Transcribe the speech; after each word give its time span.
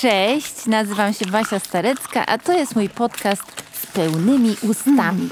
Cześć, 0.00 0.66
nazywam 0.66 1.12
się 1.12 1.26
Basia 1.26 1.58
Starecka, 1.58 2.26
a 2.26 2.38
to 2.38 2.52
jest 2.52 2.76
mój 2.76 2.88
podcast 2.88 3.42
z 3.72 3.86
pełnymi 3.86 4.56
ustami. 4.62 5.28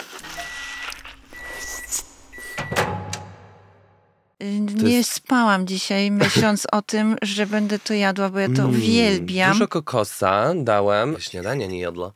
Nie 4.75 5.05
spałam 5.05 5.67
dzisiaj, 5.67 6.11
myśląc 6.11 6.67
o 6.73 6.83
tym, 6.83 7.17
że 7.23 7.47
będę 7.47 7.79
to 7.79 7.95
jadła, 7.95 8.29
bo 8.29 8.39
ja 8.39 8.49
to 8.57 8.69
uwielbiam. 8.69 9.53
Dużo 9.53 9.69
kokosa 9.69 10.53
dałem. 10.57 11.17
Śniadania 11.21 11.67
nie 11.67 11.81
jadła. 11.81 12.13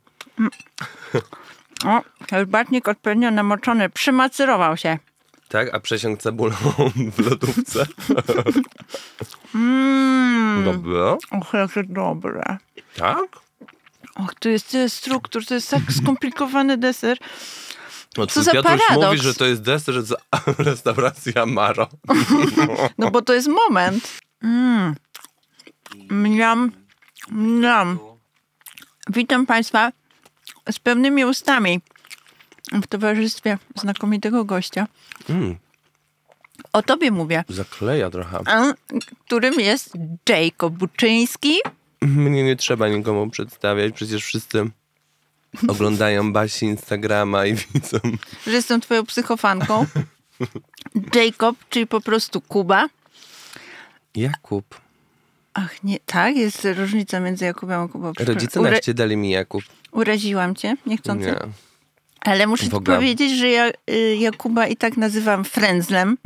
O, 1.85 2.01
herbatnik 2.29 2.87
odpowiednio 2.87 3.31
namoczony, 3.31 3.89
przymacerował 3.89 4.77
się. 4.77 4.97
Tak? 5.49 5.73
A 5.75 5.79
przesiąk 5.79 6.19
cebulą 6.21 6.55
w 6.95 7.19
lodówce. 7.29 7.85
Mmm, 9.55 10.63
Dobre. 10.65 11.17
och, 11.31 11.53
jakie 11.53 11.83
dobre. 11.83 12.57
Tak? 12.95 13.17
Och, 14.15 14.35
tu 14.39 14.49
jest 14.49 14.67
tyle 14.71 14.89
struktur, 14.89 15.45
to 15.45 15.53
jest 15.53 15.69
tak 15.71 15.81
skomplikowany 16.01 16.77
deser. 16.77 17.17
No, 18.17 18.27
Co 18.27 18.43
za 18.43 18.51
paradoks. 18.63 18.95
mówi, 19.05 19.17
że 19.17 19.33
to 19.33 19.45
jest 19.45 19.61
deser 19.61 20.03
z 20.03 20.13
restauracji 20.57 21.37
Amaro. 21.37 21.87
No 22.97 23.11
bo 23.11 23.21
to 23.21 23.33
jest 23.33 23.47
moment. 23.47 24.19
Mmm. 24.43 24.95
Mniam, 26.09 26.71
mniam. 27.29 27.99
Witam 29.09 29.45
Państwa 29.45 29.91
z 30.71 30.79
pełnymi 30.79 31.25
ustami 31.25 31.81
w 32.71 32.87
towarzystwie 32.87 33.57
znakomitego 33.75 34.45
gościa. 34.45 34.87
Mm, 35.29 35.55
O 36.73 36.81
tobie 36.83 37.11
mówię, 37.11 37.43
zakleja 37.49 38.09
trochę. 38.09 38.39
a, 38.45 38.73
którym 39.25 39.59
jest 39.59 39.93
Jacob 40.29 40.73
Buczyński. 40.73 41.55
Mnie 42.01 42.43
nie 42.43 42.55
trzeba 42.55 42.87
nikomu 42.89 43.29
przedstawiać, 43.29 43.93
przecież 43.95 44.23
wszyscy 44.25 44.69
oglądają 45.67 46.33
Basi 46.33 46.65
Instagrama 46.65 47.45
i 47.45 47.53
widzą. 47.55 47.97
że 48.47 48.51
jestem 48.51 48.81
twoją 48.81 49.05
psychofanką. 49.05 49.85
Jacob, 51.15 51.55
czyli 51.69 51.87
po 51.87 52.01
prostu 52.01 52.41
Kuba. 52.41 52.87
Jakub. 54.15 54.81
Ach 55.53 55.83
nie, 55.83 55.99
tak, 56.05 56.35
jest 56.35 56.67
różnica 56.77 57.19
między 57.19 57.45
Jakubem 57.45 57.81
a 57.81 57.87
Kubą. 57.87 58.11
Rodzice 58.19 58.59
Ura- 58.59 58.71
nafcie 58.71 58.93
dali 58.93 59.17
mi 59.17 59.29
Jakub. 59.29 59.63
Uraziłam 59.93 60.55
cię, 60.55 60.75
niechcący. 60.85 61.25
Nie. 61.25 61.37
Ale 62.21 62.47
muszę 62.47 62.63
ci 62.63 62.81
powiedzieć, 62.85 63.37
że 63.37 63.49
ja 63.49 63.71
y, 63.89 64.15
Jakuba 64.19 64.67
i 64.67 64.75
tak 64.75 64.97
nazywam 64.97 65.43
frędzlem. 65.43 66.17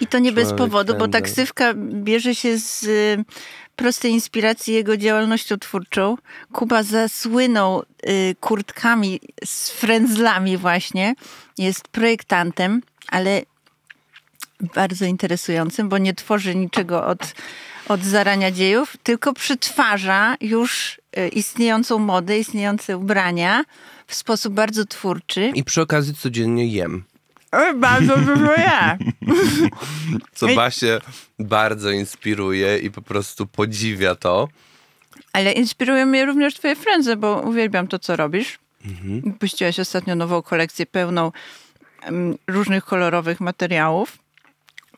I 0.00 0.06
to 0.06 0.18
nie 0.18 0.32
bez 0.32 0.52
powodu, 0.52 0.94
bo 0.98 1.08
taksywka 1.08 1.74
bierze 1.74 2.34
się 2.34 2.58
z 2.58 2.82
y, 2.82 3.24
prostej 3.76 4.12
inspiracji 4.12 4.74
jego 4.74 4.96
działalnością 4.96 5.58
twórczą. 5.58 6.16
Kuba 6.52 6.82
zasłynął 6.82 7.82
y, 8.08 8.36
kurtkami 8.40 9.20
z 9.44 9.70
frędzlami 9.70 10.56
właśnie. 10.56 11.14
Jest 11.58 11.88
projektantem, 11.88 12.82
ale 13.08 13.42
bardzo 14.74 15.04
interesującym, 15.04 15.88
bo 15.88 15.98
nie 15.98 16.14
tworzy 16.14 16.54
niczego 16.54 17.06
od, 17.06 17.34
od 17.88 18.04
zarania 18.04 18.50
dziejów, 18.50 18.96
tylko 19.02 19.32
przetwarza 19.32 20.36
już 20.40 21.00
y, 21.18 21.28
istniejącą 21.28 21.98
modę, 21.98 22.38
istniejące 22.38 22.98
ubrania 22.98 23.64
w 24.06 24.14
sposób 24.14 24.54
bardzo 24.54 24.84
twórczy. 24.84 25.52
I 25.54 25.64
przy 25.64 25.80
okazji 25.80 26.14
codziennie 26.14 26.66
jem. 26.66 27.04
Oj, 27.52 27.74
bardzo 27.74 28.16
dużo 28.16 28.52
ja. 28.52 28.98
Co 30.34 30.48
Ej. 30.48 30.56
Basię 30.56 31.00
bardzo 31.38 31.90
inspiruje 31.90 32.78
i 32.78 32.90
po 32.90 33.02
prostu 33.02 33.46
podziwia 33.46 34.14
to. 34.14 34.48
Ale 35.32 35.52
inspirują 35.52 36.06
mnie 36.06 36.26
również 36.26 36.54
twoje 36.54 36.76
frędze, 36.76 37.16
bo 37.16 37.40
uwielbiam 37.40 37.88
to, 37.88 37.98
co 37.98 38.16
robisz. 38.16 38.58
Mhm. 38.84 39.32
Puściłaś 39.32 39.80
ostatnio 39.80 40.14
nową 40.14 40.42
kolekcję 40.42 40.86
pełną 40.86 41.32
różnych 42.46 42.84
kolorowych 42.84 43.40
materiałów. 43.40 44.18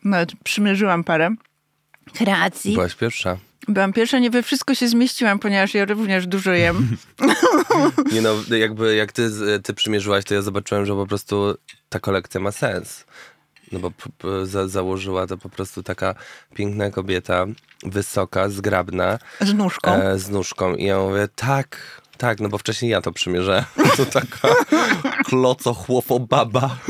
Nawet 0.05 0.33
przymierzyłam 0.45 1.05
parę 1.05 1.35
kreacji. 2.13 2.73
Byłaś 2.75 2.95
pierwsza. 2.95 3.37
Byłam 3.69 3.93
pierwsza, 3.93 4.19
nie 4.19 4.31
we 4.31 4.43
wszystko 4.43 4.75
się 4.75 4.89
zmieściłam, 4.89 5.39
ponieważ 5.39 5.75
ja 5.75 5.85
również 5.85 6.27
dużo 6.27 6.53
jem. 6.53 6.97
Nie 8.13 8.23
no, 8.23 8.35
jakby 8.57 8.95
jak 8.97 9.13
ty, 9.13 9.31
ty 9.65 9.75
przymierzyłaś, 9.75 10.25
to 10.25 10.35
ja 10.35 10.43
zobaczyłem, 10.43 10.87
że 10.87 10.95
po 10.95 11.07
prostu 11.07 11.55
ta 11.89 12.01
kolekcja 12.01 12.41
ma 12.41 12.53
sens. 12.53 13.05
No 13.73 13.79
bo 13.79 13.93
za, 14.47 14.69
założyła 14.69 15.27
to 15.27 15.39
po 15.39 15.49
prostu 15.49 15.83
taka 15.83 16.15
piękna 16.55 16.91
kobieta, 16.91 17.47
wysoka, 17.83 18.49
zgrabna, 18.49 19.19
Z 19.41 19.55
nóżką. 19.55 19.93
e, 19.93 20.19
z 20.19 20.31
nóżką. 20.31 20.75
I 20.75 20.85
ja 20.85 20.99
mówię, 20.99 21.29
tak, 21.37 22.01
tak, 22.19 22.41
no 22.41 22.49
bo 22.49 22.59
wcześniej 22.59 22.91
ja 22.91 23.01
to 23.01 23.13
przymierzę. 23.13 23.65
To 23.97 24.07
taka 24.07 24.49
kloco 25.25 25.75
chłopo 25.75 26.21
baba. 26.21 26.77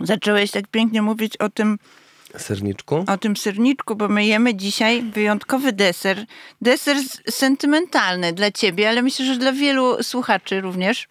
Zacząłeś 0.00 0.50
tak 0.50 0.68
pięknie 0.68 1.02
mówić 1.02 1.36
o 1.36 1.48
tym, 1.48 1.78
Serniczku? 2.36 3.04
o 3.08 3.18
tym 3.18 3.36
serniczku, 3.36 3.96
bo 3.96 4.08
my 4.08 4.26
jemy 4.26 4.54
dzisiaj 4.54 5.02
wyjątkowy 5.02 5.72
deser. 5.72 6.24
Deser 6.60 6.96
sentymentalny 7.30 8.32
dla 8.32 8.50
ciebie, 8.50 8.88
ale 8.88 9.02
myślę, 9.02 9.26
że 9.26 9.36
dla 9.36 9.52
wielu 9.52 10.02
słuchaczy 10.02 10.60
również. 10.60 11.08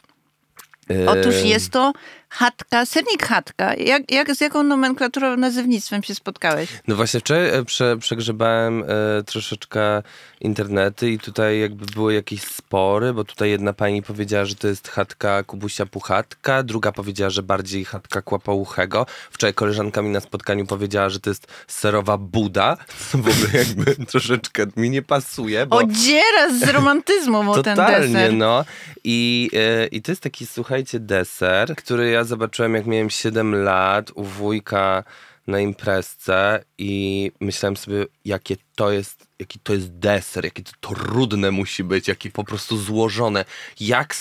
Otóż 1.07 1.35
E, 1.35 1.47
jest 1.47 1.69
to 1.71 1.93
chatka, 2.31 2.85
sernik 2.85 3.23
chatka. 3.23 3.75
Jak, 3.75 4.11
jak, 4.11 4.35
z 4.35 4.41
jaką 4.41 4.63
nomenklaturą, 4.63 5.37
nazewnictwem 5.37 6.03
się 6.03 6.15
spotkałeś? 6.15 6.69
No 6.87 6.95
właśnie 6.95 7.19
wczoraj 7.19 7.49
e, 7.49 7.65
prze, 7.65 7.97
przegrzebałem 7.97 8.83
e, 8.83 9.23
troszeczkę 9.23 10.03
internety 10.41 11.11
i 11.11 11.19
tutaj 11.19 11.59
jakby 11.59 11.85
były 11.85 12.13
jakieś 12.13 12.41
spory, 12.41 13.13
bo 13.13 13.23
tutaj 13.23 13.49
jedna 13.49 13.73
pani 13.73 14.01
powiedziała, 14.01 14.45
że 14.45 14.55
to 14.55 14.67
jest 14.67 14.87
chatka 14.87 15.43
Kubusia 15.43 15.85
Puchatka, 15.85 16.63
druga 16.63 16.91
powiedziała, 16.91 17.29
że 17.29 17.43
bardziej 17.43 17.85
chatka 17.85 18.21
Kłapouchego. 18.21 19.05
Wczoraj 19.31 19.53
koleżanka 19.53 20.01
mi 20.01 20.09
na 20.09 20.19
spotkaniu 20.19 20.65
powiedziała, 20.65 21.09
że 21.09 21.19
to 21.19 21.29
jest 21.29 21.47
serowa 21.67 22.17
Buda, 22.17 22.77
co 23.11 23.17
w 23.23 23.27
ogóle 23.27 23.49
jakby 23.53 23.95
troszeczkę 24.11 24.65
mi 24.77 24.89
nie 24.89 25.01
pasuje, 25.01 25.65
bo... 25.65 25.77
Odziera 25.77 26.53
z 26.59 26.69
romantyzmu 26.69 27.43
mu 27.47 27.53
ten 27.53 27.75
Totalnie, 27.75 28.13
deser. 28.13 28.33
no. 28.33 28.65
I, 29.03 29.49
e, 29.53 29.87
I 29.87 30.01
to 30.01 30.11
jest 30.11 30.21
taki, 30.21 30.45
słuchajcie, 30.45 30.99
deser, 30.99 31.75
który 31.75 32.09
ja 32.09 32.20
zobaczyłem, 32.23 32.75
jak 32.75 32.85
miałem 32.85 33.09
7 33.09 33.63
lat 33.63 34.11
u 34.15 34.23
wujka 34.23 35.03
na 35.47 35.59
imprezce 35.59 36.63
i 36.77 37.31
myślałem 37.39 37.77
sobie, 37.77 38.05
jakie 38.25 38.57
to 38.75 38.91
jest, 38.91 39.27
jaki 39.39 39.59
to 39.59 39.73
jest 39.73 39.91
deser, 39.91 40.45
jakie 40.45 40.63
to 40.63 40.71
trudne 40.81 41.51
musi 41.51 41.83
być, 41.83 42.07
jakie 42.07 42.31
po 42.31 42.43
prostu 42.43 42.77
złożone. 42.77 43.45
Jak 43.79 44.15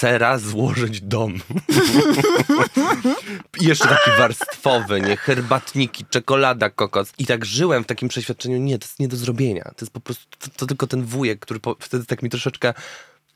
sera 0.00 0.38
złożyć 0.38 1.00
dom. 1.00 1.34
Jeszcze 3.60 3.88
taki 3.88 4.10
warstwowy, 4.18 5.00
nie? 5.00 5.16
Herbatniki, 5.16 6.04
czekolada, 6.10 6.70
kokos. 6.70 7.12
I 7.18 7.26
tak 7.26 7.44
żyłem 7.44 7.84
w 7.84 7.86
takim 7.86 8.08
przeświadczeniu, 8.08 8.58
nie, 8.58 8.78
to 8.78 8.84
jest 8.84 9.00
nie 9.00 9.08
do 9.08 9.16
zrobienia. 9.16 9.64
To 9.64 9.84
jest 9.84 9.92
po 9.92 10.00
prostu, 10.00 10.26
to, 10.38 10.50
to 10.56 10.66
tylko 10.66 10.86
ten 10.86 11.04
wujek, 11.04 11.40
który 11.40 11.60
po, 11.60 11.76
wtedy 11.80 12.06
tak 12.06 12.22
mi 12.22 12.30
troszeczkę 12.30 12.74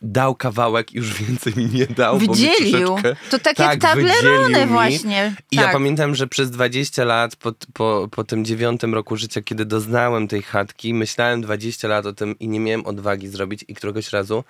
dał 0.05 0.35
kawałek 0.35 0.93
i 0.93 0.97
już 0.97 1.15
więcej 1.23 1.53
mi 1.57 1.67
nie 1.67 1.87
dał. 1.87 2.19
Wydzielił. 2.19 2.97
To 3.31 3.39
tak, 3.39 3.57
tak, 3.57 3.59
jak 3.59 3.81
tablerone 3.81 4.67
właśnie. 4.67 5.35
I 5.51 5.57
tak. 5.57 5.67
ja 5.67 5.73
pamiętam, 5.73 6.15
że 6.15 6.27
przez 6.27 6.51
20 6.51 7.05
lat, 7.05 7.37
po, 7.37 7.53
po, 7.73 8.09
po 8.11 8.25
tym 8.25 8.45
dziewiątym 8.45 8.95
roku 8.95 9.17
życia, 9.17 9.43
kiedy 9.43 9.65
doznałem 9.65 10.29
tej 10.29 10.43
chatki, 10.43 10.95
myślałem 10.95 11.43
20 11.43 11.89
lat 11.89 12.07
o 12.07 12.13
tym 12.13 12.39
i 12.39 12.49
nie 12.49 12.61
miałem 12.61 12.87
odwagi 12.87 13.29
zrobić. 13.29 13.65
I 13.69 13.75
któregoś 13.75 14.13
razu 14.13 14.45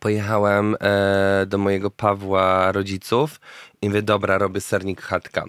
pojechałem 0.00 0.76
e, 0.80 1.46
do 1.46 1.58
mojego 1.58 1.90
Pawła 1.90 2.72
rodziców 2.72 3.40
i 3.82 3.88
mówię, 3.88 4.02
dobra, 4.02 4.38
robię 4.38 4.60
sernik 4.60 5.02
chatka. 5.02 5.44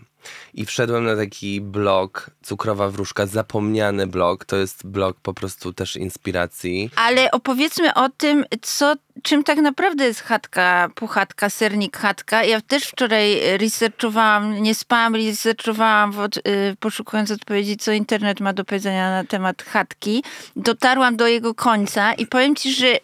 I 0.54 0.66
wszedłem 0.66 1.04
na 1.04 1.16
taki 1.16 1.62
blog, 1.62 2.30
Cukrowa 2.44 2.90
Wróżka, 2.90 3.26
zapomniany 3.26 4.08
blog. 4.08 4.46
To 4.46 4.56
jest 4.56 4.88
blog 4.88 5.18
po 5.22 5.34
prostu 5.34 5.74
też 5.74 5.96
inspiracji. 5.96 6.90
Ale 6.96 7.32
opowiedzmy 7.32 7.94
o 7.94 8.10
tym, 8.10 8.46
co, 8.62 8.96
czym 9.24 9.44
tak 9.44 9.58
naprawdę 9.58 10.06
jest 10.06 10.22
chatka, 10.22 10.90
puchatka, 10.96 11.50
sernik 11.50 11.98
chatka. 11.98 12.44
Ja 12.44 12.62
też 12.62 12.84
wczoraj 12.84 13.58
researchowałam, 13.58 14.62
nie 14.62 14.76
spałam, 14.76 15.16
researchowałam, 15.16 16.20
od, 16.20 16.38
y, 16.38 16.42
poszukując 16.80 17.32
odpowiedzi, 17.32 17.78
co 17.78 17.92
internet 17.92 18.40
ma 18.40 18.54
do 18.54 18.66
powiedzenia 18.66 19.12
na 19.12 19.24
temat 19.24 19.64
chatki. 19.64 20.24
Dotarłam 20.56 21.18
do 21.18 21.28
jego 21.28 21.56
końca 21.56 22.14
i 22.14 22.28
powiem 22.28 22.56
ci, 22.56 22.74
że 22.74 23.00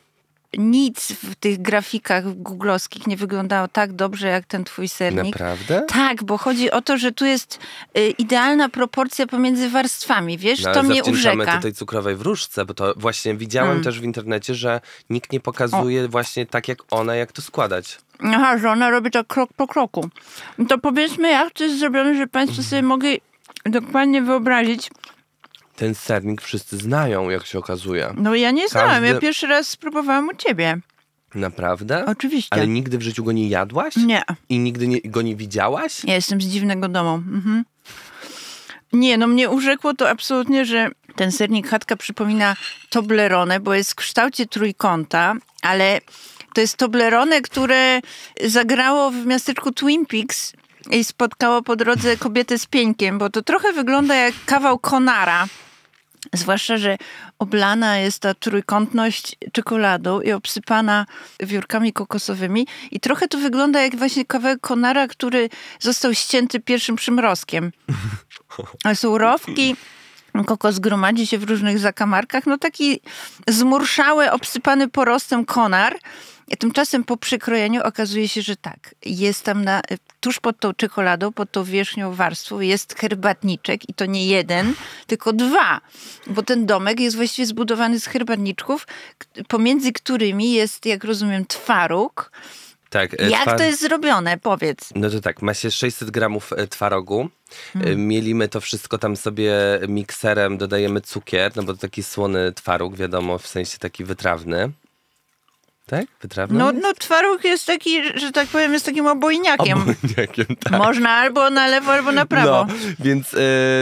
nic 0.57 1.11
w 1.11 1.35
tych 1.35 1.61
grafikach 1.61 2.33
googlowskich 2.33 3.07
nie 3.07 3.17
wyglądało 3.17 3.67
tak 3.67 3.93
dobrze 3.93 4.27
jak 4.27 4.45
ten 4.45 4.63
twój 4.63 4.87
sernik. 4.87 5.23
Naprawdę? 5.39 5.81
Tak, 5.87 6.23
bo 6.23 6.37
chodzi 6.37 6.71
o 6.71 6.81
to, 6.81 6.97
że 6.97 7.11
tu 7.11 7.25
jest 7.25 7.59
y, 7.97 8.09
idealna 8.09 8.69
proporcja 8.69 9.27
pomiędzy 9.27 9.69
warstwami, 9.69 10.37
wiesz, 10.37 10.63
No, 10.63 10.73
to 10.73 10.83
mnie 10.83 11.03
urzeka. 11.03 11.57
tej 11.61 11.73
cukrowej 11.73 12.15
wróżce, 12.15 12.65
bo 12.65 12.73
to 12.73 12.93
właśnie 12.97 13.35
widziałem 13.35 13.71
Mm. 13.71 13.83
też 13.83 13.99
w 13.99 14.03
internecie, 14.03 14.55
że 14.55 14.81
nikt 15.09 15.31
nie 15.31 15.39
pokazuje 15.39 16.07
właśnie 16.07 16.45
tak 16.45 16.67
jak 16.67 16.77
ona, 16.91 17.15
jak 17.15 17.31
to 17.31 17.41
składać. 17.41 17.97
Aha, 18.23 18.57
że 18.57 18.69
ona 18.71 18.89
robi 18.89 19.11
to 19.11 19.23
krok 19.23 19.53
po 19.53 19.67
kroku. 19.67 20.09
To 20.69 20.77
powiedzmy, 20.77 21.29
jak 21.31 21.53
to 21.53 21.63
jest 21.63 21.79
zrobione, 21.79 22.15
że 22.15 22.27
państwo 22.27 22.63
sobie 22.63 22.81
mogę 22.81 23.07
dokładnie 23.65 24.21
wyobrazić. 24.21 24.89
Ten 25.81 25.95
sernik 25.95 26.41
wszyscy 26.41 26.77
znają, 26.77 27.29
jak 27.29 27.45
się 27.45 27.59
okazuje. 27.59 28.13
No 28.17 28.35
ja 28.35 28.51
nie 28.51 28.69
znałam, 28.69 29.03
ja 29.03 29.09
Każdy- 29.09 29.21
pierwszy 29.21 29.47
raz 29.47 29.67
spróbowałam 29.67 30.27
u 30.27 30.35
ciebie. 30.35 30.79
Naprawdę? 31.35 32.05
Oczywiście. 32.05 32.47
Ale 32.51 32.67
nigdy 32.67 32.97
w 32.97 33.01
życiu 33.01 33.23
go 33.23 33.31
nie 33.31 33.47
jadłaś? 33.47 33.95
Nie, 33.95 34.23
I 34.49 34.59
nigdy 34.59 34.87
nie, 34.87 35.01
go 35.05 35.21
nie 35.21 35.35
widziałaś? 35.35 36.03
ja 36.03 36.15
jestem 36.15 36.41
z 36.41 36.45
dziwnego 36.45 36.87
domu. 36.87 37.13
Mhm. 37.13 37.63
Nie, 38.93 39.17
no 39.17 39.27
mnie 39.27 39.49
urzekło 39.49 39.93
to 39.93 40.09
absolutnie, 40.09 40.65
że 40.65 40.89
ten 41.15 41.31
sernik 41.31 41.67
chatka 41.67 41.95
przypomina 41.95 42.55
Toblerone, 42.89 43.59
bo 43.59 43.73
jest 43.73 43.91
w 43.91 43.95
kształcie 43.95 44.45
trójkąta, 44.45 45.35
ale 45.61 46.01
to 46.53 46.61
jest 46.61 46.77
Toblerone, 46.77 47.41
które 47.41 48.01
zagrało 48.45 49.11
w 49.11 49.25
miasteczku 49.25 49.71
Twin 49.71 50.05
Peaks 50.05 50.53
i 50.91 51.03
spotkało 51.03 51.61
po 51.61 51.75
drodze 51.75 52.17
kobietę 52.17 52.57
z 52.57 52.65
pieńkiem, 52.65 53.17
bo 53.17 53.29
to 53.29 53.41
trochę 53.41 53.73
wygląda 53.73 54.15
jak 54.15 54.33
kawał 54.45 54.79
konara. 54.79 55.47
Zwłaszcza, 56.33 56.77
że 56.77 56.97
oblana 57.39 57.97
jest 57.97 58.19
ta 58.19 58.33
trójkątność 58.33 59.35
czekoladą 59.51 60.21
i 60.21 60.31
obsypana 60.31 61.05
wiórkami 61.39 61.93
kokosowymi. 61.93 62.67
I 62.91 62.99
trochę 62.99 63.27
to 63.27 63.37
wygląda 63.37 63.81
jak 63.81 63.95
właśnie 63.95 64.25
kawałek 64.25 64.59
konara, 64.59 65.07
który 65.07 65.49
został 65.79 66.13
ścięty 66.13 66.59
pierwszym 66.59 66.95
przymrozkiem. 66.95 67.71
A 68.85 68.95
są 68.95 69.17
rowki, 69.17 69.75
kokos 70.45 70.79
gromadzi 70.79 71.27
się 71.27 71.37
w 71.37 71.43
różnych 71.43 71.79
zakamarkach. 71.79 72.45
No 72.45 72.57
taki 72.57 73.01
zmurszały, 73.47 74.31
obsypany 74.31 74.87
porostem 74.87 75.45
konar. 75.45 75.97
Tymczasem 76.59 77.03
po 77.03 77.17
przykrojeniu 77.17 77.81
okazuje 77.83 78.27
się, 78.27 78.41
że 78.41 78.55
tak, 78.55 78.95
jest 79.05 79.43
tam 79.45 79.63
na, 79.63 79.81
tuż 80.19 80.39
pod 80.39 80.59
tą 80.59 80.73
czekoladą, 80.73 81.31
pod 81.33 81.51
tą 81.51 81.63
wierzchnią 81.63 82.13
warstwą 82.15 82.59
jest 82.59 82.99
herbatniczek 82.99 83.89
i 83.89 83.93
to 83.93 84.05
nie 84.05 84.27
jeden, 84.27 84.73
tylko 85.07 85.33
dwa, 85.33 85.81
bo 86.27 86.43
ten 86.43 86.65
domek 86.65 86.99
jest 86.99 87.15
właściwie 87.15 87.45
zbudowany 87.45 87.99
z 87.99 88.05
herbatniczków, 88.05 88.87
pomiędzy 89.47 89.91
którymi 89.91 90.51
jest, 90.53 90.85
jak 90.85 91.03
rozumiem, 91.03 91.45
twaróg. 91.45 92.31
Tak. 92.89 93.21
e, 93.21 93.29
Jak 93.29 93.41
twa- 93.45 93.57
to 93.57 93.63
jest 93.63 93.81
zrobione? 93.81 94.37
Powiedz. 94.37 94.89
No 94.95 95.09
to 95.09 95.21
tak, 95.21 95.41
ma 95.41 95.53
się 95.53 95.71
600 95.71 96.11
gramów 96.11 96.53
e, 96.53 96.67
twarogu. 96.67 97.29
E, 97.75 97.79
Hmm. 97.79 98.07
Mielimy 98.07 98.47
to 98.47 98.61
wszystko 98.61 98.97
tam 98.97 99.15
sobie 99.15 99.53
mikserem, 99.87 100.57
dodajemy 100.57 101.01
cukier, 101.01 101.51
no 101.55 101.63
bo 101.63 101.73
to 101.73 101.79
taki 101.79 102.03
słony 102.03 102.53
twaróg, 102.53 102.95
wiadomo, 102.95 103.37
w 103.37 103.47
sensie 103.47 103.77
taki 103.77 104.03
wytrawny. 104.03 104.71
Tak? 105.91 106.05
Wytrawny? 106.21 106.59
No, 106.59 106.71
no 106.71 106.93
twaróg 106.93 107.43
jest 107.43 107.65
taki, 107.67 108.19
że 108.19 108.31
tak 108.31 108.47
powiem, 108.47 108.73
jest 108.73 108.85
takim 108.85 109.07
obojniakiem. 109.07 109.81
Obojniakiem, 109.81 110.45
tak. 110.63 110.73
Można 110.73 111.09
albo 111.09 111.49
na 111.49 111.67
lewo, 111.67 111.91
albo 111.91 112.11
na 112.11 112.25
prawo. 112.25 112.65
No, 112.67 112.73
więc, 112.99 113.33
e, 113.33 113.37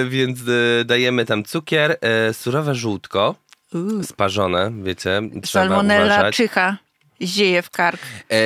więc 0.10 0.40
e, 0.40 0.86
dajemy 0.86 1.26
tam 1.26 1.44
cukier, 1.44 1.98
e, 2.02 2.34
surowe 2.34 2.76
żółtko, 2.76 3.36
Uuu. 3.74 4.04
sparzone, 4.04 4.72
wiecie, 4.84 5.22
trzeba 5.44 5.66
Salmonella 5.68 6.06
uważać. 6.06 6.36
czyha, 6.36 6.78
zieje 7.22 7.62
w 7.62 7.70
kark. 7.70 8.02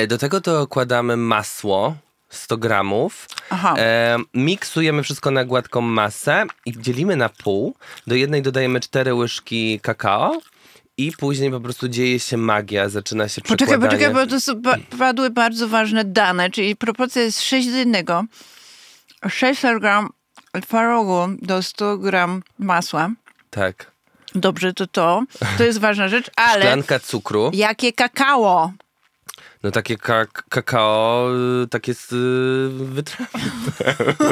Do 0.08 0.18
tego 0.18 0.40
to 0.40 0.66
kładamy 0.66 1.16
masło, 1.16 1.96
100 2.28 2.56
gramów. 2.56 3.28
Aha. 3.50 3.74
E, 3.78 4.18
miksujemy 4.34 5.02
wszystko 5.02 5.30
na 5.30 5.44
gładką 5.44 5.80
masę 5.80 6.44
i 6.66 6.72
dzielimy 6.80 7.16
na 7.16 7.28
pół. 7.28 7.74
Do 8.06 8.14
jednej 8.14 8.42
dodajemy 8.42 8.80
4 8.80 9.14
łyżki 9.14 9.80
kakao. 9.80 10.40
I 10.98 11.12
później 11.12 11.50
po 11.50 11.60
prostu 11.60 11.88
dzieje 11.88 12.18
się 12.20 12.36
magia, 12.36 12.88
zaczyna 12.88 13.28
się 13.28 13.40
Poczekaj, 13.42 13.56
przekładanie. 13.66 13.90
poczekaj, 14.06 14.14
bo 14.26 14.30
to 14.30 14.40
są, 14.40 14.52
padły 14.98 15.30
bardzo 15.30 15.68
ważne 15.68 16.04
dane, 16.04 16.50
czyli 16.50 16.76
proporcja 16.76 17.22
jest 17.22 17.42
6 17.42 17.68
do 17.70 17.76
1. 17.76 18.06
600 19.28 19.78
gram 19.80 20.08
twarogu 20.62 21.36
do 21.42 21.62
100 21.62 21.98
gram 21.98 22.42
masła. 22.58 23.10
Tak. 23.50 23.90
Dobrze, 24.34 24.72
to 24.72 24.86
to. 24.86 25.22
To 25.58 25.64
jest 25.64 25.78
ważna 25.80 26.08
rzecz, 26.08 26.30
ale 26.36 26.60
Szklanka 26.60 27.00
cukru. 27.00 27.50
jakie 27.54 27.92
kakao? 27.92 28.72
No 29.64 29.70
takie 29.70 29.96
kak- 29.96 30.42
kakao, 30.48 31.28
y, 31.62 31.68
takie 31.68 31.94
z 31.94 32.12
y, 32.12 32.84
wytrawne. 32.84 33.40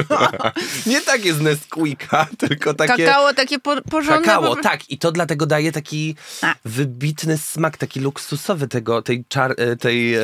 Nie 0.87 1.00
takie 1.00 1.34
z 1.34 1.40
Nesquika, 1.40 2.26
tylko 2.49 2.75
takie... 2.75 3.06
Kakao 3.06 3.34
takie 3.34 3.58
po, 3.58 3.82
porządne. 3.82 4.26
Kakao, 4.26 4.56
po- 4.56 4.62
tak. 4.62 4.90
I 4.90 4.99
to 4.99 5.12
dlatego 5.12 5.46
daje 5.46 5.73
taki 5.73 6.17
A. 6.43 6.55
wybitny 6.64 7.38
smak, 7.38 7.76
taki 7.76 8.00
luksusowy 8.00 8.69
tego, 8.69 9.02
tej, 9.02 9.25
czar, 9.29 9.55
e, 9.58 9.76
tej 9.76 10.14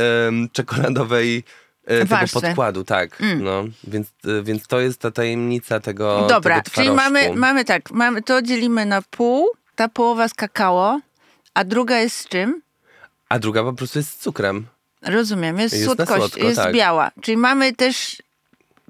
czekoladowej 0.53 1.45
e, 1.85 1.99
tego 1.99 2.07
Warstwy. 2.07 2.41
podkładu, 2.41 2.85
tak. 2.85 3.23
No, 3.41 3.65
więc, 3.85 4.09
e, 4.09 4.43
więc 4.43 4.67
to 4.67 4.81
jest 4.81 5.01
ta 5.01 5.11
tajemnica 5.11 5.81
tego 5.81 6.27
Dobra, 6.29 6.61
tego 6.61 6.75
czyli 6.75 6.91
mamy, 6.91 7.35
mamy 7.35 7.65
tak, 7.65 7.91
mamy, 7.91 8.23
to 8.23 8.43
dzielimy 8.43 8.87
na 8.87 9.03
pół, 9.03 9.49
ta 9.77 9.89
połowa 9.89 10.29
z 10.29 10.35
kakao, 10.35 11.01
a 11.55 11.65
druga 11.65 11.99
jest 11.99 12.17
z 12.17 12.29
czym? 12.29 12.63
A 13.29 13.39
druga 13.39 13.63
po 13.63 13.73
prostu 13.73 13.99
jest 13.99 14.11
z 14.11 14.17
cukrem. 14.17 14.67
Rozumiem, 15.03 15.59
jest, 15.59 15.75
Jest 15.75 15.85
słodkość, 15.85 16.11
słodko, 16.21 16.39
jest 16.41 16.57
tak. 16.57 16.75
biała. 16.75 17.11
Czyli 17.21 17.37
mamy 17.37 17.73
też, 17.73 18.23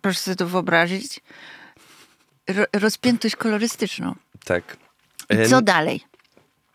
proszę 0.03 0.21
sobie 0.21 0.37
to 0.37 0.47
wyobrazić, 0.47 1.21
ro, 2.49 2.65
rozpiętość 2.73 3.37
kolorystyczną. 3.37 4.15
Tak. 4.45 4.77
I 5.31 5.49
co 5.49 5.63
dalej? 5.63 6.01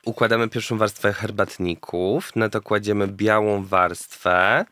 Układamy 0.06 0.50
pierwszą 0.50 0.78
warstwę 0.78 1.14
herbatników, 1.14 2.36
na 2.36 2.50
to 2.50 2.62
kładziemy 2.62 3.08
białą 3.08 3.64
warstwę. 3.66 4.66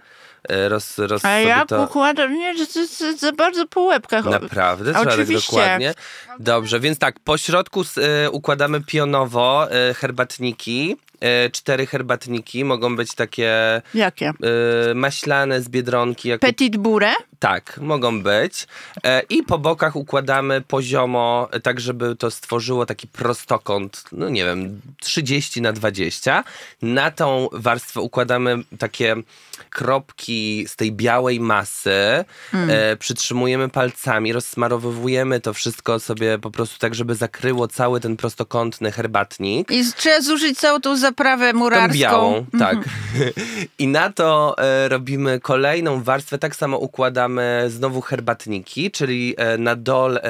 e, 0.50 0.70
Roz, 0.70 0.98
roz 0.98 1.26
A 1.26 1.30
ja 1.40 1.66
to... 1.66 1.78
pokładam, 1.88 2.34
nie, 2.34 2.58
że 2.58 2.68
to 2.68 2.80
jest 2.80 3.20
za 3.20 3.32
bardzo 3.32 3.68
po 3.68 3.82
łebkach. 3.82 4.26
Naprawdę? 4.26 4.94
Trzeba 4.94 5.06
tak 5.06 5.14
Oczywiście. 5.20 5.52
dokładnie? 5.52 5.94
Dobrze, 6.40 6.80
więc 6.80 7.00
tak, 7.00 7.20
po 7.20 7.38
środku 7.38 7.84
e, 7.98 8.30
układamy 8.32 8.82
pionowo 8.82 9.72
e, 9.72 9.94
herbatniki. 9.94 10.98
E, 11.22 11.50
cztery 11.50 11.86
herbatniki, 11.86 12.66
mogą 12.66 12.96
być 12.96 13.16
takie 13.16 13.82
Jakie? 13.94 14.30
e, 14.90 14.94
maślane 14.94 15.62
z 15.62 15.70
Biedronki. 15.70 16.30
Jak 16.30 16.42
Petit 16.42 16.78
bourre? 16.78 17.12
tak, 17.40 17.78
mogą 17.82 18.22
być. 18.24 18.68
E, 19.04 19.22
I 19.30 19.44
po 19.44 19.58
bokach 19.58 19.96
układamy 19.96 20.62
poziomo, 20.62 21.50
tak 21.64 21.80
żeby 21.80 22.16
to 22.16 22.32
stworzyło 22.32 22.86
taki 22.86 23.08
prostokąt, 23.08 24.04
no 24.12 24.30
nie 24.30 24.46
wiem, 24.46 24.82
30 25.00 25.62
na 25.62 25.74
20. 25.74 26.44
Na 26.82 27.12
tą 27.12 27.50
warstwę 27.52 28.02
układamy 28.02 28.58
takie 28.80 29.16
kropki 29.70 30.66
z 30.68 30.76
tej 30.76 30.92
białej 30.92 31.40
masy, 31.40 32.26
e, 32.54 32.98
przytrzymujemy 32.98 33.70
palcami, 33.70 34.34
rozsmarowujemy 34.34 35.40
to 35.40 35.54
wszystko 35.54 36.00
sobie 36.00 36.40
po 36.40 36.52
prostu 36.52 36.80
tak, 36.80 36.96
żeby 36.96 37.16
zakryło 37.16 37.68
cały 37.68 38.00
ten 38.00 38.18
prostokątny 38.18 38.92
herbatnik. 38.92 39.72
I 39.72 39.84
trzeba 39.98 40.22
zużyć 40.22 40.60
całą 40.60 40.82
tą 40.82 40.98
zaprawę 41.12 41.54
murarską. 41.54 41.94
Tą 41.94 42.00
białą, 42.00 42.36
Mhm. 42.38 42.60
tak. 42.60 42.78
I 43.80 43.88
na 43.88 44.10
to 44.14 44.56
e, 44.58 44.90
robimy 44.90 45.40
kolejną 45.40 46.04
warstwę, 46.04 46.38
tak 46.38 46.56
samo 46.56 46.78
układamy 46.78 47.66
znowu 47.68 48.02
herbatniki, 48.02 48.92
czyli 48.92 49.36
e, 49.38 49.58
na 49.58 49.76
dol, 49.76 50.18
e, 50.18 50.22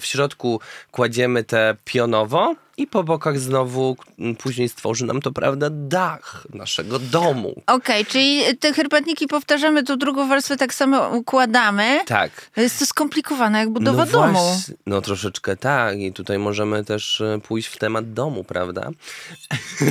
w 0.00 0.04
środku 0.06 0.60
kładziemy 0.90 1.44
te 1.44 1.76
pionowo 1.84 2.54
i 2.78 2.86
po 2.86 3.04
bokach 3.04 3.38
znowu 3.38 3.96
m, 4.18 4.36
później 4.36 4.68
stworzy 4.68 5.04
nam 5.06 5.20
to, 5.20 5.32
prawda, 5.32 5.68
dach 5.72 6.46
naszego 6.54 6.98
domu. 6.98 7.62
Okej, 7.66 8.06
czyli 8.06 8.42
te 8.60 8.72
herbatniki 8.74 9.26
powtarzamy, 9.26 9.82
tą 9.82 9.96
drugą 9.96 10.28
warstwę 10.28 10.56
tak 10.56 10.74
samo 10.74 11.08
układamy. 11.08 12.00
Tak. 12.06 12.50
Jest 12.56 12.78
to 12.78 12.86
skomplikowane, 12.86 13.58
jak 13.58 13.70
budowa 13.70 14.04
no 14.04 14.10
domu. 14.12 14.32
właśnie, 14.32 14.74
No 14.86 15.00
troszeczkę 15.00 15.56
tak 15.56 15.98
i 15.98 16.12
tutaj 16.12 16.38
możemy 16.38 16.84
też 16.84 17.20
e, 17.20 17.38
pójść 17.42 17.68
w 17.68 17.78
temat 17.78 18.12
domu, 18.12 18.44
prawda? 18.44 18.90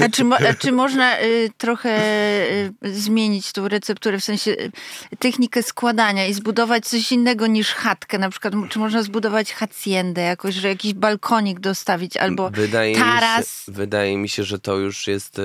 A 0.05 0.09
czy, 0.09 0.23
mo- 0.23 0.35
a 0.49 0.53
czy 0.53 0.71
można 0.71 1.19
y, 1.21 1.49
trochę 1.57 1.99
y, 2.85 2.93
zmienić 2.93 3.51
tą 3.51 3.67
recepturę, 3.67 4.19
w 4.19 4.23
sensie 4.23 4.51
y, 4.51 4.71
technikę 5.19 5.63
składania 5.63 6.27
i 6.27 6.33
zbudować 6.33 6.85
coś 6.85 7.11
innego 7.11 7.47
niż 7.47 7.73
chatkę? 7.73 8.17
Na 8.19 8.29
przykład, 8.29 8.53
czy 8.69 8.79
można 8.79 9.03
zbudować 9.03 9.53
haciendę 9.53 10.21
jakoś, 10.21 10.55
że 10.55 10.67
jakiś 10.67 10.93
balkonik 10.93 11.59
dostawić 11.59 12.17
albo 12.17 12.49
Wydaje 12.49 12.76
wydaje 12.77 12.91
mi, 12.95 12.99
taras. 13.01 13.65
się, 13.65 13.71
wydaje 13.71 14.17
mi 14.17 14.29
się, 14.29 14.43
że 14.43 14.59
to 14.59 14.75
już 14.77 15.07
jest 15.07 15.39
e, 15.39 15.41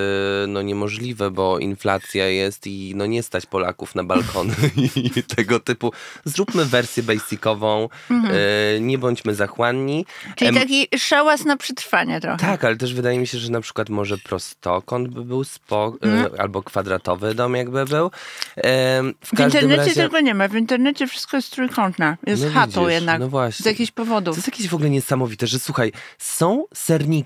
no, 0.48 0.62
niemożliwe, 0.62 1.30
bo 1.30 1.58
inflacja 1.58 2.28
jest 2.28 2.66
i 2.66 2.92
no, 2.96 3.06
nie 3.06 3.22
stać 3.22 3.46
Polaków 3.46 3.94
na 3.94 4.04
balkony 4.04 4.54
i 5.16 5.22
tego 5.22 5.60
typu. 5.60 5.92
Zróbmy 6.24 6.64
wersję 6.64 7.02
basicową, 7.02 7.88
e, 8.10 8.80
nie 8.80 8.98
bądźmy 8.98 9.34
zachłanni. 9.34 10.06
Czyli 10.36 10.48
Em, 10.48 10.54
taki 10.54 10.88
szałas 10.98 11.44
na 11.44 11.56
przetrwanie 11.56 12.20
trochę. 12.20 12.38
Tak, 12.38 12.64
ale 12.64 12.76
też 12.76 12.94
wydaje 12.94 13.18
mi 13.18 13.26
się, 13.26 13.38
że 13.38 13.50
na 13.50 13.60
przykład 13.60 13.88
może 13.88 14.18
prostokąt 14.18 15.08
by 15.08 15.24
był 15.24 15.44
spoko, 15.44 15.98
Mhm. 16.02 16.40
albo 16.40 16.62
kwadratowy 16.62 17.34
dom 17.34 17.54
jakby 17.56 17.84
był. 17.84 18.10
Em, 18.56 19.14
w 19.20 19.36
W 19.36 19.40
internecie 19.40 19.76
razie... 19.76 19.94
tego 19.94 20.20
nie 20.20 20.34
ma. 20.34 20.48
W 20.48 20.54
internecie 20.56 21.06
wszystko 21.06 21.36
jest 21.36 21.50
trójkątne. 21.52 22.16
Jest 22.26 22.42
No 22.44 22.50
chatą 22.50 22.80
widzisz, 22.80 22.94
jednak. 22.94 23.20
no 23.20 23.28
właśnie. 23.28 23.62
Z 23.62 23.66
jakichś 23.66 23.90
To 23.90 23.94
powodów. 23.94 24.36
jest 24.36 24.48
jakieś 24.48 24.68
w 24.68 24.74
ogóle 24.74 24.90
niesamowite, 24.90 25.46
że 25.46 25.58
słuchaj, 25.58 25.92
są 26.18 26.64
serniki 26.74 27.21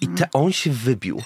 i 0.00 0.08
te, 0.08 0.28
on 0.32 0.52
się 0.52 0.70
wybił. 0.70 1.22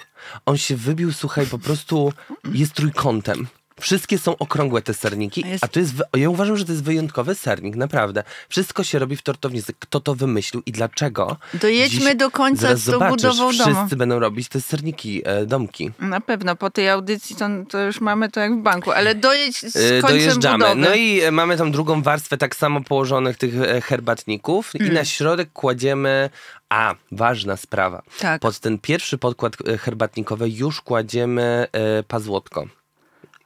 On 0.46 0.58
się 0.58 0.76
wybił, 0.76 1.12
słuchaj, 1.12 1.46
po 1.46 1.58
prostu 1.58 2.12
jest 2.52 2.72
trójkątem. 2.72 3.46
Wszystkie 3.80 4.18
są 4.18 4.38
okrągłe 4.38 4.82
te 4.82 4.94
serniki, 4.94 5.44
A 5.44 5.48
jest- 5.48 5.64
a 5.64 5.68
to 5.68 5.80
jest, 5.80 5.92
ja 6.16 6.30
uważam, 6.30 6.56
że 6.56 6.64
to 6.64 6.72
jest 6.72 6.84
wyjątkowy 6.84 7.34
sernik, 7.34 7.76
naprawdę. 7.76 8.22
Wszystko 8.48 8.84
się 8.84 8.98
robi 8.98 9.16
w 9.16 9.22
tortownicy. 9.22 9.72
Kto 9.78 10.00
to 10.00 10.14
wymyślił 10.14 10.62
i 10.66 10.72
dlaczego? 10.72 11.36
Dojedźmy 11.54 12.10
Dziś- 12.10 12.16
do 12.16 12.30
końca 12.30 12.76
z 12.76 12.84
tą 12.84 13.08
budową 13.08 13.48
wszyscy 13.52 13.72
domu. 13.74 13.88
będą 13.96 14.18
robić 14.18 14.48
te 14.48 14.60
serniki, 14.60 15.22
e, 15.24 15.46
domki. 15.46 15.90
Na 16.00 16.20
pewno, 16.20 16.56
po 16.56 16.70
tej 16.70 16.88
audycji 16.88 17.36
to, 17.36 17.48
to 17.70 17.80
już 17.82 18.00
mamy 18.00 18.28
to 18.30 18.40
jak 18.40 18.52
w 18.54 18.62
banku, 18.62 18.90
ale 18.92 19.14
dojedź 19.14 19.58
z 19.60 19.76
E, 19.76 19.80
końcem 20.02 20.18
Dojeżdżamy. 20.18 20.64
budowy. 20.64 20.80
No 20.88 20.94
i 20.94 21.20
e, 21.20 21.30
mamy 21.30 21.56
tą 21.56 21.72
drugą 21.72 22.02
warstwę 22.02 22.36
tak 22.38 22.56
samo 22.56 22.80
położonych 22.80 23.36
tych 23.36 23.60
e, 23.60 23.80
herbatników 23.80 24.72
Mm. 24.74 24.92
i 24.92 24.94
na 24.94 25.04
środek 25.04 25.52
kładziemy, 25.52 26.30
a 26.68 26.94
ważna 27.12 27.56
sprawa, 27.56 28.02
Tak. 28.20 28.40
pod 28.42 28.58
ten 28.58 28.78
pierwszy 28.78 29.18
podkład 29.18 29.56
herbatnikowy 29.80 30.50
już 30.50 30.80
kładziemy 30.80 31.66
pazłotko. 32.08 32.66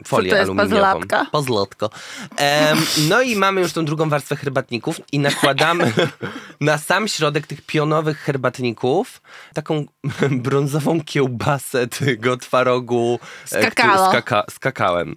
Folię 0.04 0.30
to 0.30 0.36
jest 0.36 0.50
aluminiową. 0.50 0.80
pazlatka? 0.82 1.26
Pazlotko. 1.32 1.90
Em, 2.36 2.78
no 3.08 3.22
i 3.22 3.36
mamy 3.36 3.60
już 3.60 3.72
tą 3.72 3.84
drugą 3.84 4.08
warstwę 4.08 4.36
herbatników 4.36 5.00
i 5.12 5.18
nakładamy 5.18 5.92
na 6.60 6.78
sam 6.78 7.08
środek 7.08 7.46
tych 7.46 7.62
pionowych 7.62 8.18
herbatników 8.18 9.22
taką 9.54 9.84
brązową 10.30 11.00
kiełbasę 11.04 11.86
tego 11.86 12.36
twarogu 12.36 13.18
Z 13.44 13.52
e, 13.52 13.62
kakao. 13.70 14.10
z, 14.10 14.14
kaka- 14.14 14.44
z 14.50 14.58
kakałem. 14.58 15.16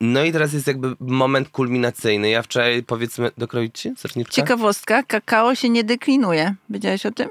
No 0.00 0.24
i 0.24 0.32
teraz 0.32 0.52
jest 0.52 0.66
jakby 0.66 0.96
moment 1.00 1.48
kulminacyjny. 1.48 2.28
Ja 2.30 2.42
wczoraj 2.42 2.82
powiedzmy, 2.82 3.30
dokroić 3.38 3.78
ci 3.80 3.92
serniczka? 3.96 4.32
Ciekawostka, 4.34 5.02
kakao 5.02 5.54
się 5.54 5.68
nie 5.68 5.84
deklinuje. 5.84 6.54
Wiedziałeś 6.70 7.06
o 7.06 7.10
tym? 7.12 7.28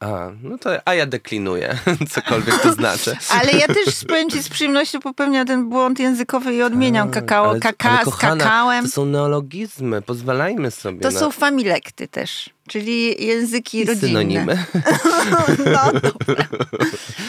A, 0.00 0.28
no 0.42 0.58
to, 0.58 0.70
a 0.88 0.94
ja 0.94 1.06
deklinuję, 1.06 1.78
cokolwiek 2.14 2.58
to 2.62 2.72
znaczy. 2.72 3.16
Ale 3.30 3.52
ja 3.52 3.66
też, 3.66 4.04
powiem 4.08 4.30
ci, 4.30 4.42
z 4.42 4.48
przyjemnością 4.48 5.00
popełniam 5.00 5.46
ten 5.46 5.68
błąd 5.68 5.98
językowy 6.00 6.54
i 6.54 6.62
odmieniam 6.62 7.10
kakao. 7.10 7.50
Ale- 7.50 7.60
Kaka 7.60 7.90
ale 7.90 8.02
z 8.02 8.04
kochana, 8.04 8.44
kakałem. 8.44 8.84
To 8.84 8.90
są 8.90 9.06
neologizmy, 9.06 10.02
pozwalajmy 10.02 10.70
sobie 10.70 11.00
To 11.00 11.10
na 11.10 11.20
są 11.20 11.30
familekty 11.30 12.08
też, 12.08 12.50
czyli 12.68 13.26
języki 13.26 13.78
i 13.78 13.84
rodzinne. 13.84 14.08
synonimy. 14.08 14.64
No 15.70 15.92
dobra. 16.00 16.46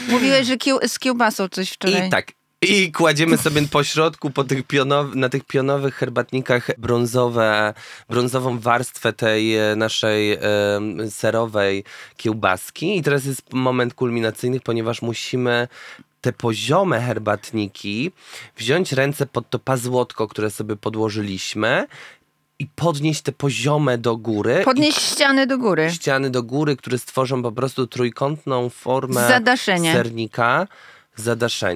Mówiłeś, 0.09 0.47
że 0.47 0.57
kieł, 0.57 0.79
z 0.87 0.99
kiełbasą 0.99 1.47
coś 1.49 1.69
wczoraj. 1.71 2.07
I 2.07 2.09
tak. 2.09 2.31
I 2.61 2.91
kładziemy 2.91 3.37
sobie 3.37 3.61
po 3.71 3.83
środku, 3.83 4.29
po 4.29 4.43
tych 4.43 4.63
pionow, 4.63 5.15
na 5.15 5.29
tych 5.29 5.43
pionowych 5.43 5.95
herbatnikach 5.95 6.69
brązowe, 6.77 7.73
brązową 8.09 8.59
warstwę 8.59 9.13
tej 9.13 9.57
e, 9.57 9.75
naszej 9.75 10.33
em, 10.33 11.11
serowej 11.11 11.83
kiełbaski. 12.17 12.97
I 12.97 13.03
teraz 13.03 13.25
jest 13.25 13.53
moment 13.53 13.93
kulminacyjny, 13.93 14.59
ponieważ 14.59 15.01
musimy 15.01 15.67
te 16.21 16.33
poziome 16.33 17.01
herbatniki 17.01 18.11
wziąć 18.57 18.91
ręce 18.91 19.25
pod 19.25 19.49
to 19.49 19.59
pazłotko, 19.59 20.27
które 20.27 20.51
sobie 20.51 20.75
podłożyliśmy 20.75 21.87
i 22.59 22.67
podnieść 22.75 23.21
te 23.21 23.31
poziome 23.31 23.97
do 23.97 24.17
góry. 24.17 24.61
Podnieść 24.65 25.01
ściany 25.01 25.47
do 25.47 25.57
góry. 25.57 25.91
ściany 25.91 26.29
do 26.29 26.43
góry, 26.43 26.77
które 26.77 26.97
stworzą 26.97 27.43
po 27.43 27.51
prostu 27.51 27.87
trójkątną 27.87 28.69
formę 28.69 29.27
Zadaszenie. 29.27 29.93
sernika. 29.93 30.43
Zadaszenie, 30.43 30.96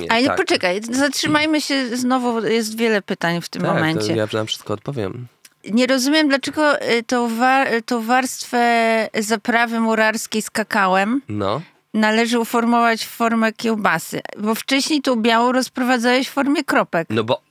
Ale 0.09 0.27
tak. 0.27 0.37
poczekaj, 0.37 0.81
zatrzymajmy 0.91 1.61
się 1.61 1.97
znowu, 1.97 2.45
jest 2.45 2.77
wiele 2.77 3.01
pytań 3.01 3.41
w 3.41 3.49
tym 3.49 3.61
tak, 3.61 3.73
momencie. 3.73 4.07
To 4.07 4.15
ja 4.15 4.27
na 4.33 4.45
wszystko 4.45 4.73
odpowiem. 4.73 5.27
Nie 5.71 5.87
rozumiem, 5.87 6.27
dlaczego 6.27 6.81
y, 6.81 7.03
tą, 7.03 7.37
wa- 7.37 7.65
tą 7.85 8.05
warstwę 8.05 9.09
zaprawy 9.19 9.79
murarskiej 9.79 10.41
z 10.41 10.49
kakałem 10.49 11.21
No. 11.29 11.61
należy 11.93 12.39
uformować 12.39 13.05
w 13.05 13.09
formę 13.09 13.53
kiełbasy, 13.53 14.21
bo 14.37 14.55
wcześniej 14.55 15.01
tą 15.01 15.15
białą 15.15 15.51
rozprowadzałeś 15.51 16.27
w 16.27 16.31
formie 16.31 16.63
kropek. 16.63 17.07
No 17.09 17.23
bo, 17.23 17.41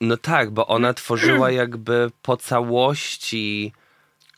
no 0.00 0.16
tak, 0.16 0.50
bo 0.50 0.66
ona 0.66 0.94
tworzyła 0.94 1.50
jakby 1.62 2.10
po 2.22 2.36
całości 2.36 3.72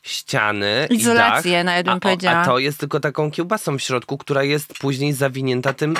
ściany 0.02 0.86
Izolację, 0.90 1.50
i 1.50 1.54
dach, 1.54 1.64
nawet 1.64 1.86
bym 1.86 2.28
a, 2.28 2.32
o-. 2.32 2.40
A 2.40 2.44
to 2.44 2.58
jest 2.58 2.78
tylko 2.78 3.00
taką 3.00 3.30
kiełbasą 3.30 3.78
w 3.78 3.82
środku, 3.82 4.18
która 4.18 4.42
jest 4.42 4.74
później 4.78 5.12
zawinięta 5.12 5.72
tym, 5.72 5.94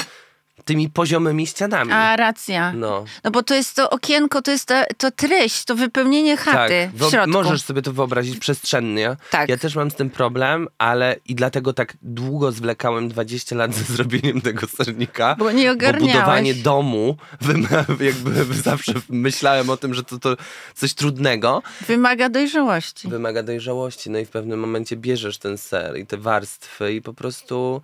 tymi 0.64 0.88
poziomymi 0.88 1.47
ścianami. 1.47 1.93
A 1.93 2.17
racja. 2.17 2.73
No. 2.73 3.05
No 3.25 3.31
bo 3.31 3.43
to 3.43 3.55
jest 3.55 3.76
to 3.76 3.90
okienko, 3.90 4.43
to 4.43 4.50
jest 4.50 4.64
ta, 4.64 4.85
to 4.97 5.11
treść, 5.11 5.64
to 5.64 5.75
wypełnienie 5.75 6.37
chaty 6.37 6.90
tak, 6.93 7.09
w 7.09 7.11
środku. 7.11 7.31
Możesz 7.31 7.62
sobie 7.62 7.83
to 7.83 7.93
wyobrazić 7.93 8.38
przestrzennie. 8.38 9.17
Tak. 9.31 9.49
Ja 9.49 9.57
też 9.57 9.76
mam 9.76 9.90
z 9.90 9.95
tym 9.95 10.11
problem, 10.11 10.69
ale 10.79 11.17
i 11.29 11.35
dlatego 11.35 11.73
tak 11.73 11.97
długo 12.02 12.52
zwlekałem 12.52 13.09
20 13.09 13.57
lat 13.57 13.75
ze 13.75 13.95
zrobieniem 13.95 14.40
tego 14.40 14.67
sernika. 14.67 15.37
Bo 15.38 15.52
nie 15.52 15.67
Bo 15.67 15.73
ogarniałeś. 15.73 16.12
budowanie 16.14 16.55
domu, 16.55 17.17
jakby 18.00 18.45
zawsze 18.62 18.93
myślałem 19.09 19.71
o 19.71 19.76
tym, 19.76 19.95
że 19.95 20.05
to, 20.05 20.19
to 20.19 20.37
coś 20.75 20.95
trudnego. 20.95 21.62
Wymaga 21.87 22.29
dojrzałości. 22.29 23.09
Wymaga 23.09 23.43
dojrzałości, 23.43 24.11
no 24.11 24.19
i 24.19 24.25
w 24.25 24.31
pewnym 24.31 24.61
momencie 24.61 24.97
bierzesz 24.97 25.38
ten 25.38 25.59
ser 25.59 25.99
i 25.99 26.07
te 26.07 26.17
warstwy 26.17 26.95
i 26.95 27.02
po 27.02 27.14
prostu 27.14 27.83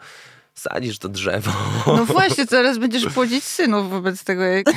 sadzisz 0.58 0.98
to 0.98 1.08
drzewo. 1.08 1.52
No 1.86 2.04
właśnie, 2.04 2.44
zaraz 2.44 2.78
będziesz 2.78 3.06
płodzić 3.06 3.44
synów 3.44 3.90
wobec 3.90 4.25
tego. 4.25 4.42
Jak... 4.42 4.66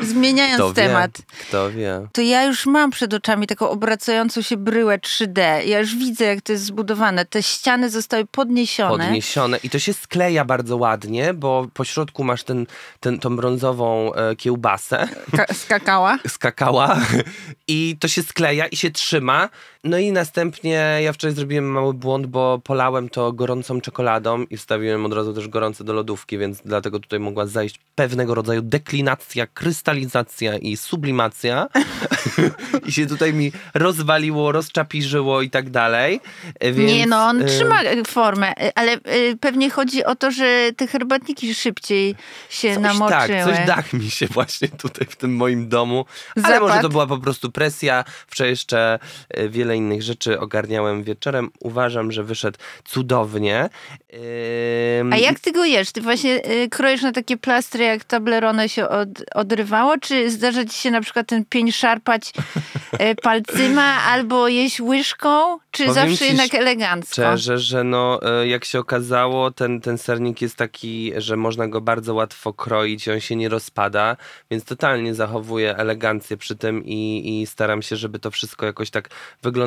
Zmieniając 0.00 0.56
Kto 0.56 0.72
temat. 0.72 1.18
Wie, 1.18 1.24
kto 1.48 1.70
wie. 1.70 2.08
To 2.12 2.22
ja 2.22 2.44
już 2.44 2.66
mam 2.66 2.90
przed 2.90 3.14
oczami 3.14 3.46
taką 3.46 3.70
obracającą 3.70 4.42
się 4.42 4.56
bryłę 4.56 4.98
3D. 4.98 5.40
Ja 5.66 5.78
już 5.80 5.96
widzę, 5.96 6.24
jak 6.24 6.40
to 6.40 6.52
jest 6.52 6.64
zbudowane. 6.64 7.24
Te 7.24 7.42
ściany 7.42 7.90
zostały 7.90 8.24
podniesione. 8.26 9.04
podniesione 9.04 9.58
i 9.62 9.70
to 9.70 9.78
się 9.78 9.92
skleja 9.92 10.44
bardzo 10.44 10.76
ładnie, 10.76 11.34
bo 11.34 11.66
po 11.74 11.84
środku 11.84 12.24
masz 12.24 12.42
ten, 12.42 12.66
ten, 13.00 13.18
tą 13.18 13.36
brązową 13.36 14.14
e, 14.14 14.36
kiełbasę 14.36 15.08
Ka- 15.36 15.54
z 15.54 15.66
kakała. 15.66 16.18
z 16.28 16.38
kakała 16.38 17.00
i 17.68 17.96
to 18.00 18.08
się 18.08 18.22
skleja 18.22 18.66
i 18.66 18.76
się 18.76 18.90
trzyma. 18.90 19.48
No 19.84 19.98
i 19.98 20.12
następnie 20.12 20.98
ja 21.02 21.12
wczoraj 21.12 21.34
zrobiłem 21.34 21.64
mały 21.64 21.94
błąd, 21.94 22.26
bo 22.26 22.60
polałem 22.64 23.08
to 23.08 23.32
gorącą 23.32 23.80
czekoladą 23.80 24.42
i 24.50 24.56
wstawiłem 24.56 25.06
od 25.06 25.12
razu 25.12 25.34
też 25.34 25.48
gorące 25.48 25.84
do 25.84 25.92
lodówki, 25.92 26.38
więc 26.38 26.62
dlatego 26.64 27.00
tutaj 27.00 27.20
mogła 27.20 27.46
zajść 27.46 27.80
pewnego 27.94 28.34
rodzaju 28.34 28.62
deklinacja, 28.62 29.46
krystalizacja 29.46 30.58
i 30.58 30.76
sublimacja. 30.76 31.68
I 32.86 32.92
się 32.92 33.06
tutaj 33.06 33.34
mi 33.34 33.52
rozwaliło, 33.74 34.52
rozczapirzyło 34.52 35.42
i 35.42 35.50
tak 35.50 35.70
dalej. 35.70 36.20
Więc, 36.60 36.92
Nie 36.92 37.06
no, 37.06 37.16
on 37.16 37.42
e, 37.42 37.44
trzyma 37.44 37.80
formę, 38.06 38.52
ale 38.74 38.94
y, 38.94 39.36
pewnie 39.40 39.70
chodzi 39.70 40.04
o 40.04 40.16
to, 40.16 40.30
że 40.30 40.70
te 40.76 40.86
herbatniki 40.86 41.54
szybciej 41.54 42.14
się 42.50 42.74
Coś 42.74 42.82
namoczyły. 42.82 43.10
tak, 43.10 43.44
coś 43.44 43.66
dach 43.66 43.92
mi 43.92 44.10
się 44.10 44.26
właśnie 44.26 44.68
tutaj 44.68 45.06
w 45.10 45.16
tym 45.16 45.36
moim 45.36 45.68
domu. 45.68 46.04
Ale 46.36 46.42
Zapadł. 46.42 46.68
może 46.68 46.80
to 46.80 46.88
była 46.88 47.06
po 47.06 47.18
prostu 47.18 47.52
presja. 47.52 48.04
Wczoraj 48.26 48.50
jeszcze 48.50 48.98
e, 49.28 49.48
wiele 49.74 49.76
innych 49.76 50.02
rzeczy 50.02 50.40
ogarniałem 50.40 51.02
wieczorem. 51.02 51.50
Uważam, 51.60 52.12
że 52.12 52.24
wyszedł 52.24 52.58
cudownie. 52.84 53.68
Ym, 55.00 55.12
A 55.12 55.16
jak 55.16 55.40
ty 55.40 55.52
go 55.52 55.64
jesz? 55.64 55.92
Ty 55.92 56.00
właśnie 56.00 56.50
y, 56.50 56.68
kroisz 56.68 57.02
na 57.02 57.12
takie 57.12 57.36
plastry, 57.36 57.84
jak 57.84 58.04
Tablerone 58.04 58.68
się 58.68 58.88
od, 58.88 59.08
odrywało? 59.34 59.98
Czy 59.98 60.30
zdarza 60.30 60.64
ci 60.64 60.78
się 60.78 60.90
na 60.90 61.00
przykład 61.00 61.26
ten 61.26 61.44
pień 61.44 61.72
szarpać 61.72 62.32
y, 62.94 63.14
palcyma 63.22 64.02
albo 64.02 64.48
jeść 64.48 64.80
łyżką? 64.80 65.58
Czy 65.70 65.86
Powiem 65.86 65.94
zawsze 65.94 66.26
jednak 66.26 66.54
elegancko? 66.54 67.12
Szczerze, 67.12 67.58
że 67.58 67.84
no, 67.84 68.20
e, 68.22 68.46
jak 68.46 68.64
się 68.64 68.78
okazało, 68.78 69.50
ten, 69.50 69.80
ten 69.80 69.98
sernik 69.98 70.42
jest 70.42 70.56
taki, 70.56 71.12
że 71.16 71.36
można 71.36 71.68
go 71.68 71.80
bardzo 71.80 72.14
łatwo 72.14 72.52
kroić 72.52 73.08
on 73.08 73.20
się 73.20 73.36
nie 73.36 73.48
rozpada, 73.48 74.16
więc 74.50 74.64
totalnie 74.64 75.14
zachowuję 75.14 75.76
elegancję 75.76 76.36
przy 76.36 76.56
tym 76.56 76.84
i, 76.84 77.22
i 77.42 77.46
staram 77.46 77.82
się, 77.82 77.96
żeby 77.96 78.18
to 78.18 78.30
wszystko 78.30 78.66
jakoś 78.66 78.90
tak 78.90 79.08
wyglądało 79.42 79.63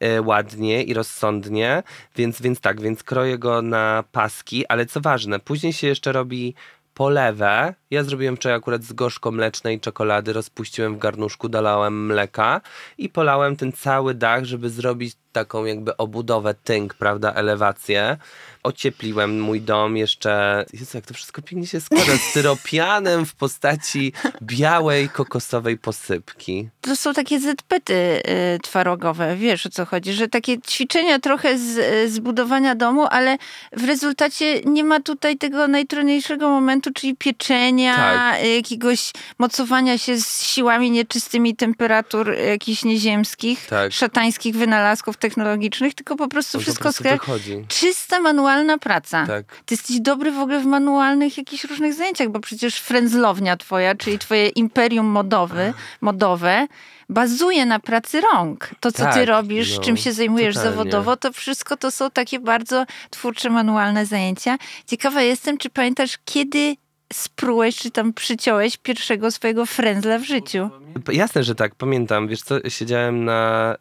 e, 0.00 0.22
ładnie 0.22 0.82
i 0.82 0.94
rozsądnie, 0.94 1.82
więc, 2.16 2.42
więc 2.42 2.60
tak, 2.60 2.80
więc 2.80 3.02
kroję 3.02 3.38
go 3.38 3.62
na 3.62 4.04
paski, 4.12 4.66
ale 4.66 4.86
co 4.86 5.00
ważne, 5.00 5.40
później 5.40 5.72
się 5.72 5.86
jeszcze 5.86 6.12
robi 6.12 6.54
polewę. 6.94 7.74
Ja 7.90 8.04
zrobiłem 8.04 8.36
wczoraj 8.36 8.58
akurat 8.58 8.82
z 8.82 8.92
gorzko 8.92 9.30
mlecznej 9.30 9.80
czekolady, 9.80 10.32
rozpuściłem 10.32 10.94
w 10.94 10.98
garnuszku, 10.98 11.48
dolałem 11.48 12.06
mleka 12.06 12.60
i 12.98 13.08
polałem 13.08 13.56
ten 13.56 13.72
cały 13.72 14.14
dach, 14.14 14.44
żeby 14.44 14.70
zrobić 14.70 15.14
taką 15.32 15.64
jakby 15.64 15.96
obudowę, 15.96 16.54
tynk, 16.54 16.94
prawda, 16.94 17.32
elewację. 17.32 18.16
Ociepliłem 18.62 19.40
mój 19.40 19.60
dom 19.60 19.96
jeszcze, 19.96 20.64
Jezu, 20.72 20.96
jak 20.96 21.06
to 21.06 21.14
wszystko 21.14 21.42
pięknie 21.42 21.66
się 21.68 21.80
składa, 21.80 22.12
styropianem 22.30 23.26
w 23.26 23.34
postaci 23.34 24.12
białej, 24.42 25.08
kokosowej 25.08 25.78
posypki. 25.78 26.68
To 26.80 26.96
są 26.96 27.12
takie 27.14 27.40
ZPty 27.40 27.94
y, 27.94 28.58
twarogowe, 28.62 29.36
wiesz 29.36 29.66
o 29.66 29.70
co 29.70 29.84
chodzi, 29.86 30.12
że 30.12 30.28
takie 30.28 30.60
ćwiczenia 30.60 31.18
trochę 31.18 31.58
z, 31.58 32.10
zbudowania 32.12 32.74
domu, 32.74 33.06
ale 33.10 33.36
w 33.72 33.84
rezultacie 33.84 34.60
nie 34.64 34.84
ma 34.84 35.00
tutaj 35.00 35.36
tego 35.38 35.68
najtrudniejszego 35.68 36.48
momentu, 36.50 36.90
czyli 36.94 37.16
pieczenia, 37.16 37.96
Tak. 37.96 38.46
jakiegoś 38.54 39.12
mocowania 39.38 39.98
się 39.98 40.16
z 40.20 40.42
siłami 40.42 40.90
nieczystymi 40.90 41.56
temperatur 41.56 42.34
jakichś 42.34 42.84
nieziemskich, 42.84 43.66
Tak. 43.66 43.92
szatańskich 43.92 44.56
wynalazków 44.56 45.16
technologicznych, 45.16 45.94
tylko 45.94 46.16
po 46.16 46.28
prostu 46.28 46.58
No, 46.58 46.60
po 46.60 46.62
wszystko 46.62 46.82
prostu 46.82 47.04
skra- 47.04 47.10
wychodzi. 47.10 47.64
Czysta 47.68 48.20
manualna 48.50 48.78
praca. 48.78 49.26
Tak. 49.26 49.46
Ty 49.66 49.74
jesteś 49.74 50.00
dobry 50.00 50.32
w 50.32 50.38
ogóle 50.38 50.60
w 50.60 50.66
manualnych 50.66 51.38
jakichś 51.38 51.64
różnych 51.64 51.94
zajęciach, 51.94 52.28
bo 52.28 52.40
przecież 52.40 52.76
frędzlownia 52.76 53.56
twoja, 53.56 53.94
czyli 53.94 54.18
twoje 54.18 54.48
imperium 54.48 55.06
modowy, 55.06 55.72
modowe, 56.00 56.66
bazuje 57.08 57.66
na 57.66 57.78
pracy 57.80 58.20
rąk. 58.20 58.70
To, 58.80 58.92
co 58.92 58.98
ty 58.98 59.04
Tak, 59.04 59.26
robisz, 59.28 59.76
no, 59.76 59.82
czym 59.82 59.96
się 59.96 60.12
zajmujesz 60.12 60.54
totalnie. 60.54 60.76
zawodowo, 60.76 61.16
to 61.16 61.32
wszystko 61.32 61.76
to 61.76 61.90
są 61.90 62.10
takie 62.10 62.40
bardzo 62.40 62.84
twórcze, 63.10 63.50
manualne 63.50 64.06
zajęcia. 64.06 64.56
Ciekawa 64.86 65.22
jestem, 65.22 65.58
czy 65.58 65.70
pamiętasz, 65.70 66.18
kiedy 66.24 66.76
sprułeś, 67.12 67.76
czy 67.76 67.90
tam 67.90 68.12
przyciąłeś 68.12 68.76
pierwszego 68.76 69.30
swojego 69.30 69.66
frędzla 69.66 70.18
w 70.18 70.22
życiu? 70.24 70.70
Jasne, 71.12 71.44
że 71.44 71.54
tak, 71.54 71.74
pamiętam. 71.74 72.28
Wiesz 72.28 72.42
co, 72.42 72.54
siedziałem 72.68 73.24
na, 73.24 73.76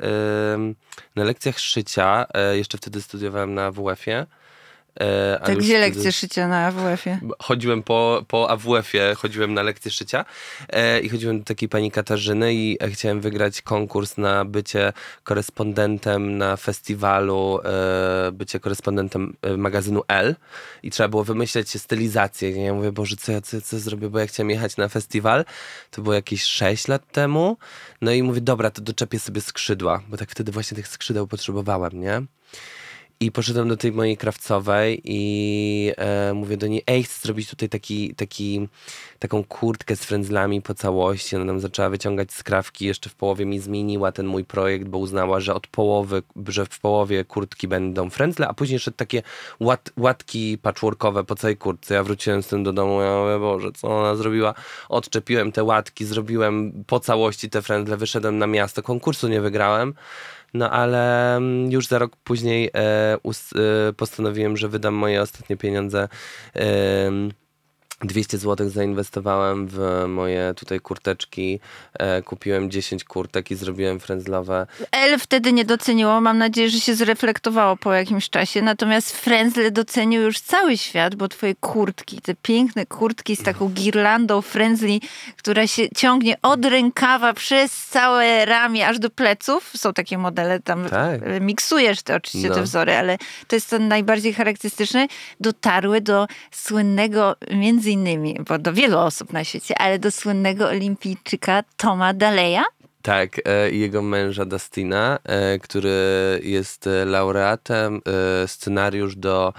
na 1.16 1.24
lekcjach 1.24 1.60
szycia, 1.60 2.26
e, 2.34 2.58
jeszcze 2.58 2.78
wtedy 2.78 3.02
studiowałem 3.02 3.54
na 3.54 3.72
WF-ie. 3.72 4.26
E, 5.00 5.40
Tak, 5.46 5.58
gdzie 5.58 5.62
wtedy- 5.68 5.80
lekcje 5.80 6.12
szycia 6.12 6.48
na 6.48 6.66
AWF-ie? 6.68 7.20
chodziłem 7.40 7.84
po, 7.84 8.26
po 8.28 8.50
AWF-ie, 8.50 9.16
chodziłem 9.16 9.54
na 9.54 9.64
lekcje 9.64 9.92
szycia 9.92 10.26
e, 10.70 11.00
i 11.00 11.10
chodziłem 11.10 11.40
do 11.40 11.46
takiej 11.46 11.70
pani 11.70 11.92
Katarzyny 11.92 12.54
i 12.54 12.78
e, 12.84 12.90
chciałem 12.90 13.22
wygrać 13.22 13.62
konkurs 13.62 14.18
na 14.18 14.46
bycie 14.46 14.94
korespondentem 15.24 16.38
na 16.38 16.58
festiwalu, 16.58 17.60
e, 17.66 18.32
bycie 18.32 18.60
korespondentem 18.60 19.34
e, 19.42 19.58
magazynu 19.58 20.02
L 20.08 20.36
i 20.84 20.92
trzeba 20.92 21.10
było 21.10 21.24
wymyśleć 21.24 21.82
stylizację. 21.82 22.50
I 22.52 22.64
ja 22.64 22.74
mówię, 22.74 22.92
Boże, 22.92 23.16
co 23.16 23.32
ja 23.32 23.42
co, 23.42 23.62
co 23.62 23.80
zrobię, 23.80 24.10
bo 24.10 24.20
ja 24.20 24.28
chciałem 24.28 24.50
jechać 24.50 24.78
na 24.78 24.88
festiwal, 24.88 25.46
to 25.92 26.02
było 26.02 26.14
jakieś 26.16 26.44
6 26.44 26.88
lat 26.88 27.12
temu, 27.12 27.58
no 28.02 28.12
i 28.12 28.24
mówię, 28.24 28.42
dobra, 28.42 28.72
to 28.72 28.82
doczepię 28.82 29.20
sobie 29.20 29.42
skrzydła, 29.42 30.02
bo 30.10 30.18
tak 30.18 30.32
wtedy 30.32 30.52
właśnie 30.52 30.76
tych 30.76 30.88
skrzydeł 30.88 31.28
potrzebowałem, 31.28 32.00
nie? 32.02 32.22
I 33.22 33.32
poszedłem 33.32 33.70
do 33.70 33.78
tej 33.78 33.92
mojej 33.92 34.18
krawcowej 34.18 35.02
i 35.04 35.92
e, 35.98 36.34
mówię 36.34 36.58
do 36.58 36.68
niej, 36.68 36.84
ej, 36.88 37.04
chcę 37.04 37.20
zrobić 37.22 37.50
tutaj 37.50 37.70
taki, 37.70 38.16
taki, 38.16 38.68
taką 39.20 39.44
kurtkę 39.44 39.96
z 39.96 40.04
frędzlami 40.04 40.62
po 40.62 40.74
całości. 40.74 41.36
Ona 41.36 41.46
nam 41.46 41.60
zaczęła 41.60 41.90
wyciągać 41.90 42.34
skrawki, 42.34 42.86
jeszcze 42.86 43.10
w 43.10 43.16
połowie 43.16 43.46
mi 43.46 43.60
zmieniła 43.60 44.12
ten 44.12 44.26
mój 44.26 44.46
projekt, 44.46 44.88
bo 44.88 44.98
uznała, 44.98 45.40
że 45.40 45.54
od 45.54 45.68
połowy, 45.68 46.24
że 46.48 46.66
w 46.66 46.80
połowie 46.80 47.26
kurtki 47.26 47.68
będą 47.68 48.10
frędzle, 48.10 48.48
a 48.48 48.54
później 48.54 48.76
jeszcze 48.76 48.92
takie 48.92 49.22
łat, 49.60 49.92
łatki 49.98 50.58
patchworkowe 50.58 51.24
po 51.24 51.36
całej 51.36 51.58
kurtce. 51.58 51.94
Ja 51.94 52.04
wróciłem 52.04 52.44
z 52.44 52.48
tym 52.48 52.64
do 52.64 52.74
domu, 52.74 53.02
ja 53.02 53.18
mówię, 53.18 53.40
Boże, 53.40 53.72
co 53.72 54.00
ona 54.00 54.16
zrobiła? 54.16 54.54
Odczepiłem 54.90 55.52
te 55.52 55.64
łatki, 55.64 56.06
zrobiłem 56.06 56.84
po 56.88 57.00
całości 57.00 57.50
te 57.50 57.62
frędzle, 57.62 57.98
wyszedłem 57.98 58.38
na 58.38 58.48
miasto, 58.48 58.84
konkursu 58.84 59.28
nie 59.28 59.42
wygrałem. 59.42 59.94
No 60.54 60.72
ale 60.72 61.36
mm, 61.36 61.72
już 61.72 61.88
za 61.88 62.00
rok 62.00 62.16
później 62.24 62.70
e, 62.74 63.18
us, 63.24 63.50
e, 63.54 63.94
postanowiłem, 63.94 64.58
że 64.58 64.68
wydam 64.68 64.94
moje 64.94 65.22
ostatnie 65.22 65.58
pieniądze. 65.58 66.08
em, 66.54 67.32
200 68.02 68.38
zł 68.38 68.70
zainwestowałem 68.70 69.68
w 69.68 70.06
moje 70.08 70.54
tutaj 70.56 70.80
kurteczki. 70.80 71.60
E, 72.00 72.22
kupiłem 72.22 72.72
10 72.72 73.04
kurtek 73.04 73.52
i 73.52 73.56
zrobiłem 73.56 74.00
frędzlowe. 74.00 74.68
L 74.92 75.20
wtedy 75.20 75.54
nie 75.54 75.66
doceniło. 75.66 76.22
Mam 76.22 76.38
nadzieję, 76.38 76.70
że 76.70 76.80
się 76.80 76.96
zreflektowało 76.96 77.78
po 77.78 77.94
jakimś 77.94 78.30
czasie. 78.30 78.62
Natomiast 78.62 79.12
Frenzle 79.18 79.72
docenił 79.72 80.22
już 80.22 80.40
cały 80.40 80.78
świat, 80.78 81.16
bo 81.16 81.28
twoje 81.28 81.56
kurtki, 81.56 82.22
te 82.22 82.36
piękne 82.36 82.86
kurtki 82.86 83.36
z 83.36 83.44
taką 83.44 83.70
girlandą 83.70 84.42
frędzli, 84.42 85.02
która 85.38 85.68
się 85.68 85.90
ciągnie 85.96 86.36
od 86.42 86.66
rękawa 86.66 87.34
przez 87.34 87.86
całe 87.86 88.46
ramię 88.46 88.88
aż 88.88 89.00
do 89.00 89.10
pleców. 89.10 89.72
Są 89.76 89.94
takie 89.94 90.18
modele, 90.18 90.60
tam 90.60 90.86
Tak. 90.90 91.22
miksujesz 91.42 92.02
te 92.04 92.16
oczywiście 92.16 92.50
te 92.50 92.58
No. 92.58 92.64
wzory, 92.64 92.96
ale 92.96 93.18
to 93.48 93.56
jest 93.56 93.70
to 93.70 93.80
najbardziej 93.80 94.34
charakterystyczne. 94.34 95.08
Dotarły 95.40 96.02
do 96.02 96.28
słynnego, 96.52 97.36
między 97.52 97.89
innymi, 97.90 98.38
bo 98.48 98.58
do 98.58 98.74
wielu 98.74 98.98
osób 98.98 99.34
na 99.34 99.44
świecie, 99.44 99.78
ale 99.78 100.00
do 100.00 100.12
słynnego 100.12 100.68
olimpijczyka 100.68 101.64
Toma 101.78 102.14
Daleja. 102.14 102.64
Tak, 103.02 103.42
e, 103.46 103.72
jego 103.72 104.02
męża 104.02 104.46
Dustina, 104.46 105.20
e, 105.24 105.60
który 105.60 105.90
jest 106.44 106.88
e, 106.88 107.06
laureatem 107.06 108.02
scenariusz 108.48 109.16
do 109.16 109.54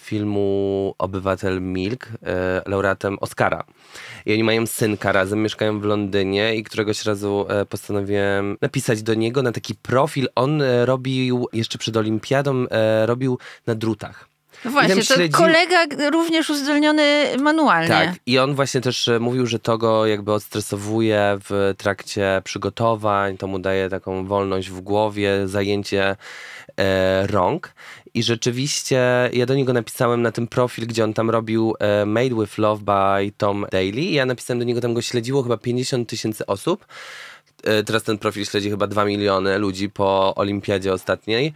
filmu 0.00 0.94
Obywatel 0.98 1.60
Milk, 1.60 2.08
laureatem 2.66 3.18
Oscara. 3.20 3.64
I 4.26 4.32
oni 4.32 4.44
mają 4.44 4.66
synka 4.66 5.12
razem, 5.12 5.42
mieszkają 5.42 5.80
w 5.80 5.84
Londynie 5.84 6.54
i 6.54 6.62
któregoś 6.62 7.04
razu 7.04 7.46
postanowiłem 7.68 8.56
napisać 8.60 9.02
do 9.02 9.14
niego 9.14 9.42
na 9.42 9.52
taki 9.52 9.74
profil. 9.74 10.28
On 10.34 10.62
robił, 10.84 11.48
jeszcze 11.52 11.78
przed 11.78 11.96
olimpiadą, 11.96 12.66
robił 13.06 13.38
na 13.66 13.74
drutach. 13.74 14.31
No 14.64 14.70
właśnie, 14.70 14.96
to 14.96 15.14
śledzi- 15.14 15.32
kolega 15.32 15.86
również 16.10 16.50
uzdolniony 16.50 17.24
manualnie. 17.38 17.88
Tak, 17.88 18.10
i 18.26 18.38
on 18.38 18.54
właśnie 18.54 18.80
też 18.80 19.08
e, 19.08 19.18
mówił, 19.20 19.46
że 19.46 19.58
to 19.58 19.78
go 19.78 20.06
jakby 20.06 20.32
odstresowuje 20.32 21.38
w 21.48 21.74
trakcie 21.78 22.42
przygotowań, 22.44 23.36
to 23.36 23.46
mu 23.46 23.58
daje 23.58 23.88
taką 23.88 24.26
wolność 24.26 24.70
w 24.70 24.80
głowie, 24.80 25.48
zajęcie 25.48 26.16
e, 26.78 27.26
rąk. 27.26 27.74
I 28.14 28.22
rzeczywiście 28.22 29.30
ja 29.32 29.46
do 29.46 29.54
niego 29.54 29.72
napisałem 29.72 30.22
na 30.22 30.32
tym 30.32 30.46
profil, 30.46 30.86
gdzie 30.86 31.04
on 31.04 31.14
tam 31.14 31.30
robił 31.30 31.74
e, 31.78 32.06
Made 32.06 32.34
with 32.40 32.58
Love 32.58 32.82
by 32.84 33.32
Tom 33.36 33.66
Daly. 33.72 33.86
I 34.00 34.12
ja 34.12 34.26
napisałem 34.26 34.58
do 34.58 34.64
niego, 34.64 34.80
tam 34.80 34.94
go 34.94 35.02
śledziło 35.02 35.42
chyba 35.42 35.56
50 35.56 36.08
tysięcy 36.08 36.46
osób. 36.46 36.86
E, 37.64 37.82
Teraz 37.82 38.02
ten 38.02 38.18
profil 38.18 38.44
śledzi 38.44 38.70
chyba 38.70 38.86
2 38.86 39.04
miliony 39.04 39.58
ludzi 39.58 39.90
po 39.90 40.34
olimpiadzie 40.34 40.92
ostatniej. 40.92 41.52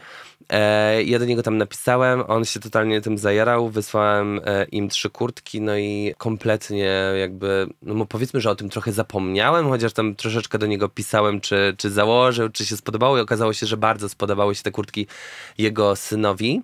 E, 0.49 1.03
ja 1.03 1.19
do 1.19 1.25
niego 1.25 1.43
tam 1.43 1.59
napisałem, 1.59 2.23
on 2.29 2.45
się 2.45 2.61
totalnie 2.61 3.01
tym 3.01 3.19
zajarał, 3.19 3.71
wysłałem 3.71 4.41
e, 4.45 4.65
im 4.65 4.89
trzy 4.89 5.11
kurtki, 5.11 5.61
no 5.61 5.77
i 5.77 6.15
kompletnie 6.19 6.93
jakby, 7.21 7.67
no 7.83 8.07
powiedzmy, 8.07 8.41
że 8.41 8.51
o 8.51 8.55
tym 8.55 8.69
trochę 8.69 8.93
zapomniałem, 8.93 9.69
chociaż 9.69 9.93
tam 9.93 10.15
troszeczkę 10.15 10.59
do 10.59 10.67
niego 10.67 10.89
pisałem, 10.89 11.41
czy, 11.41 11.75
czy 11.79 11.91
założył, 11.91 12.49
czy 12.49 12.67
się 12.67 12.77
spodobało 12.77 13.19
i 13.19 13.21
okazało 13.21 13.53
się, 13.53 13.67
że 13.67 13.77
bardzo 13.77 14.09
spodobały 14.09 14.55
się 14.55 14.63
te 14.63 14.71
kurtki 14.71 15.07
jego 15.59 15.97
synowi. 15.97 16.63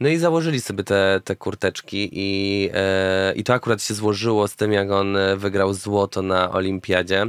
No 0.00 0.08
i 0.08 0.18
założyli 0.18 0.60
sobie 0.60 0.84
te, 0.84 1.20
te 1.24 1.36
kurteczki 1.36 2.10
i, 2.12 2.70
i 3.36 3.44
to 3.44 3.54
akurat 3.54 3.82
się 3.82 3.94
złożyło 3.94 4.48
z 4.48 4.56
tym, 4.56 4.72
jak 4.72 4.90
on 4.90 5.16
wygrał 5.36 5.74
złoto 5.74 6.22
na 6.22 6.52
olimpiadzie. 6.52 7.26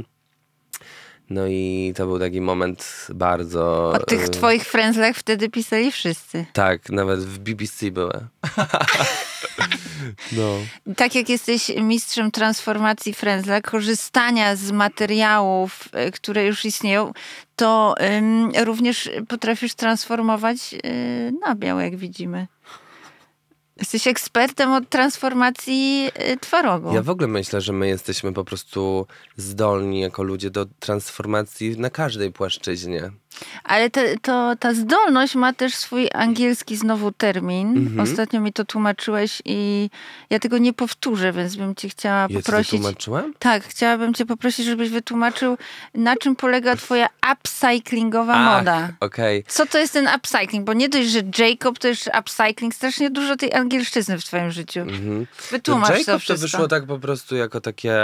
No 1.30 1.46
i 1.46 1.92
to 1.96 2.06
był 2.06 2.18
taki 2.18 2.40
moment 2.40 3.06
bardzo... 3.14 3.90
O 3.90 3.98
tych 3.98 4.24
e, 4.24 4.28
twoich 4.28 4.64
frędzlach 4.64 5.16
wtedy 5.16 5.48
pisali 5.48 5.92
wszyscy. 5.92 6.46
tak, 6.52 6.90
nawet 6.90 7.20
w 7.20 7.38
BBC 7.38 7.90
były. 7.90 8.12
no. 10.36 10.58
Tak 10.96 11.14
jak 11.14 11.28
jesteś 11.28 11.68
mistrzem 11.76 12.30
transformacji 12.30 13.14
frędzla, 13.14 13.60
korzystania 13.60 14.56
z 14.56 14.72
materiałów, 14.72 15.88
e, 15.92 16.10
które 16.10 16.46
już 16.46 16.64
istnieją, 16.64 17.12
to 17.56 17.94
ym, 18.18 18.52
również 18.64 19.10
potrafisz 19.28 19.74
transformować 19.74 20.74
y, 20.84 21.32
nabiał, 21.46 21.80
jak 21.80 21.96
widzimy. 21.96 22.46
Jesteś 23.80 24.06
ekspertem 24.06 24.72
od 24.72 24.88
transformacji 24.88 26.10
y, 26.32 26.36
twarogu. 26.36 26.94
Ja 26.94 27.02
w 27.02 27.10
ogóle 27.10 27.28
myślę, 27.28 27.60
że 27.60 27.72
my 27.72 27.88
jesteśmy 27.88 28.32
po 28.32 28.44
prostu 28.44 29.06
zdolni 29.36 30.00
jako 30.00 30.22
ludzie 30.22 30.50
do 30.50 30.66
transformacji 30.66 31.78
na 31.78 31.90
każdej 31.90 32.32
płaszczyźnie. 32.32 33.10
Ale 33.64 33.90
te, 33.90 34.18
to, 34.18 34.56
ta 34.60 34.74
zdolność 34.74 35.34
ma 35.34 35.52
też 35.52 35.74
swój 35.74 36.08
angielski 36.14 36.76
znowu 36.76 37.12
termin. 37.12 37.68
Mhm. 37.78 38.00
Ostatnio 38.00 38.40
mi 38.40 38.52
to 38.52 38.64
tłumaczyłeś 38.64 39.42
i 39.44 39.90
ja 40.30 40.38
tego 40.38 40.58
nie 40.58 40.72
powtórzę, 40.72 41.32
więc 41.32 41.56
bym 41.56 41.74
cię 41.74 41.88
chciała 41.88 42.20
Ja 42.22 42.28
ci 42.28 42.34
to 42.34 42.40
poprosić. 42.40 42.70
tłumaczyłem? 42.70 43.34
Tak, 43.38 43.64
chciałabym 43.64 44.14
cię 44.14 44.26
poprosić, 44.26 44.66
żebyś 44.66 44.88
wytłumaczył, 44.88 45.58
na 45.94 46.16
czym 46.16 46.36
polega 46.36 46.76
twoja 46.76 47.08
upcyclingowa 47.32 48.34
Ach, 48.34 48.58
moda. 48.58 48.88
Okej. 49.00 49.44
Co 49.48 49.66
to 49.66 49.78
jest 49.78 49.92
ten 49.92 50.08
upcycling? 50.16 50.64
Bo 50.64 50.72
nie 50.72 50.88
dość, 50.88 51.08
że 51.08 51.20
Jacob 51.38 51.78
to 51.78 51.88
już 51.88 52.00
upcycling, 52.20 52.74
strasznie 52.74 53.10
dużo 53.10 53.36
tej 53.36 53.54
angielszczyzny 53.54 54.18
w 54.18 54.24
twoim 54.24 54.50
życiu. 54.50 54.80
Mhm. 54.80 55.26
Wytłumacz 55.50 55.88
to 55.88 55.92
Jacob 55.94 56.06
to 56.06 56.18
wszystko. 56.18 56.42
wyszło 56.46 56.68
tak 56.68 56.86
po 56.86 56.98
prostu 56.98 57.36
jako 57.36 57.60
takie, 57.60 57.94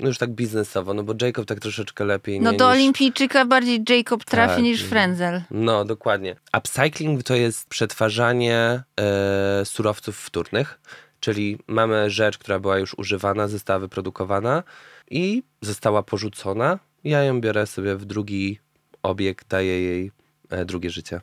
no 0.00 0.08
już 0.08 0.18
tak 0.18 0.30
biznesowo, 0.30 0.94
no 0.94 1.02
bo 1.02 1.14
Jacob 1.20 1.46
tak 1.46 1.60
troszeczkę 1.60 2.04
lepiej 2.04 2.40
No 2.40 2.52
do 2.52 2.68
niż... 2.68 2.74
olimpijczyka 2.74 3.44
bardziej 3.44 3.82
Jacob 3.88 4.24
trafi 4.46 4.62
niż 4.62 4.82
frędzel. 4.82 5.42
No, 5.50 5.84
dokładnie. 5.84 6.36
Upcycling 6.58 7.22
to 7.22 7.34
jest 7.34 7.68
przetwarzanie 7.68 8.82
e, 9.00 9.64
surowców 9.64 10.18
wtórnych, 10.18 10.80
czyli 11.20 11.58
mamy 11.66 12.10
rzecz, 12.10 12.38
która 12.38 12.58
była 12.58 12.78
już 12.78 12.94
używana, 12.98 13.48
została 13.48 13.78
wyprodukowana 13.78 14.62
i 15.10 15.42
została 15.60 16.02
porzucona. 16.02 16.78
Ja 17.04 17.22
ją 17.22 17.40
biorę 17.40 17.66
sobie 17.66 17.96
w 17.96 18.04
drugi 18.04 18.58
obieg, 19.02 19.44
daję 19.48 19.82
jej 19.82 20.12
e, 20.50 20.64
drugie 20.64 20.90
życie 20.90 21.20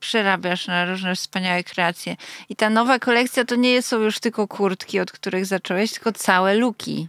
przerabiasz 0.00 0.66
na 0.66 0.84
różne 0.84 1.16
wspaniałe 1.16 1.64
kreacje. 1.64 2.16
I 2.48 2.56
ta 2.56 2.70
nowa 2.70 2.98
kolekcja 2.98 3.44
to 3.44 3.54
nie 3.56 3.82
są 3.82 4.00
już 4.00 4.20
tylko 4.20 4.48
kurtki, 4.48 5.00
od 5.00 5.12
których 5.12 5.46
zacząłeś, 5.46 5.92
tylko 5.92 6.12
całe 6.12 6.54
luki. 6.54 7.08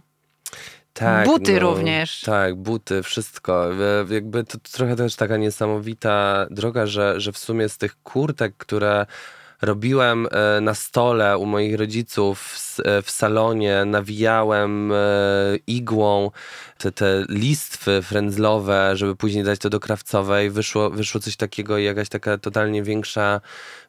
Tak, 0.92 1.26
buty 1.26 1.52
no, 1.52 1.60
również. 1.60 2.20
Tak, 2.20 2.54
buty, 2.54 3.02
wszystko. 3.02 3.68
Jakby 4.10 4.44
to, 4.44 4.58
to 4.58 4.70
trochę 4.72 4.96
też 4.96 5.16
taka 5.16 5.36
niesamowita 5.36 6.46
droga, 6.50 6.86
że, 6.86 7.20
że 7.20 7.32
w 7.32 7.38
sumie 7.38 7.68
z 7.68 7.78
tych 7.78 8.02
kurtek, 8.02 8.56
które 8.56 9.06
robiłem 9.62 10.26
e, 10.30 10.60
na 10.60 10.74
stole 10.74 11.38
u 11.38 11.46
moich 11.46 11.76
rodziców 11.76 12.56
e, 12.84 13.02
w 13.02 13.10
salonie, 13.10 13.84
nawijałem 13.84 14.92
igłą 15.66 16.30
te, 16.82 16.92
te 16.92 17.24
listwy 17.28 18.02
frędzlowe, 18.02 18.96
żeby 18.96 19.16
później 19.16 19.44
dać 19.44 19.58
to 19.60 19.70
do 19.70 19.80
krawcowej. 19.80 20.50
Wyszło, 20.50 20.90
wyszło 20.90 21.20
coś 21.20 21.36
takiego, 21.36 21.78
jakaś 21.78 22.08
taka 22.08 22.38
totalnie 22.38 22.82
większa 22.82 23.40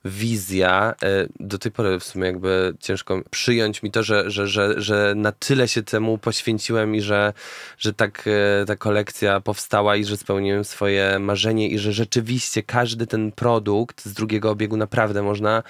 wizja. 0.05 0.93
E, 1.03 1.27
do 1.39 1.57
tej 1.57 1.71
pory 1.71 1.99
w 1.99 2.03
sumie 2.03 2.25
jakby 2.25 2.73
ciężko 2.79 3.21
przyjąć 3.29 3.83
mi 3.83 3.91
to, 3.91 4.03
że, 4.03 4.31
że, 4.31 4.47
że, 4.47 4.81
że 4.81 5.13
na 5.15 5.31
tyle 5.31 5.67
się 5.67 5.83
temu 5.83 6.17
poświęciłem 6.17 6.95
i 6.95 7.01
że, 7.01 7.33
że 7.77 7.93
tak 7.93 8.25
e, 8.61 8.65
ta 8.65 8.75
kolekcja 8.75 9.39
powstała 9.39 9.95
i 9.95 10.05
że 10.05 10.17
spełniłem 10.17 10.63
swoje 10.63 11.19
marzenie 11.19 11.67
i 11.69 11.79
że 11.79 11.93
rzeczywiście 11.93 12.63
każdy 12.63 13.07
ten 13.07 13.31
produkt 13.31 14.05
z 14.05 14.13
drugiego 14.13 14.51
obiegu 14.51 14.77
naprawdę 14.77 15.23
można 15.23 15.62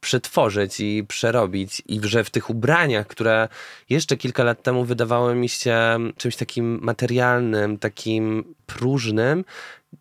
przetworzyć 0.00 0.80
i 0.80 1.04
przerobić. 1.08 1.82
I 1.86 2.00
że 2.02 2.24
w 2.24 2.30
tych 2.30 2.50
ubraniach, 2.50 3.06
które 3.06 3.48
jeszcze 3.90 4.16
kilka 4.16 4.44
lat 4.44 4.62
temu 4.62 4.84
wydawały 4.84 5.34
mi 5.34 5.48
się 5.48 5.98
czymś 6.16 6.36
takim 6.36 6.78
materialnym, 6.82 7.78
takim 7.78 8.54
próżnym, 8.66 9.44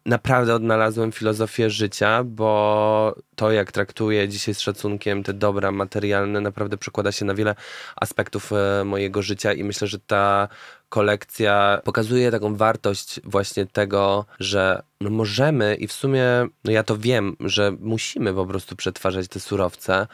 naprawdę 0.06 0.56
odnalazłem 0.56 1.12
filozofię 1.12 1.70
życia, 1.70 2.24
bo 2.24 3.16
to, 3.36 3.52
jak 3.52 3.72
traktuję 3.72 4.30
dzisiaj 4.30 4.56
z 4.56 4.60
szacunkiem 4.60 5.24
te 5.24 5.34
dobra 5.34 5.72
materialne, 5.72 6.42
naprawdę 6.42 6.78
przekłada 6.78 7.12
się 7.12 7.26
na 7.26 7.34
wiele 7.34 7.56
aspektów 7.96 8.52
e, 8.54 8.84
mojego 8.86 9.22
życia 9.22 9.54
i 9.54 9.64
myślę, 9.64 9.88
że 9.88 10.00
ta 10.00 10.48
kolekcja 10.90 11.82
pokazuje 11.84 12.32
taką 12.32 12.56
wartość 12.56 13.20
właśnie 13.24 13.66
tego, 13.66 14.26
że 14.40 14.84
no 15.02 15.10
możemy 15.10 15.76
i 15.76 15.88
w 15.88 15.94
sumie, 15.94 16.24
no 16.64 16.72
ja 16.72 16.84
to 16.84 16.98
wiem, 16.98 17.36
że 17.40 17.72
musimy 17.80 18.34
po 18.34 18.46
prostu 18.46 18.76
przetwarzać 18.76 19.28
te 19.28 19.40
surowce 19.40 20.08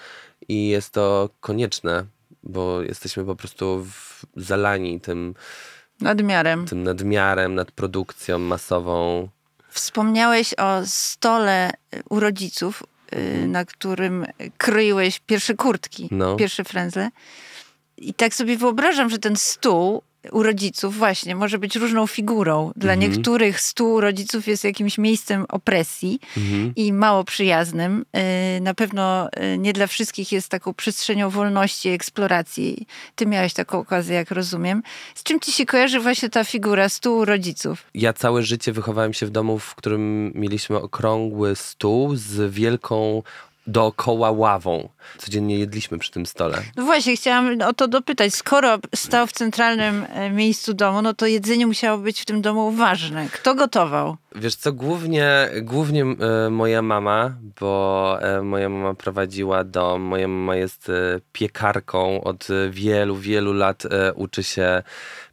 i 0.48 0.68
jest 0.68 0.94
to 0.94 1.30
konieczne, 1.40 2.06
bo 2.44 2.82
jesteśmy 2.82 3.26
po 3.26 3.36
prostu 3.36 3.86
zalani 4.36 5.02
tym 5.02 5.34
nadmiarem, 6.02 6.66
tym 6.66 6.84
nadmiarem, 6.84 7.56
nad 7.56 7.72
produkcją 7.72 8.40
masową. 8.40 9.30
Wspomniałeś 9.74 10.54
o 10.54 10.82
stole 10.86 11.72
u 12.10 12.20
rodziców, 12.20 12.84
y, 13.14 13.48
na 13.48 13.66
którym 13.66 14.26
kroiłeś 14.58 15.20
pierwsze 15.20 15.54
kurtki, 15.54 16.08
no. 16.12 16.36
pierwsze 16.36 16.64
frędzle. 16.64 17.10
I 17.98 18.14
tak 18.14 18.36
sobie 18.36 18.58
wyobrażam, 18.58 19.10
że 19.10 19.20
ten 19.20 19.36
stół 19.36 20.04
u 20.32 20.44
rodziców 20.44 20.98
właśnie 20.98 21.36
może 21.36 21.60
być 21.60 21.76
różną 21.76 22.08
figurą. 22.08 22.72
Dla 22.76 22.94
mhm. 22.94 23.12
niektórych 23.12 23.62
stół 23.62 24.02
rodziców 24.02 24.48
jest 24.48 24.64
jakimś 24.64 24.98
miejscem 24.98 25.46
opresji 25.50 26.20
mhm. 26.38 26.74
i 26.76 26.94
mało 26.94 27.24
przyjaznym. 27.24 28.06
Y, 28.58 28.62
na 28.62 28.74
pewno 28.74 29.28
y, 29.28 29.58
nie 29.58 29.74
dla 29.74 29.88
wszystkich 29.88 30.32
jest 30.32 30.50
taką 30.50 30.74
przestrzenią 30.74 31.30
wolności, 31.30 31.90
eksploracji. 31.90 32.88
Ty 33.16 33.26
miałeś 33.26 33.54
taką 33.54 33.80
okazję, 33.80 34.16
jak 34.16 34.32
rozumiem. 34.32 34.84
Z 35.16 35.24
czym 35.24 35.40
ci 35.40 35.52
się 35.52 35.66
kojarzy 35.66 36.00
właśnie 36.00 36.30
ta 36.30 36.44
figura 36.44 36.90
stół 36.90 37.26
rodziców? 37.26 37.84
Ja 37.94 38.14
całe 38.14 38.44
życie 38.44 38.72
wychowałem 38.72 39.14
się 39.14 39.26
w 39.26 39.30
domu, 39.30 39.60
w 39.60 39.76
którym 39.76 40.32
mieliśmy 40.36 40.78
okrągły 40.78 41.56
stół 41.56 42.16
z 42.16 42.52
wielką 42.54 43.24
dookoła 43.68 44.32
ławą. 44.32 44.90
Codziennie 45.18 45.60
jedliśmy 45.60 45.98
przy 45.98 46.12
tym 46.12 46.26
stole. 46.26 46.58
No 46.76 46.84
właśnie, 46.84 47.16
chciałam 47.16 47.62
o 47.62 47.74
to 47.74 47.88
dopytać. 47.88 48.34
Skoro 48.34 48.78
stał 48.96 49.28
w 49.28 49.32
centralnym 49.32 50.06
e, 50.10 50.30
miejscu 50.30 50.74
domu, 50.74 51.02
no 51.02 51.14
to 51.14 51.26
jedzenie 51.26 51.68
musiało 51.68 51.98
być 51.98 52.22
w 52.22 52.26
tym 52.26 52.42
domu 52.42 52.72
ważne. 52.72 53.28
Kto 53.32 53.56
gotował? 53.56 54.18
Wiesz 54.36 54.56
co, 54.56 54.74
głównie, 54.74 55.50
głównie 55.62 56.04
e, 56.04 56.50
moja 56.50 56.82
mama, 56.82 57.34
bo 57.60 58.18
e, 58.22 58.42
moja 58.42 58.70
mama 58.70 58.94
prowadziła 58.94 59.64
dom. 59.64 60.02
Moja 60.02 60.28
mama 60.28 60.56
jest 60.56 60.92
piekarką 61.32 62.24
od 62.24 62.48
wielu, 62.70 63.16
wielu 63.16 63.54
lat 63.54 63.84
uczy 64.16 64.44
się 64.44 64.84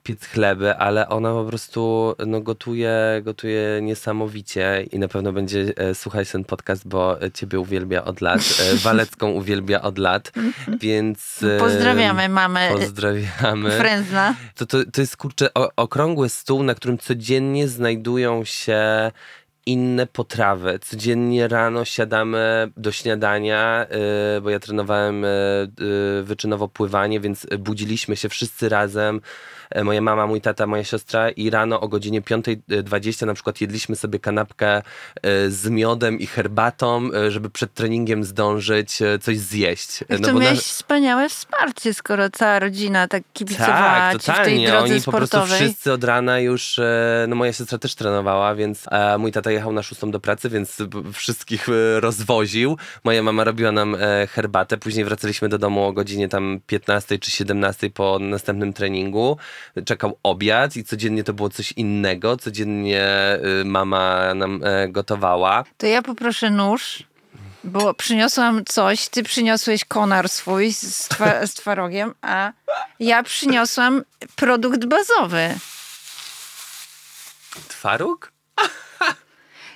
piec 0.03 0.27
chleby, 0.27 0.77
ale 0.77 1.09
ona 1.09 1.33
po 1.33 1.45
prostu 1.45 2.15
no, 2.27 2.41
gotuje, 2.41 2.95
gotuje 3.23 3.81
niesamowicie 3.83 4.87
i 4.93 4.99
na 4.99 5.09
pewno 5.09 5.33
będzie 5.33 5.73
e, 5.77 5.95
słuchać 5.95 6.31
ten 6.31 6.45
podcast, 6.45 6.89
bo 6.89 7.17
ciebie 7.35 7.61
uwielbia 7.61 8.05
od 8.05 8.21
lat. 8.21 8.41
E, 8.41 8.75
Walecką 8.89 9.31
uwielbia 9.31 9.83
od 9.83 9.99
lat, 9.99 10.33
więc... 10.81 11.43
E, 11.43 11.59
pozdrawiamy 11.59 12.29
mamę. 12.29 12.71
Pozdrawiamy. 12.73 13.71
Frędzna. 13.71 14.35
To, 14.55 14.67
to, 14.67 14.79
to 14.93 15.01
jest 15.01 15.17
kurczę 15.17 15.55
o, 15.55 15.69
okrągły 15.77 16.29
stół, 16.29 16.63
na 16.63 16.75
którym 16.75 16.99
codziennie 16.99 17.69
znajdują 17.69 18.45
się 18.45 19.11
inne 19.67 20.07
potrawy. 20.07 20.79
Codziennie 20.79 21.49
rano 21.49 21.85
siadamy 21.85 22.71
do 22.77 22.93
śniadania, 22.93 23.87
bo 24.43 24.51
ja 24.51 24.59
trenowałem 24.59 25.27
wyczynowo 26.23 26.69
pływanie, 26.69 27.21
więc 27.21 27.47
budziliśmy 27.59 28.17
się 28.17 28.29
wszyscy 28.29 28.69
razem 28.69 29.21
moja 29.85 30.01
mama, 30.01 30.27
mój 30.27 30.41
tata, 30.41 30.67
moja 30.67 30.85
siostra 30.85 31.31
i 31.31 31.51
rano 31.51 31.81
o 31.81 31.89
godzinie 31.89 32.23
5.20 32.23 33.27
na 33.27 33.35
przykład 33.35 33.61
jedliśmy 33.61 33.97
sobie 33.97 34.19
kanapkę 34.19 34.77
e, 34.77 34.83
z 35.51 35.69
miodem 35.69 36.19
i 36.19 36.27
herbatą, 36.27 37.09
e, 37.15 37.31
żeby 37.31 37.51
przed 37.51 37.75
treningiem 37.75 38.25
zdążyć 38.25 38.99
coś 39.21 39.39
zjeść. 39.39 40.05
No 40.09 40.19
to 40.19 40.35
miałeś 40.35 40.59
na... 40.59 40.63
wspaniałe 40.63 41.29
wsparcie, 41.29 41.95
skoro 41.95 42.31
cała 42.31 42.59
rodzina 42.59 43.09
tak 43.09 43.23
kibicowała 43.33 44.11
tak, 44.11 44.13
totalnie. 44.13 44.43
w 44.43 44.47
tej 44.47 44.67
drodze 44.67 44.93
Oni 44.93 45.01
sportowej. 45.01 45.29
po 45.29 45.37
prostu 45.37 45.55
wszyscy 45.55 45.93
od 45.93 46.05
rana 46.05 46.39
już, 46.39 46.81
no 47.29 47.37
moja 47.37 47.53
siostra 47.53 47.79
też 47.79 47.95
trenowała, 47.95 48.55
więc 48.55 48.87
mój 49.19 49.33
tata 49.33 49.51
jechał 49.51 49.73
na 49.73 49.83
szóstą 49.83 50.11
do 50.11 50.21
pracy, 50.21 50.49
więc 50.49 50.77
wszystkich 51.13 51.67
rozwoził. 52.01 52.77
Moja 53.05 53.23
mama 53.23 53.45
robiła 53.45 53.73
nam 53.73 53.97
herbatę, 54.29 54.79
później 54.79 55.05
wracaliśmy 55.05 55.49
do 55.49 55.59
domu 55.59 55.85
o 55.85 55.93
godzinie 55.93 56.29
tam 56.29 56.61
15 56.67 57.19
czy 57.19 57.31
17 57.31 57.91
po 57.91 58.19
następnym 58.19 58.73
treningu 58.73 59.37
czekał 59.85 60.19
obiad 60.23 60.77
i 60.77 60.85
codziennie 60.85 61.25
to 61.25 61.33
było 61.33 61.51
coś 61.51 61.73
innego. 61.73 62.37
Codziennie 62.37 63.39
y, 63.61 63.65
mama 63.65 64.35
nam 64.35 64.61
e, 64.65 64.89
gotowała. 64.89 65.65
To 65.77 65.87
ja 65.87 66.03
poproszę 66.03 66.51
nóż. 66.51 67.03
Bo 67.65 67.95
przyniosłam 67.95 68.65
coś, 68.65 69.09
ty 69.09 69.23
przyniosłeś 69.23 69.85
konar 69.85 70.29
swój 70.29 70.73
z, 70.73 71.09
twa 71.09 71.47
z 71.47 71.55
twarogiem, 71.55 72.15
a 72.23 72.53
ja 73.01 73.23
przyniosłam 73.23 74.03
produkt 74.37 74.85
bazowy. 74.85 75.55
Twaróg? 77.69 78.33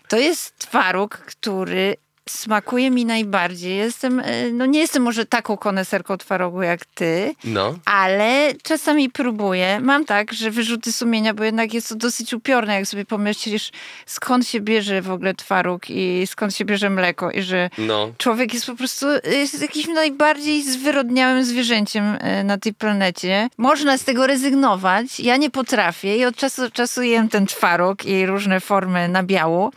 To 0.09 0.17
jest 0.19 0.59
twaróg, 0.59 1.17
który 1.17 1.97
smakuje 2.29 2.91
mi 2.91 3.05
najbardziej. 3.05 3.77
Jestem, 3.77 4.21
e, 4.21 4.51
no 4.51 4.67
nie 4.67 4.81
jestem 4.81 5.03
może 5.03 5.27
taką 5.27 5.57
koneserką 5.57 6.17
twarogu 6.17 6.63
jak 6.63 6.85
ty, 6.85 7.35
no. 7.45 7.75
ale 7.85 8.53
czasami 8.63 9.11
próbuję. 9.11 9.81
Mam 9.81 10.05
tak, 10.05 10.33
że 10.33 10.51
wyrzuty 10.51 10.93
sumienia, 10.93 11.35
bo 11.35 11.45
jednak 11.45 11.75
jest 11.75 11.89
to 11.89 11.95
dosyć 11.95 12.35
upiorne, 12.35 12.75
jak 12.75 12.87
sobie 12.87 13.05
pomyślisz, 13.05 13.71
skąd 14.07 14.49
się 14.49 14.61
bierze 14.61 15.03
w 15.03 15.11
ogóle 15.11 15.35
twaróg 15.35 15.91
i 15.91 16.27
skąd 16.27 16.55
się 16.55 16.65
bierze 16.65 16.91
mleko 16.91 17.31
i 17.31 17.43
że 17.43 17.71
no. 17.79 18.13
człowiek 18.19 18.55
jest 18.55 18.67
po 18.67 18.77
prostu 18.77 19.07
jest 19.25 19.63
jakimś 19.63 19.87
najbardziej 19.87 20.63
zwyrodniałym 20.63 21.45
zwierzęciem 21.45 22.17
e, 22.21 22.45
na 22.45 22.59
tej 22.59 22.75
planecie. 22.75 23.49
Można 23.59 23.99
z 23.99 24.05
tego 24.05 24.27
rezygnować. 24.27 25.21
Ja 25.21 25.37
nie 25.37 25.51
potrafię 25.51 26.17
i 26.17 26.25
od 26.25 26.37
czasu 26.37 26.63
do 26.63 26.71
czasu 26.71 27.03
jem 27.03 27.29
ten 27.29 27.47
twaróg 27.47 28.05
i 28.05 28.27
różne 28.27 28.61
formy 28.61 29.09
nabiału, 29.09 29.73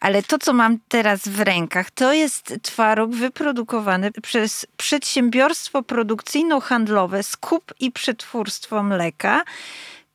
ale 0.00 0.22
to, 0.22 0.38
co 0.38 0.52
mam 0.52 0.78
teraz 0.88 1.28
w 1.28 1.40
rękach, 1.40 1.89
to 1.94 2.12
jest 2.12 2.54
twaróg 2.62 3.10
wyprodukowany 3.10 4.10
przez 4.22 4.66
przedsiębiorstwo 4.76 5.82
produkcyjno-handlowe 5.82 7.22
Skup 7.22 7.74
i 7.80 7.92
Przetwórstwo 7.92 8.82
Mleka. 8.82 9.44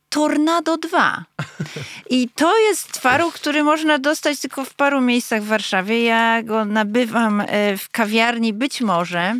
Tornado 0.08 0.76
2. 0.76 1.24
I 2.10 2.28
to 2.28 2.58
jest 2.58 2.92
twaróg, 2.92 3.34
który 3.34 3.64
można 3.64 3.98
dostać 3.98 4.40
tylko 4.40 4.64
w 4.64 4.74
paru 4.74 5.00
miejscach 5.00 5.42
w 5.42 5.46
Warszawie. 5.46 6.04
Ja 6.04 6.42
go 6.42 6.64
nabywam 6.64 7.40
e, 7.40 7.76
w 7.76 7.88
kawiarni 7.90 8.52
być 8.52 8.80
może 8.80 9.34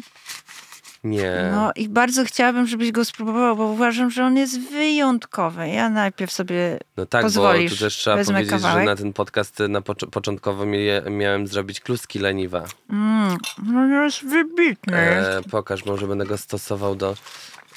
Nie. 1.10 1.48
No 1.52 1.72
i 1.76 1.88
bardzo 1.88 2.24
chciałabym, 2.24 2.66
żebyś 2.66 2.92
go 2.92 3.04
spróbował, 3.04 3.56
bo 3.56 3.64
uważam, 3.64 4.10
że 4.10 4.24
on 4.24 4.36
jest 4.36 4.60
wyjątkowy. 4.60 5.68
Ja 5.68 5.88
najpierw 5.90 6.32
sobie 6.32 6.78
No 6.96 7.06
tak, 7.06 7.22
Pozwolisz, 7.22 7.70
bo 7.70 7.76
tu 7.76 7.84
też 7.84 7.96
trzeba 7.96 8.24
powiedzieć, 8.24 8.50
kawałek? 8.50 8.78
że 8.78 8.84
na 8.84 8.96
ten 8.96 9.12
podcast 9.12 9.58
na 9.68 9.80
pocz- 9.80 10.10
początkowo 10.10 10.64
mia- 10.64 11.10
miałem 11.10 11.46
zrobić 11.46 11.80
kluski 11.80 12.18
leniwe. 12.18 12.64
Mm, 12.90 13.36
no 13.66 14.04
jest 14.04 14.24
wybitny. 14.24 14.96
E, 14.96 15.40
pokaż, 15.50 15.84
może 15.84 16.06
będę 16.06 16.26
go 16.26 16.38
stosował 16.38 16.94
do... 16.96 17.14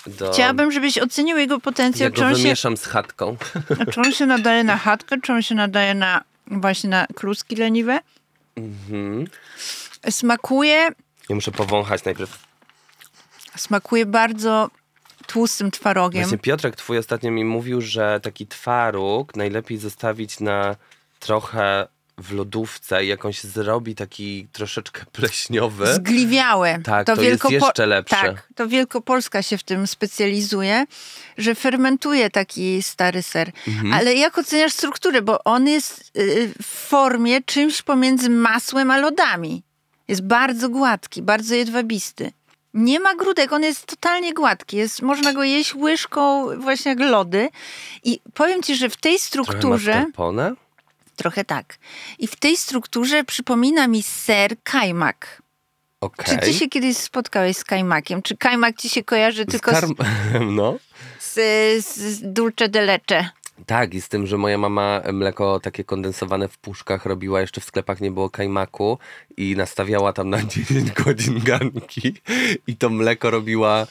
do... 0.08 0.32
Chciałabym, 0.32 0.72
żebyś 0.72 0.98
ocenił 0.98 1.38
jego 1.38 1.60
potencjał, 1.60 2.10
Ja 2.10 2.16
czy 2.16 2.22
go 2.22 2.28
on, 2.28 2.36
się, 2.36 2.42
wymieszam 2.42 2.78
z 2.78 2.86
chatką. 2.86 3.38
czy 3.92 4.00
on 4.02 4.12
się 4.12 4.26
nadaje 4.26 4.64
na 4.64 4.78
chatkę, 4.78 5.16
czy 5.24 5.34
on 5.34 5.42
się 5.42 5.56
nadaje 5.56 5.94
na 5.94 6.22
właśnie 6.48 6.90
na 6.90 7.06
kluski 7.16 7.56
leniwe. 7.56 8.00
Mhm. 8.58 9.26
Smakuje, 10.10 10.90
Ja 11.30 11.36
muszę 11.36 11.52
powąchać 11.52 12.06
najpierw. 12.06 12.49
Smakuje 13.56 14.06
bardzo 14.06 14.70
tłustym 15.28 15.72
twarogiem. 15.72 16.24
Właśnie 16.24 16.38
Piotrek 16.38 16.76
twój 16.76 16.98
ostatnio 16.98 17.32
mi 17.32 17.46
mówił, 17.46 17.82
że 17.82 18.20
taki 18.24 18.48
twaróg 18.48 19.36
najlepiej 19.36 19.78
zostawić 19.78 20.40
na 20.40 20.76
trochę 21.20 21.88
w 22.18 22.32
lodówce 22.32 23.06
i 23.06 23.08
jak 23.08 23.26
on 23.26 23.34
się 23.34 23.48
zrobi 23.48 23.96
taki 23.96 24.48
troszeczkę 24.52 25.06
pleśniowy. 25.12 25.94
Zgliwiałe. 25.94 26.80
Tak, 26.84 27.06
to 27.08 27.22
jest 27.22 27.50
jeszcze 27.50 27.86
lepsze. 27.86 28.16
Tak, 28.16 28.48
to 28.56 28.68
Wielkopolska 28.68 29.44
się 29.44 29.58
w 29.58 29.64
tym 29.64 29.88
specjalizuje, 29.88 30.86
że 31.38 31.56
fermentuje 31.56 32.30
taki 32.30 32.84
stary 32.84 33.24
ser. 33.24 33.52
Mhm. 33.68 33.94
Ale 33.94 34.14
jak 34.14 34.38
oceniasz 34.38 34.74
strukturę? 34.74 35.22
Bo 35.22 35.44
on 35.44 35.68
jest 35.68 36.12
y, 36.18 36.54
w 36.62 36.66
formie 36.66 37.42
czymś 37.42 37.82
pomiędzy 37.82 38.30
masłem 38.30 38.92
a 38.92 38.98
lodami. 38.98 39.64
Jest 40.08 40.22
bardzo 40.22 40.70
gładki, 40.70 41.22
bardzo 41.22 41.56
jedwabisty. 41.56 42.32
Nie 42.74 43.00
ma 43.00 43.16
grudek, 43.16 43.54
on 43.54 43.64
jest 43.64 43.86
totalnie 43.86 44.34
gładki. 44.34 44.78
Jest, 44.78 45.02
można 45.02 45.34
go 45.34 45.44
jeść 45.44 45.76
łyżką 45.76 46.48
właśnie 46.60 46.90
jak 46.90 47.00
lody. 47.00 47.50
I 48.04 48.20
powiem 48.34 48.64
ci, 48.64 48.76
że 48.76 48.90
w 48.90 48.98
tej 48.98 49.14
Trochę 49.14 49.28
strukturze... 49.28 49.94
mascarpone? 49.96 50.54
Trochę 51.16 51.46
tak. 51.46 51.78
I 52.20 52.28
w 52.28 52.36
tej 52.36 52.58
strukturze 52.58 53.24
przypomina 53.24 53.88
mi 53.88 54.04
ser 54.04 54.56
kajmak. 54.64 55.42
Okej. 56.02 56.26
Czy 56.26 56.38
ty 56.46 56.54
się 56.54 56.70
kiedyś 56.70 56.98
spotkałeś 56.98 57.58
z 57.58 57.64
kajmakiem? 57.64 58.22
Czy 58.22 58.38
kajmak 58.38 58.78
ci 58.78 58.90
się 58.90 59.04
kojarzy 59.04 59.46
tylko 59.46 59.72
z, 59.72 59.74
Karm- 59.74 60.06
no. 60.60 60.78
z, 61.20 61.36
z 61.86 62.22
dulce 62.34 62.70
de 62.70 62.82
leche? 62.82 63.30
Tak, 63.66 63.94
i 63.94 64.02
z 64.02 64.10
tym, 64.10 64.28
że 64.28 64.38
moja 64.38 64.58
mama 64.58 65.02
mleko 65.14 65.60
takie 65.60 65.84
kondensowane 65.84 66.48
w 66.48 66.58
puszkach 66.58 67.06
robiła, 67.06 67.42
jeszcze 67.42 67.62
w 67.62 67.64
sklepach 67.64 68.02
nie 68.02 68.12
było 68.12 68.30
kajmaku 68.30 68.98
i 69.38 69.56
nastawiała 69.56 70.14
tam 70.14 70.30
na 70.30 70.44
10 70.56 70.92
godzin 70.92 71.40
garnki 71.40 72.14
i 72.68 72.76
to 72.76 72.90
mleko 72.90 73.32
robiła 73.32 73.88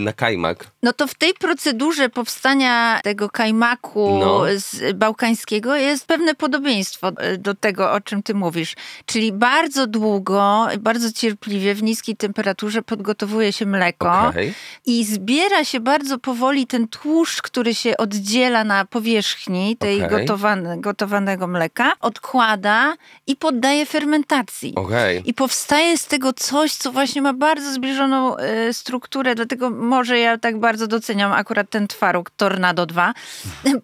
na 0.00 0.12
kajmak. 0.12 0.66
No 0.82 0.92
to 0.92 1.06
w 1.06 1.14
tej 1.14 1.34
procedurze 1.34 2.08
powstania 2.08 3.00
tego 3.04 3.28
kajmaku 3.30 4.18
No. 4.20 4.42
z 4.56 4.96
bałkańskiego 4.96 5.76
jest 5.76 6.06
pewne 6.06 6.34
podobieństwo 6.34 7.08
e, 7.18 7.36
do 7.38 7.54
tego, 7.54 7.92
o 7.92 8.00
czym 8.00 8.22
ty 8.22 8.34
mówisz. 8.34 8.74
Czyli 9.06 9.32
bardzo 9.32 9.86
długo, 9.86 10.66
bardzo 10.80 11.12
cierpliwie 11.12 11.74
w 11.74 11.82
niskiej 11.82 12.16
temperaturze 12.16 12.82
podgotowuje 12.82 13.52
się 13.52 13.66
mleko 13.66 14.26
Okej. 14.28 14.54
i 14.86 15.04
zbiera 15.04 15.64
się 15.64 15.80
bardzo 15.80 16.18
powoli 16.18 16.66
ten 16.66 16.88
tłuszcz, 16.88 17.42
który 17.42 17.74
się 17.74 17.96
oddziela 17.96 18.64
na 18.64 18.84
powierzchni 18.84 19.76
tej 19.76 20.04
Okej. 20.04 20.18
gotowane, 20.18 20.80
gotowanego 20.80 21.46
mleka, 21.46 21.92
odkłada 22.00 22.94
i 23.26 23.36
poddaje 23.36 23.86
fermentacji. 23.86 24.72
Okej. 24.76 25.22
I 25.24 25.34
powstaje 25.34 25.98
z 25.98 26.06
tego 26.06 26.32
coś, 26.32 26.72
co 26.74 26.92
właśnie 26.92 27.22
ma 27.22 27.32
bardzo 27.32 27.72
zbliżoną 27.72 28.36
e, 28.36 28.72
strukturę, 28.72 29.34
dlatego 29.34 29.67
może 29.70 30.18
ja 30.18 30.38
tak 30.38 30.60
bardzo 30.60 30.86
doceniam 30.86 31.32
akurat 31.32 31.70
ten 31.70 31.88
twaróg 31.88 32.30
Tornado 32.30 32.86
2, 32.86 33.14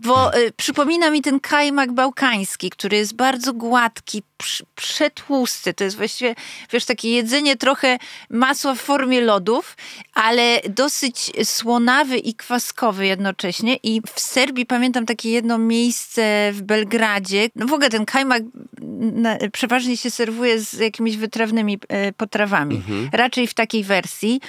bo 0.01 0.35
e, 0.35 0.51
przypomina 0.57 1.11
mi 1.11 1.23
ten 1.23 1.41
kajmak 1.41 1.93
bałkański, 1.93 2.71
który 2.71 2.97
jest 2.97 3.15
bardzo 3.17 3.53
gładki, 3.53 4.23
przy- 4.39 4.65
przetłusty. 4.75 5.75
To 5.75 5.85
jest 5.85 5.97
właściwie, 5.97 6.35
wiesz, 6.73 6.85
takie 6.85 7.11
jedzenie 7.11 7.57
trochę 7.57 7.99
masła 8.31 8.75
w 8.75 8.79
formie 8.79 9.21
lodów, 9.21 9.77
ale 10.15 10.61
dosyć 10.69 11.33
słonawy 11.45 12.19
i 12.19 12.35
kwaskowy 12.35 13.07
jednocześnie. 13.07 13.77
I 13.83 14.01
w 14.15 14.21
Serbii 14.21 14.67
pamiętam 14.67 15.07
takie 15.07 15.31
jedno 15.31 15.59
miejsce 15.59 16.51
w 16.53 16.63
Belgradzie. 16.63 17.49
No 17.57 17.67
w 17.67 17.73
ogóle 17.73 17.91
ten 17.91 18.05
kajmak 18.07 18.43
na, 19.13 19.37
przeważnie 19.53 19.97
się 19.97 20.11
serwuje 20.11 20.61
z 20.61 20.73
jakimiś 20.73 21.17
wytrawnymi 21.17 21.79
e, 21.89 22.13
potrawami. 22.13 22.83
Raczej 23.13 23.47
w 23.47 23.55
takiej 23.55 23.85
wersji, 23.85 24.41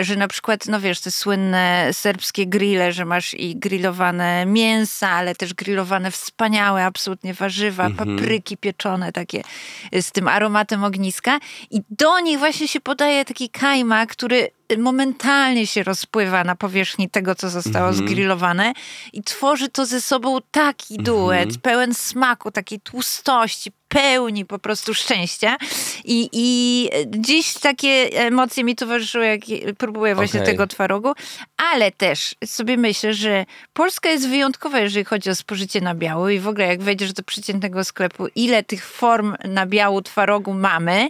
że 0.00 0.16
na 0.16 0.28
przykład, 0.28 0.66
no 0.66 0.80
wiesz, 0.80 1.00
te 1.00 1.10
słynne 1.10 1.88
serbskie 1.92 2.46
grille, 2.46 2.92
że 2.92 3.04
masz 3.04 3.34
i 3.34 3.56
grillowane 3.56 4.46
mięsa, 4.46 5.10
ale 5.10 5.34
też 5.34 5.54
grillowane 5.54 6.10
wspaniałe 6.10 6.84
absolutnie 6.84 7.34
warzywa, 7.34 7.90
papryki 7.90 8.56
pieczone 8.56 9.12
takie 9.12 9.42
e, 9.92 10.02
z 10.02 10.12
tym 10.12 10.28
aromatem 10.28 10.84
ogniska. 10.84 11.38
I 11.70 11.80
do 11.90 12.20
nich 12.20 12.38
właśnie 12.38 12.68
się 12.68 12.80
podaje 12.80 13.24
taki 13.24 13.50
kajmak, 13.50 14.10
który 14.10 14.50
momentalnie 14.78 15.66
się 15.66 15.82
rozpływa 15.82 16.44
na 16.44 16.54
powierzchni 16.56 17.10
tego, 17.10 17.34
co 17.34 17.50
zostało 17.50 17.92
zgrillowane 17.92 18.72
i 19.12 19.22
tworzy 19.22 19.68
to 19.68 19.86
ze 19.86 20.00
sobą 20.00 20.38
taki 20.50 20.98
duet, 20.98 21.58
pełen 21.62 21.94
smaku, 21.94 22.50
takiej 22.50 22.80
tłustości, 22.80 23.72
pełni 23.88 24.44
po 24.44 24.58
prostu 24.58 24.94
szczęścia. 24.94 25.56
I, 26.08 26.28
i 26.32 26.88
dziś 27.06 27.54
takie 27.54 28.08
emocje 28.12 28.64
mi 28.64 28.76
towarzyszyły, 28.76 29.26
jak 29.26 29.40
próbuję 29.78 30.14
właśnie 30.14 30.40
Okej. 30.40 30.52
tego 30.52 30.66
twarogu, 30.66 31.12
ale 31.72 31.90
też 31.92 32.34
sobie 32.44 32.76
myślę, 32.76 33.14
że 33.14 33.46
Polska 33.72 34.10
jest 34.10 34.28
wyjątkowa, 34.28 34.80
jeżeli 34.80 35.04
chodzi 35.04 35.30
o 35.30 35.34
spożycie 35.34 35.80
nabiału 35.80 36.28
i 36.28 36.38
w 36.38 36.48
ogóle 36.48 36.66
jak 36.66 36.82
wejdziesz 36.82 37.12
do 37.12 37.22
przeciętnego 37.22 37.84
sklepu, 37.84 38.26
ile 38.34 38.62
tych 38.62 38.86
form 38.86 39.34
nabiału 39.44 40.02
twarogu 40.02 40.54
mamy, 40.54 41.08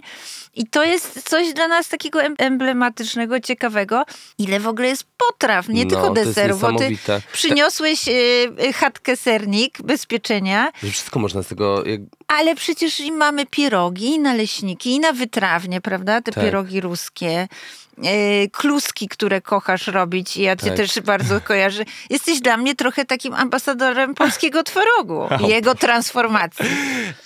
i 0.57 0.65
to 0.67 0.83
jest 0.83 1.29
coś 1.29 1.53
dla 1.53 1.67
nas 1.67 1.87
takiego 1.89 2.23
em- 2.23 2.35
emblematycznego, 2.37 3.39
ciekawego. 3.39 4.03
Ile 4.37 4.59
w 4.59 4.67
ogóle 4.67 4.87
jest 4.87 5.03
potraw, 5.17 5.69
nie 5.69 5.83
No, 5.83 5.89
tylko 5.89 6.09
deserów, 6.09 6.61
bo 6.61 6.77
ty 6.79 6.97
przyniosłeś 7.33 8.07
y, 8.07 8.73
chatkę 8.73 9.17
sernik 9.17 9.81
bez 9.81 10.05
pieczenia, 10.05 10.71
Że 10.83 10.91
Wszystko 10.91 11.19
można 11.19 11.43
z 11.43 11.47
tego... 11.47 11.83
Ale 12.27 12.55
przecież 12.55 12.99
i 12.99 13.11
mamy 13.11 13.45
pierogi, 13.45 14.05
i 14.05 14.19
naleśniki, 14.19 14.91
i 14.91 14.99
na 14.99 15.13
wytrawnie, 15.13 15.81
prawda? 15.81 16.21
Te 16.21 16.31
Tak. 16.31 16.43
pierogi 16.43 16.81
ruskie. 16.81 17.47
Y, 18.05 18.49
Kluski, 18.51 19.07
które 19.07 19.41
kochasz 19.41 19.87
robić 19.87 20.37
i 20.37 20.41
ja 20.41 20.55
cię 20.55 20.67
Tak. 20.67 20.77
też 20.77 20.99
bardzo 20.99 21.41
kojarzę. 21.47 21.83
Jesteś 22.09 22.41
dla 22.41 22.57
mnie 22.57 22.75
trochę 22.75 23.05
takim 23.05 23.33
ambasadorem 23.33 24.15
polskiego 24.15 24.63
twarogu 24.63 25.27
i 25.45 25.49
jego 25.49 25.75
transformacji. 25.75 26.65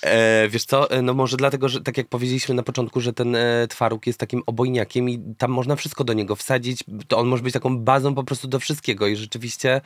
E, 0.01 0.49
wiesz 0.49 0.65
co, 0.65 0.91
e, 0.91 1.01
no 1.01 1.13
może 1.13 1.37
dlatego, 1.37 1.69
że 1.69 1.81
tak 1.81 1.97
jak 1.97 2.07
powiedzieliśmy 2.07 2.55
na 2.55 2.63
początku, 2.63 3.01
że 3.01 3.13
ten 3.13 3.35
e, 3.35 3.67
twaróg 3.67 4.07
jest 4.07 4.19
takim 4.19 4.43
obojniakiem 4.45 5.09
i 5.09 5.19
tam 5.37 5.51
można 5.51 5.75
wszystko 5.75 6.03
do 6.03 6.13
niego 6.13 6.35
wsadzić, 6.35 6.83
to 7.07 7.17
on 7.17 7.27
może 7.27 7.43
być 7.43 7.53
taką 7.53 7.77
bazą 7.77 8.15
po 8.15 8.23
prostu 8.23 8.47
do 8.47 8.59
wszystkiego 8.59 9.07
i 9.07 9.15
rzeczywiście 9.15 9.81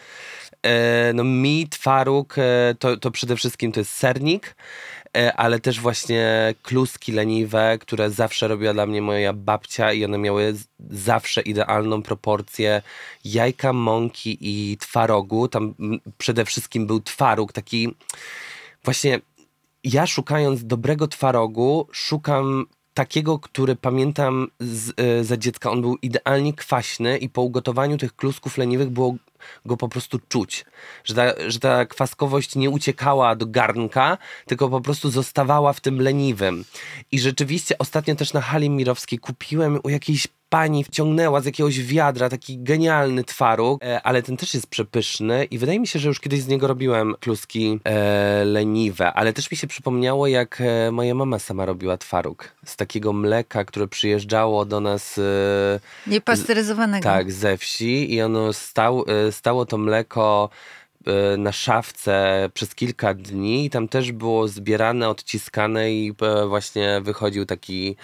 e, 0.63 1.11
no 1.13 1.23
mi 1.23 1.67
twaróg 1.69 2.35
e, 2.37 2.75
to, 2.79 2.97
to 2.97 3.11
przede 3.11 3.35
wszystkim 3.35 3.71
to 3.71 3.79
jest 3.79 3.91
sernik, 3.91 4.55
e, 5.04 5.04
ale 5.35 5.59
też 5.59 5.79
właśnie 5.79 6.53
kluski 6.61 7.11
leniwe, 7.11 7.77
które 7.77 8.11
zawsze 8.11 8.47
robiła 8.47 8.73
dla 8.73 8.85
mnie 8.85 9.01
moja 9.01 9.33
babcia 9.33 9.93
i 9.93 10.05
one 10.05 10.17
miały 10.17 10.55
zawsze 10.89 11.41
idealną 11.41 12.01
proporcję 12.01 12.81
jajka, 13.25 13.73
mąki 13.73 14.37
i 14.41 14.77
twarogu. 14.77 15.47
Tam 15.47 15.73
przede 16.17 16.45
wszystkim 16.45 16.87
był 16.87 16.99
twaróg, 16.99 17.53
taki 17.53 17.95
właśnie 18.83 19.19
ja 19.83 20.07
szukając 20.07 20.65
dobrego 20.65 21.07
twarogu, 21.07 21.87
szukam 21.91 22.65
takiego, 22.93 23.39
który 23.39 23.75
pamiętam 23.75 24.47
z, 24.59 24.93
e, 24.97 25.23
za 25.23 25.37
dziecka. 25.37 25.71
On 25.71 25.81
był 25.81 25.97
idealnie 26.01 26.53
kwaśny 26.53 27.17
i 27.17 27.29
po 27.29 27.41
ugotowaniu 27.41 27.97
tych 27.97 28.15
klusków 28.15 28.57
leniwych 28.57 28.89
było 28.89 29.15
go 29.65 29.77
po 29.77 29.89
prostu 29.89 30.19
czuć. 30.29 30.65
Że 31.03 31.15
ta, 31.15 31.33
że 31.47 31.59
ta 31.59 31.85
kwaskowość 31.85 32.55
nie 32.55 32.69
uciekała 32.69 33.35
do 33.35 33.45
garnka, 33.45 34.17
tylko 34.45 34.69
po 34.69 34.81
prostu 34.81 35.11
zostawała 35.11 35.73
w 35.73 35.81
tym 35.81 36.01
leniwym. 36.01 36.65
I 37.11 37.19
rzeczywiście 37.19 37.77
ostatnio 37.77 38.15
też 38.15 38.33
na 38.33 38.41
hali 38.41 38.69
mirowskiej 38.69 39.19
kupiłem 39.19 39.79
u 39.83 39.89
jakiejś 39.89 40.27
pani 40.49 40.83
wciągnęła 40.83 41.41
z 41.41 41.45
jakiegoś 41.45 41.79
wiadra 41.79 42.29
taki 42.29 42.57
genialny 42.63 43.23
twaróg, 43.23 43.83
e, 43.83 44.01
ale 44.01 44.21
ten 44.23 44.37
też 44.37 44.53
jest 44.53 44.67
przepyszny 44.67 45.45
i 45.45 45.57
wydaje 45.57 45.79
mi 45.79 45.87
się, 45.87 45.99
że 45.99 46.07
już 46.07 46.19
kiedyś 46.19 46.41
z 46.41 46.47
niego 46.47 46.67
robiłem 46.67 47.15
kluski 47.19 47.79
e, 47.83 48.45
leniwe, 48.45 49.13
ale 49.13 49.33
też 49.33 49.51
mi 49.51 49.57
się 49.57 49.67
przypomniało, 49.67 50.27
jak 50.27 50.61
e, 50.61 50.91
moja 50.91 51.15
mama 51.15 51.39
sama 51.39 51.65
robiła 51.65 51.97
twaróg 51.97 52.51
z 52.65 52.75
takiego 52.75 53.13
mleka, 53.13 53.65
które 53.65 53.87
przyjeżdżało 53.87 54.65
do 54.65 54.79
nas 54.79 55.17
e, 55.17 55.79
Niepasteryzowanego. 56.07 57.03
tak, 57.03 57.31
ze 57.31 57.57
wsi 57.57 58.13
i 58.13 58.21
ono 58.21 58.53
stał, 58.53 59.05
e, 59.27 59.31
stało 59.31 59.65
to 59.65 59.77
mleko 59.77 60.49
e, 61.33 61.37
na 61.37 61.51
szafce 61.51 62.49
przez 62.53 62.75
kilka 62.75 63.13
dni 63.13 63.65
i 63.65 63.69
tam 63.69 63.87
też 63.87 64.11
było 64.11 64.47
zbierane, 64.47 65.09
odciskane 65.09 65.91
i 65.91 66.13
właśnie 66.47 67.01
wychodził 67.03 67.45
taki 67.45 67.95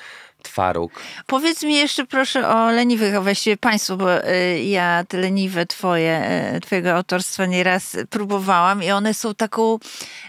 twaróg. 0.43 0.91
Powiedz 1.27 1.63
mi 1.63 1.75
jeszcze 1.75 2.05
proszę 2.05 2.47
o 2.49 2.71
leniwych, 2.71 3.15
a 3.15 3.21
właściwie 3.21 3.57
państwu, 3.57 3.97
bo 3.97 4.29
y, 4.29 4.59
ja 4.63 5.03
te 5.07 5.17
leniwe 5.17 5.65
twoje, 5.65 6.21
y, 6.55 6.61
twojego 6.61 6.93
autorstwa 6.93 7.45
nieraz 7.45 7.97
próbowałam 8.09 8.83
i 8.83 8.91
one 8.91 9.13
są 9.13 9.35
taką 9.35 9.77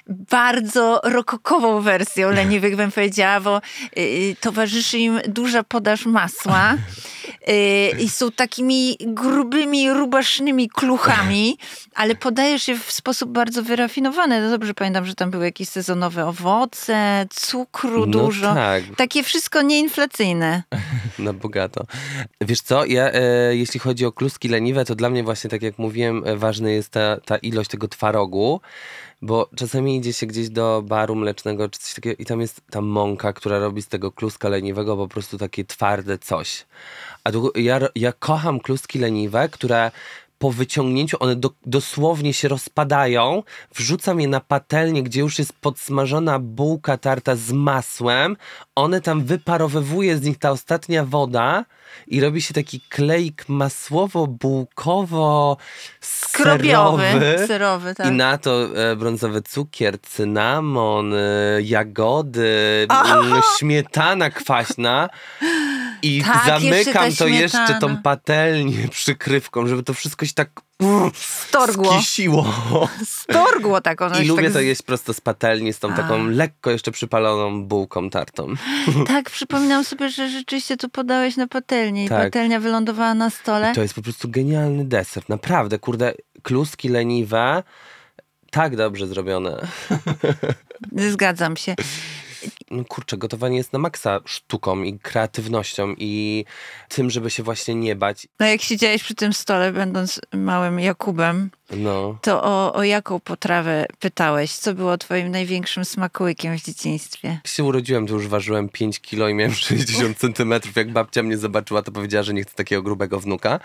bardzo 0.07 1.01
rokokową 1.05 1.81
wersją 1.81 2.31
leniwych, 2.31 2.77
bym 2.77 2.93
powiedziała, 2.93 3.41
bo 3.41 3.61
y, 3.99 4.37
towarzyszy 4.41 4.99
im 4.99 5.21
duża 5.29 5.63
podaż 5.63 6.07
masła 6.07 6.75
i 8.01 8.09
są 8.09 8.31
takimi 8.33 8.97
grubymi, 9.01 9.91
rubasznymi 9.93 10.69
kluchami, 10.69 11.59
ale 11.95 12.15
podajesz 12.15 12.69
je 12.69 12.79
w 12.79 12.93
sposób 12.93 13.31
bardzo 13.31 13.63
wyrafinowany. 13.63 14.43
No 14.43 14.51
dobrze 14.51 14.75
pamiętam, 14.75 15.07
że 15.07 15.15
tam 15.15 15.31
były 15.31 15.45
jakieś 15.45 15.69
sezonowe 15.69 16.27
owoce, 16.27 17.27
cukru 17.31 18.01
No 18.01 18.07
dużo. 18.07 18.55
tak. 18.55 18.83
Takie 18.97 19.23
wszystko 19.23 19.63
nieinflacyjne. 19.63 20.63
Na 21.19 21.33
bogato. 21.33 21.85
Wiesz 22.41 22.61
co, 22.61 22.85
ja, 22.85 23.13
e, 23.13 23.57
jeśli 23.57 23.81
chodzi 23.81 24.07
o 24.07 24.13
kluski 24.13 24.49
leniwe, 24.49 24.85
to 24.85 24.95
dla 24.95 25.11
mnie 25.11 25.23
właśnie, 25.25 25.51
tak 25.51 25.63
jak 25.63 25.79
mówiłem, 25.79 26.23
e, 26.27 26.37
ważny 26.37 26.73
jest 26.73 26.89
ta, 26.91 27.17
ta 27.21 27.37
ilość 27.37 27.71
tego 27.71 27.89
twarogu, 27.89 28.61
bo 29.23 29.51
czasami 29.57 29.97
idzie 29.97 30.13
się 30.13 30.27
gdzieś 30.27 30.49
do 30.51 30.83
baru 30.87 31.15
mlecznego 31.15 31.69
czy 31.69 31.79
coś 31.79 31.95
takiego 31.95 32.17
i 32.23 32.25
tam 32.25 32.41
jest 32.41 32.61
ta 32.71 32.81
mąka, 32.81 33.33
która 33.33 33.59
robi 33.59 33.83
z 33.83 33.89
tego 33.89 34.13
kluska 34.13 34.49
leniwego 34.49 34.97
po 34.97 35.09
prostu 35.09 35.39
takie 35.39 35.65
twarde 35.65 36.19
coś. 36.19 36.67
A 37.25 37.33
długo, 37.33 37.53
ja, 37.55 37.81
ja 37.95 38.13
kocham 38.13 38.61
kluski 38.61 38.99
leniwe, 38.99 39.49
które 39.49 39.91
po 40.43 40.51
wyciągnięciu 40.51 41.17
one 41.21 41.37
do, 41.37 41.51
dosłownie 41.67 42.35
się 42.35 42.49
rozpadają, 42.49 43.43
wrzucam 43.75 44.21
je 44.21 44.29
na 44.29 44.41
patelnię, 44.41 45.03
gdzie 45.03 45.21
już 45.21 45.39
jest 45.39 45.53
podsmażona 45.53 46.39
bułka 46.39 46.97
tarta 46.97 47.37
z 47.37 47.53
masłem, 47.53 48.37
one 48.75 49.01
tam 49.01 49.25
wyparowywuje 49.25 50.17
z 50.17 50.23
nich 50.23 50.39
ta 50.39 50.51
ostatnia 50.51 51.05
woda 51.05 51.65
i 52.07 52.21
robi 52.21 52.43
się 52.43 52.55
taki 52.55 52.81
kleik 52.81 53.45
masłowo-bułkowo 53.49 55.57
Skrobiowy, 56.01 57.03
serowy. 57.03 57.47
serowy, 57.47 57.95
tak. 57.95 58.07
I 58.07 58.11
na 58.11 58.39
to 58.39 58.81
e, 58.91 58.97
brązowy 58.97 59.43
cukier, 59.43 60.01
cynamon, 60.01 61.15
e, 61.15 61.19
jagody, 61.63 62.87
śmietana 63.59 64.31
kwaśna. 64.31 65.09
I 66.03 66.23
Tak, 66.25 66.63
jeszcze 66.63 66.85
zamykam 66.85 67.11
ta 67.13 67.17
to 67.19 67.27
jeszcze 67.27 67.79
tą 67.81 67.97
patelnię 67.97 68.89
przykrywką, 68.89 69.67
żeby 69.67 69.83
to 69.83 69.95
wszystko 69.95 70.27
się 70.27 70.35
tak 70.35 70.51
Storgło. 71.15 71.93
skisiło. 71.95 72.47
Storgło 73.07 73.81
tak 73.81 74.03
ono 74.03 74.19
I 74.21 74.27
lubię 74.27 74.45
tak 74.45 74.53
to 74.53 74.61
jeść 74.61 74.83
prosto 74.83 75.15
z 75.15 75.21
patelni, 75.21 75.73
z 75.73 75.79
tą 75.79 75.93
A. 75.93 75.97
taką 75.97 76.27
lekko 76.27 76.71
jeszcze 76.71 76.91
przypaloną 76.93 77.65
bułką 77.65 78.11
tartą. 78.11 78.47
Tak, 79.07 79.31
przypominam 79.31 79.85
sobie, 79.85 80.09
że 80.09 80.29
rzeczywiście 80.29 80.77
tu 80.77 80.89
podałeś 80.89 81.37
na 81.37 81.47
patelnię 81.47 82.05
i 82.05 82.09
Tak. 82.09 82.23
patelnia 82.25 82.61
wylądowała 82.61 83.15
na 83.15 83.31
stole. 83.31 83.73
To 83.75 83.83
jest 83.83 83.95
po 83.95 84.03
prostu 84.03 84.29
genialny 84.29 84.85
deser. 84.85 85.23
Naprawdę, 85.29 85.79
kurde, 85.79 86.15
kluski 86.43 86.89
leniwe, 86.89 87.63
tak 88.51 88.77
dobrze 88.77 89.07
zrobione. 89.07 89.67
Zgadzam 91.13 91.57
się. 91.57 91.75
Kurczę, 92.89 93.17
gotowanie 93.17 93.57
jest 93.57 93.73
na 93.73 93.79
maksa 93.79 94.21
sztuką 94.25 94.83
i 94.83 94.99
kreatywnością 94.99 95.95
i 95.99 96.45
tym, 96.89 97.11
żeby 97.11 97.31
się 97.31 97.43
właśnie 97.43 97.75
nie 97.75 97.97
bać. 97.97 98.27
No 98.41 98.47
jak 98.47 98.63
siedziałeś 98.63 99.03
przy 99.03 99.15
tym 99.15 99.33
stole, 99.33 99.73
będąc 99.73 100.21
małym 100.35 100.81
Jakubem, 100.81 101.51
No. 101.71 102.19
to 102.23 102.43
o, 102.43 102.73
o 102.75 102.83
jaką 102.83 103.21
potrawę 103.21 103.87
pytałeś? 103.99 104.53
Co 104.53 104.75
było 104.75 104.99
twoim 104.99 105.31
największym 105.31 105.85
smakołykiem 105.85 106.59
w 106.59 106.63
dzieciństwie? 106.65 107.29
Jak 107.29 107.47
się 107.49 107.65
urodziłem, 107.65 108.07
to 108.07 108.15
już 108.15 108.27
ważyłem 108.29 108.69
5 108.69 109.01
kilo 109.01 109.29
i 109.29 109.35
miałem 109.35 109.55
60 109.55 110.19
centymetrów. 110.19 110.77
Jak 110.77 110.93
babcia 110.93 111.23
mnie 111.23 111.39
zobaczyła, 111.39 111.83
to 111.83 111.93
powiedziała, 111.93 112.23
że 112.23 112.35
nie 112.35 112.43
chce 112.43 112.55
takiego 112.55 112.83
grubego 112.83 113.21
wnuka. 113.21 113.61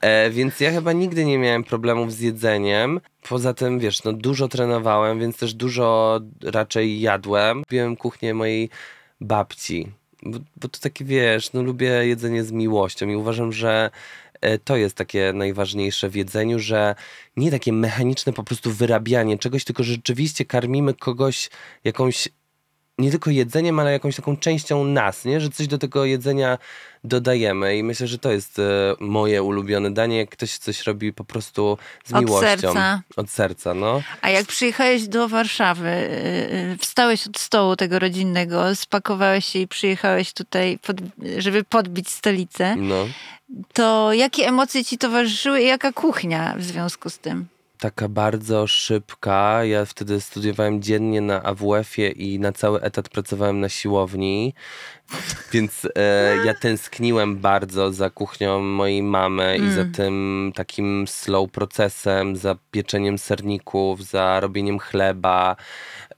E, 0.00 0.30
więc 0.30 0.60
ja 0.60 0.70
chyba 0.70 0.92
nigdy 0.92 1.24
nie 1.24 1.38
miałem 1.38 1.64
problemów 1.64 2.12
z 2.12 2.20
jedzeniem. 2.20 3.00
Poza 3.28 3.54
tym, 3.54 3.78
wiesz, 3.78 4.04
no 4.04 4.12
dużo 4.12 4.48
trenowałem, 4.48 5.20
więc 5.20 5.36
też 5.36 5.54
dużo 5.54 6.20
raczej 6.42 7.00
jadłem. 7.00 7.58
Lubiłem 7.58 7.96
kuchnię 7.96 8.34
mojej 8.40 8.70
babci. 9.20 9.92
Bo, 10.22 10.38
bo 10.56 10.68
to 10.68 10.80
takie, 10.80 11.04
wiesz, 11.04 11.52
no 11.52 11.62
lubię 11.62 11.88
jedzenie 11.88 12.44
z 12.44 12.52
miłością 12.52 13.08
i 13.08 13.16
uważam, 13.16 13.52
że 13.52 13.90
e, 14.40 14.58
to 14.58 14.76
jest 14.76 14.96
takie 14.96 15.32
najważniejsze 15.32 16.08
w 16.08 16.14
jedzeniu, 16.14 16.58
że 16.58 16.94
nie 17.36 17.50
takie 17.50 17.72
mechaniczne 17.72 18.32
po 18.32 18.44
prostu 18.44 18.70
wyrabianie 18.70 19.38
czegoś, 19.38 19.64
tylko 19.64 19.82
rzeczywiście 19.82 20.44
karmimy 20.44 20.94
kogoś 20.94 21.50
jakąś 21.84 22.28
nie 23.00 23.10
tylko 23.10 23.30
jedzeniem, 23.30 23.78
ale 23.78 23.92
jakąś 23.92 24.16
taką 24.16 24.36
częścią 24.36 24.84
nas, 24.84 25.24
nie? 25.24 25.40
że 25.40 25.50
coś 25.50 25.66
do 25.66 25.78
tego 25.78 26.04
jedzenia 26.04 26.58
dodajemy 27.04 27.76
i 27.76 27.82
myślę, 27.82 28.06
że 28.06 28.18
to 28.18 28.32
jest 28.32 28.58
e, 28.58 28.62
moje 29.00 29.42
ulubione 29.42 29.90
danie, 29.90 30.18
jak 30.18 30.30
ktoś 30.30 30.58
coś 30.58 30.86
robi 30.86 31.12
po 31.12 31.24
prostu 31.24 31.78
z 32.04 32.12
Od 32.12 32.24
miłością. 32.24 32.46
serca. 32.46 33.02
Od 33.16 33.30
serca, 33.30 33.74
no. 33.74 34.02
A 34.22 34.30
jak 34.30 34.46
przyjechałeś 34.46 35.08
do 35.08 35.28
Warszawy, 35.28 36.10
yy, 36.70 36.76
wstałeś 36.78 37.26
od 37.26 37.38
stołu 37.38 37.76
tego 37.76 37.98
rodzinnego, 37.98 38.76
spakowałeś 38.76 39.44
się 39.44 39.58
i 39.58 39.68
przyjechałeś 39.68 40.32
tutaj, 40.32 40.78
pod, 40.78 40.96
żeby 41.38 41.64
podbić 41.64 42.08
stolicę, 42.08 42.76
no. 42.76 43.06
to 43.72 44.12
jakie 44.12 44.48
emocje 44.48 44.84
ci 44.84 44.98
towarzyszyły 44.98 45.62
i 45.62 45.66
jaka 45.66 45.92
kuchnia 45.92 46.54
w 46.58 46.62
związku 46.62 47.10
z 47.10 47.18
tym? 47.18 47.46
Taka 47.80 48.08
bardzo 48.08 48.66
szybka. 48.66 49.64
Ja 49.64 49.84
wtedy 49.84 50.20
studiowałem 50.20 50.82
dziennie 50.82 51.20
na 51.20 51.42
AWF-ie 51.42 52.10
i 52.10 52.38
na 52.38 52.52
cały 52.52 52.80
etat 52.80 53.08
pracowałem 53.08 53.60
na 53.60 53.68
siłowni. 53.68 54.54
Więc 55.52 55.88
e, 55.96 56.36
ja 56.46 56.54
tęskniłem 56.54 57.36
bardzo 57.36 57.92
za 57.92 58.10
kuchnią 58.10 58.60
mojej 58.60 59.02
mamy 59.02 59.58
i 59.58 59.70
za 59.70 59.84
tym 59.84 60.52
takim 60.54 61.04
slow 61.08 61.50
procesem, 61.50 62.36
za 62.36 62.56
pieczeniem 62.70 63.18
serników, 63.18 64.04
za 64.04 64.40
robieniem 64.40 64.78
chleba, 64.78 65.56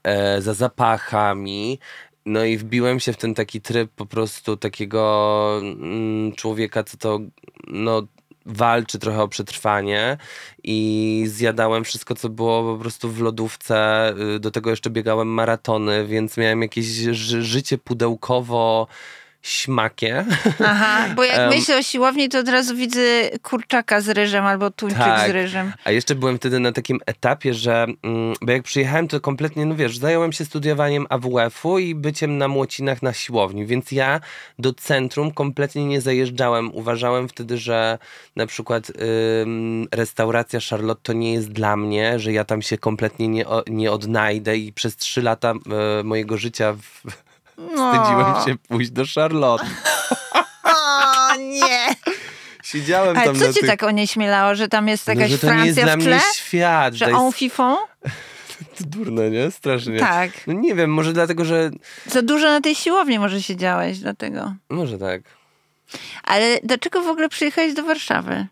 e, 0.03 0.41
za 0.41 0.53
zapachami. 0.53 1.79
No 2.25 2.43
i 2.43 2.57
wbiłem 2.57 2.99
się 2.99 3.13
w 3.13 3.17
ten 3.17 3.33
taki 3.33 3.61
tryb 3.61 3.91
po 3.91 4.05
prostu 4.05 4.57
takiego 4.57 5.59
mm, 5.61 6.31
człowieka, 6.31 6.83
co 6.83 6.97
to 6.97 7.19
no, 7.67 8.01
walczy 8.45 8.99
trochę 8.99 9.21
o 9.23 9.27
przetrwanie 9.27 10.17
i 10.63 11.23
zjadałem 11.27 11.83
wszystko, 11.83 12.15
co 12.15 12.29
było 12.29 12.73
po 12.75 12.81
prostu 12.81 13.09
w 13.09 13.19
lodówce. 13.21 14.09
Y, 14.35 14.39
Do 14.39 14.51
tego 14.51 14.69
jeszcze 14.69 14.89
biegałem 14.89 15.27
maratony, 15.27 16.05
więc 16.07 16.37
miałem 16.37 16.61
jakieś 16.61 16.85
ży- 16.85 17.43
życie 17.43 17.77
pudełkowo 17.77 18.87
śmakie. 19.43 20.25
Aha, 20.65 21.05
bo 21.15 21.23
jak 21.23 21.49
myślę 21.49 21.77
o 21.77 21.83
siłowni, 21.83 22.29
to 22.29 22.39
od 22.39 22.47
razu 22.47 22.75
widzę 22.75 23.01
kurczaka 23.41 24.01
z 24.01 24.09
ryżem 24.09 24.45
albo 24.45 24.71
tuńczyk 24.71 24.99
Tak. 24.99 25.29
z 25.29 25.31
ryżem. 25.31 25.73
A 25.83 25.91
jeszcze 25.91 26.15
byłem 26.15 26.37
wtedy 26.37 26.59
na 26.59 26.71
takim 26.71 26.99
etapie, 27.05 27.53
że 27.53 27.85
mm, 28.03 28.35
bo 28.41 28.51
jak 28.51 28.63
przyjechałem, 28.63 29.07
to 29.07 29.21
kompletnie, 29.21 29.65
no 29.65 29.75
wiesz, 29.75 29.97
zająłem 29.97 30.31
się 30.31 30.45
studiowaniem 30.45 31.07
AWF-u 31.09 31.79
i 31.79 31.95
byciem 31.95 32.37
na 32.37 32.47
młocinach 32.47 33.01
na 33.01 33.13
siłowni, 33.13 33.65
więc 33.65 33.91
ja 33.91 34.19
do 34.59 34.73
centrum 34.73 35.31
kompletnie 35.31 35.85
nie 35.85 36.01
zajeżdżałem. 36.01 36.75
Uważałem 36.75 37.27
wtedy, 37.27 37.57
że 37.57 37.97
na 38.35 38.45
przykład 38.45 38.91
ym, 39.41 39.87
restauracja 39.91 40.59
Charlotte 40.69 41.01
to 41.03 41.13
nie 41.13 41.33
jest 41.33 41.51
dla 41.51 41.77
mnie, 41.77 42.19
że 42.19 42.33
ja 42.33 42.43
tam 42.45 42.61
się 42.61 42.77
kompletnie 42.77 43.27
nie, 43.27 43.45
nie 43.67 43.91
odnajdę 43.91 44.57
i 44.57 44.73
przez 44.73 44.95
trzy 44.95 45.21
lata 45.21 45.53
y, 45.99 46.03
mojego 46.03 46.37
życia 46.37 46.73
w, 46.73 47.22
wstydziłem 47.57 48.45
się 48.45 48.55
pójść 48.67 48.91
do 48.91 49.03
Charlotte. 49.15 49.65
O 50.63 51.35
nie! 51.35 51.87
Siedziałem 52.63 53.17
Ale 53.17 53.25
tam 53.25 53.35
co 53.35 53.47
na 53.47 53.53
cię 53.53 53.59
tych... 53.59 53.69
tak 53.69 53.83
onieśmielało, 53.83 54.55
że 54.55 54.67
tam 54.67 54.87
jest 54.87 55.07
no, 55.07 55.13
jakaś 55.13 55.31
że 55.31 55.37
to 55.37 55.53
nie 55.53 55.65
jest 55.65 55.79
Francja 55.79 55.83
dla 55.83 55.93
w 55.93 55.97
mnie 55.97 56.05
tle? 56.05 56.19
świat. 56.35 56.93
Że 56.93 57.11
on 57.11 57.31
fifon? 57.31 57.77
to 58.77 58.83
durne, 58.83 59.29
nie? 59.29 59.51
Strasznie. 59.51 59.99
Tak. 59.99 60.31
No 60.47 60.53
nie 60.53 60.75
wiem, 60.75 60.93
może 60.93 61.13
dlatego, 61.13 61.45
że... 61.45 61.71
Za 62.05 62.21
dużo 62.21 62.47
na 62.47 62.61
tej 62.61 62.75
siłowni 62.75 63.19
może 63.19 63.41
siedziałeś, 63.41 63.99
dlatego. 63.99 64.53
Może 64.69 64.97
tak. 64.97 65.21
Ale 66.23 66.59
dlaczego 66.63 67.01
w 67.01 67.07
ogóle 67.07 67.29
przyjechałeś 67.29 67.73
do 67.73 67.83
Warszawy? 67.83 68.47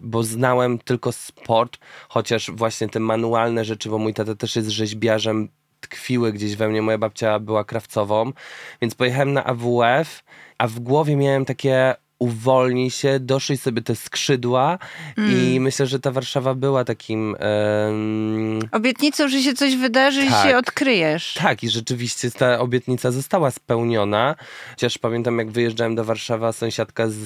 Bo 0.00 0.22
znałem 0.22 0.78
tylko 0.78 1.12
sport, 1.12 1.78
chociaż 2.08 2.50
właśnie 2.50 2.88
te 2.88 3.00
manualne 3.00 3.64
rzeczy, 3.64 3.88
bo 3.88 3.98
mój 3.98 4.14
tata 4.14 4.34
też 4.34 4.56
jest 4.56 4.68
rzeźbiarzem, 4.68 5.48
tkwiły 5.82 6.32
gdzieś 6.32 6.56
we 6.56 6.68
mnie. 6.68 6.82
Moja 6.82 6.98
babcia 6.98 7.38
była 7.38 7.64
krawcową, 7.64 8.32
więc 8.80 8.94
pojechałem 8.94 9.32
na 9.32 9.44
AWF, 9.44 10.24
a 10.58 10.66
w 10.68 10.80
głowie 10.80 11.16
miałem 11.16 11.44
takie 11.44 11.94
uwolnij 12.18 12.90
się, 12.90 13.20
doszyj 13.20 13.56
sobie 13.56 13.82
te 13.82 13.96
skrzydła 13.96 14.78
i 15.16 15.60
myślę, 15.60 15.86
że 15.86 16.00
ta 16.00 16.10
Warszawa 16.10 16.54
była 16.54 16.84
takim... 16.84 17.36
Obietnicą, 18.72 19.28
że 19.28 19.42
się 19.42 19.54
coś 19.54 19.76
wydarzy 19.76 20.24
i 20.24 20.28
Tak. 20.28 20.48
się 20.48 20.56
odkryjesz. 20.56 21.34
Tak, 21.34 21.62
i 21.62 21.68
rzeczywiście 21.70 22.30
ta 22.30 22.58
obietnica 22.58 23.10
została 23.10 23.50
spełniona. 23.50 24.34
Chociaż 24.70 24.98
pamiętam, 24.98 25.38
jak 25.38 25.50
wyjeżdżałem 25.50 25.94
do 25.94 26.04
Warszawy, 26.04 26.46
a 26.46 26.52
sąsiadka 26.52 27.08
z, 27.08 27.20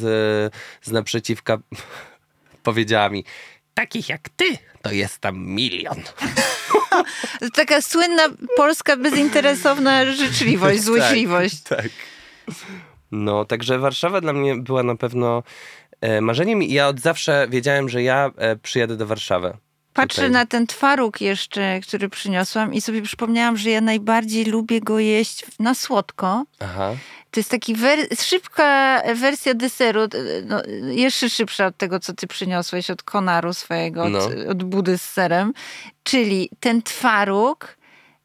z 0.83 0.91
naprzeciwka 0.91 1.59
powiedziała 2.63 3.09
mi: 3.09 3.25
Takich 3.75 4.09
jak 4.09 4.29
ty, 4.29 4.45
to 4.83 4.93
jest 4.93 5.19
tam 5.19 5.47
milion. 5.47 6.03
Taka 7.55 7.81
słynna 7.81 8.23
polska 8.57 8.97
bezinteresowna 8.97 10.13
życzliwość, 10.13 10.83
złośliwość. 10.83 11.63
Tak. 11.63 11.89
No, 13.13 13.45
także 13.45 13.79
Warszawa 13.79 14.21
dla 14.21 14.33
mnie 14.33 14.57
była 14.57 14.83
na 14.83 14.97
pewno 14.97 15.43
e, 16.01 16.21
marzeniem 16.21 16.63
i 16.63 16.73
ja 16.73 16.89
od 16.89 17.01
zawsze 17.01 17.47
wiedziałem, 17.51 17.89
że 17.89 18.03
ja 18.03 18.31
e, 18.37 18.57
przyjadę 18.57 18.97
do 18.97 19.07
Warszawy. 19.07 19.57
Patrzę 19.95 20.17
Tutaj. 20.17 20.31
na 20.31 20.47
ten 20.47 20.67
twaróg 20.67 21.21
jeszcze, 21.21 21.81
który 21.81 22.09
przyniosłam 22.09 22.75
i 22.75 22.81
sobie 22.81 23.03
przypomniałam, 23.03 23.57
że 23.57 23.71
ja 23.71 23.81
najbardziej 23.81 24.45
lubię 24.45 24.81
go 24.81 24.99
jeść 24.99 25.47
na 25.59 25.75
słodko. 25.75 26.45
Aha. 26.61 26.95
To 27.37 27.41
jest 27.41 27.51
taki 27.51 27.75
wer- 27.75 28.07
szybka 28.23 29.03
wersja 29.15 29.55
deseru, 29.55 30.01
no, 30.45 30.63
jeszcze 30.91 31.31
szybsza 31.31 31.67
od 31.67 31.77
tego, 31.77 32.01
co 32.01 32.15
ty 32.15 32.27
przyniosłeś 32.27 32.91
od 32.91 33.03
konaru 33.03 33.55
swojego, 33.55 34.05
od, 34.05 34.13
No. 34.13 34.21
od 34.51 34.63
budy 34.63 34.99
z 34.99 35.03
serem. 35.03 35.53
Czyli 36.03 36.51
ten 36.61 36.83
twaróg 36.83 37.77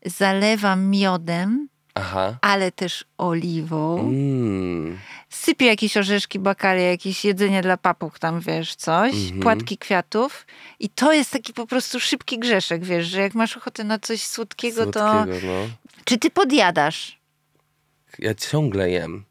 zalewam 0.05 0.89
miodem, 0.89 1.67
Aha. 1.95 2.37
ale 2.41 2.71
też 2.71 3.05
oliwą. 3.17 3.99
Mm. 3.99 4.97
Sypię 5.29 5.65
jakieś 5.65 5.97
orzeszki, 5.97 6.39
bakalie, 6.39 6.83
jakieś 6.83 7.25
jedzenie 7.25 7.61
dla 7.61 7.77
papuch, 7.77 8.19
tam 8.19 8.39
wiesz, 8.39 8.75
coś, 8.75 9.13
Mhm. 9.13 9.39
płatki 9.41 9.77
kwiatów. 9.77 10.45
I 10.79 10.89
to 10.89 11.13
jest 11.13 11.31
taki 11.31 11.53
po 11.53 11.67
prostu 11.67 11.99
szybki 11.99 12.39
grzeszek, 12.39 12.83
wiesz, 12.85 13.07
że 13.07 13.21
jak 13.21 13.33
masz 13.35 13.57
ochotę 13.57 13.83
na 13.83 13.99
coś 13.99 14.21
słodkiego, 14.23 14.85
to... 14.85 15.11
Słodkiego, 15.13 15.47
no. 15.47 15.67
Czy 16.05 16.17
ty 16.17 16.29
podjadasz? 16.29 17.20
Ja 18.19 18.35
ciągle 18.35 18.89
jem. 18.89 19.23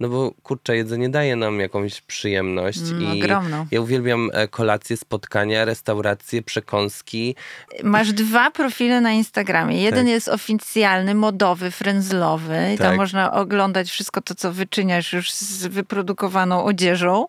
No 0.00 0.08
bo 0.08 0.32
kurczę, 0.42 0.76
jedzenie 0.76 1.08
daje 1.08 1.36
nam 1.36 1.60
jakąś 1.60 2.00
przyjemność 2.00 2.78
Mm, 2.78 3.02
i 3.16 3.22
ogromną. 3.22 3.66
ja 3.70 3.80
uwielbiam 3.80 4.30
e, 4.32 4.48
kolacje, 4.48 4.96
spotkania, 4.96 5.64
restauracje, 5.64 6.42
przekąski. 6.42 7.34
Masz 7.82 8.12
dwa 8.12 8.50
profile 8.50 9.00
na 9.00 9.12
Instagramie. 9.12 9.82
Jeden 9.82 10.04
Tak. 10.04 10.08
jest 10.08 10.28
oficjalny, 10.28 11.14
modowy, 11.14 11.70
frędzlowy. 11.70 12.56
I 12.74 12.78
tam 12.78 12.86
Tak. 12.86 12.96
można 12.96 13.32
oglądać 13.32 13.90
wszystko 13.90 14.20
to, 14.20 14.34
co 14.34 14.52
wyczyniasz 14.52 15.12
już 15.12 15.32
z 15.32 15.66
wyprodukowaną 15.66 16.64
odzieżą 16.64 17.26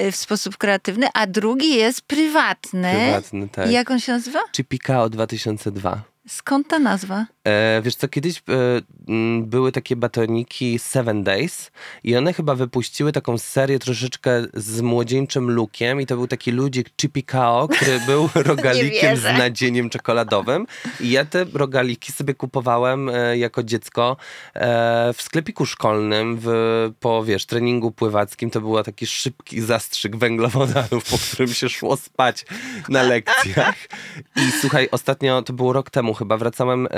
y, 0.00 0.12
w 0.12 0.16
sposób 0.16 0.56
kreatywny. 0.56 1.06
A 1.14 1.26
drugi 1.26 1.74
jest 1.76 2.00
prywatny. 2.00 2.92
Prywatny, 2.94 3.48
tak. 3.48 3.70
I 3.70 3.72
jak 3.72 3.90
on 3.90 4.00
się 4.00 4.12
nazywa? 4.12 4.40
Chipikao 4.56 5.08
2002. 5.08 6.02
Skąd 6.28 6.68
ta 6.68 6.78
nazwa? 6.78 7.26
E, 7.48 7.82
wiesz 7.82 7.94
co, 7.94 8.08
kiedyś 8.08 8.38
e, 8.38 8.42
były 9.42 9.72
takie 9.72 9.96
batoniki 9.96 10.78
Seven 10.78 11.24
Days 11.24 11.70
i 12.04 12.16
one 12.16 12.32
chyba 12.32 12.54
wypuściły 12.54 13.12
taką 13.12 13.38
serię 13.38 13.78
troszeczkę 13.78 14.30
z 14.54 14.80
młodzieńczym 14.80 15.50
lookiem 15.50 16.00
i 16.00 16.06
to 16.06 16.16
był 16.16 16.26
taki 16.26 16.50
ludzik 16.50 16.90
Chipikao, 16.96 17.68
który 17.68 18.00
był 18.06 18.28
rogalikiem 18.34 19.16
z 19.16 19.24
nadzieniem 19.24 19.90
czekoladowym 19.90 20.66
i 21.00 21.10
ja 21.10 21.24
te 21.24 21.46
rogaliki 21.52 22.12
sobie 22.12 22.34
kupowałem 22.34 23.08
e, 23.08 23.38
jako 23.38 23.62
dziecko 23.62 24.16
w 25.14 25.22
sklepiku 25.22 25.66
szkolnym 25.66 26.38
w, 26.42 26.48
po, 27.00 27.24
wiesz, 27.24 27.46
treningu 27.46 27.90
pływackim. 27.90 28.50
To 28.50 28.60
był 28.60 28.82
taki 28.82 29.06
szybki 29.06 29.60
zastrzyk 29.60 30.16
węglowodanów, 30.16 31.04
po 31.10 31.18
którym 31.18 31.54
się 31.54 31.68
szło 31.68 31.96
spać 31.96 32.44
na 32.88 33.02
lekcjach. 33.02 33.74
I 34.36 34.52
słuchaj, 34.60 34.88
ostatnio, 34.90 35.42
to 35.42 35.52
było 35.52 35.72
rok 35.72 35.90
temu 35.90 36.14
chyba, 36.14 36.36
wracałem, 36.36 36.88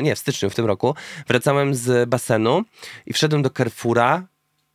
nie, 0.00 0.14
w 0.14 0.18
styczniu 0.18 0.50
w 0.50 0.54
tym 0.54 0.66
roku, 0.66 0.94
wracałem 1.28 1.74
z 1.74 2.08
basenu 2.08 2.62
i 3.06 3.12
wszedłem 3.12 3.42
do 3.42 3.50
Carrefoura. 3.50 4.26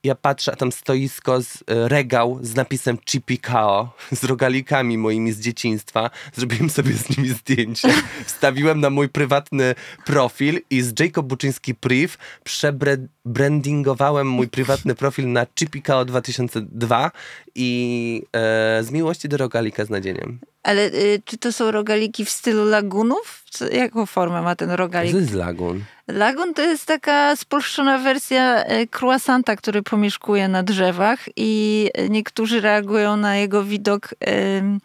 Ja 0.03 0.15
patrzę, 0.15 0.51
a 0.51 0.55
tam 0.55 0.72
stoisko, 0.72 1.41
z, 1.41 1.63
e, 1.68 1.88
regał 1.88 2.39
z 2.41 2.55
napisem 2.55 2.97
Chipikao, 3.05 3.89
z 4.11 4.24
rogalikami 4.24 4.97
moimi 4.97 5.32
z 5.32 5.39
dzieciństwa. 5.39 6.09
Zrobiłem 6.34 6.70
sobie 6.70 6.93
z 6.93 7.18
nimi 7.18 7.30
zdjęcie. 7.30 7.93
Wstawiłem 8.26 8.80
na 8.80 8.89
mój 8.89 9.09
prywatny 9.09 9.76
profil 10.05 10.61
i 10.70 10.82
z 10.82 10.99
Jacob 10.99 11.26
Buczyński 11.26 11.76
Priv 11.76 12.18
przebrandingowałem 12.43 14.28
mój 14.28 14.47
prywatny 14.47 14.95
profil 14.95 15.32
na 15.32 15.45
Chipikao 15.45 16.05
2002 16.05 17.11
i 17.58 18.24
e, 18.34 18.84
z 18.84 18.91
miłości 18.91 19.30
do 19.30 19.38
rogalika 19.38 19.86
z 19.86 19.89
nadzieniem. 19.89 20.39
Ale 20.64 20.86
y, 20.86 21.22
czy 21.26 21.38
to 21.38 21.51
są 21.51 21.72
rogaliki 21.72 22.26
w 22.26 22.30
stylu 22.30 22.66
lagunów? 22.66 23.43
Co, 23.49 23.68
jaką 23.70 24.05
formę 24.05 24.41
ma 24.41 24.55
ten 24.55 24.72
rogalik? 24.72 25.12
To 25.12 25.20
jest 25.20 25.34
lagun. 25.34 25.84
Lagun 26.08 26.53
to 26.53 26.62
jest 26.62 26.86
taka 26.86 27.36
spolszczona 27.36 27.97
wersja 27.97 28.64
e, 28.64 28.88
croissanta, 28.99 29.55
który 29.55 29.84
pomieszkuje 29.84 30.47
na 30.47 30.64
drzewach 30.64 31.20
i 31.36 31.89
niektórzy 32.10 32.62
reagują 32.62 33.18
na 33.18 33.36
jego 33.36 33.64
widok 33.64 34.10
em, 34.20 34.80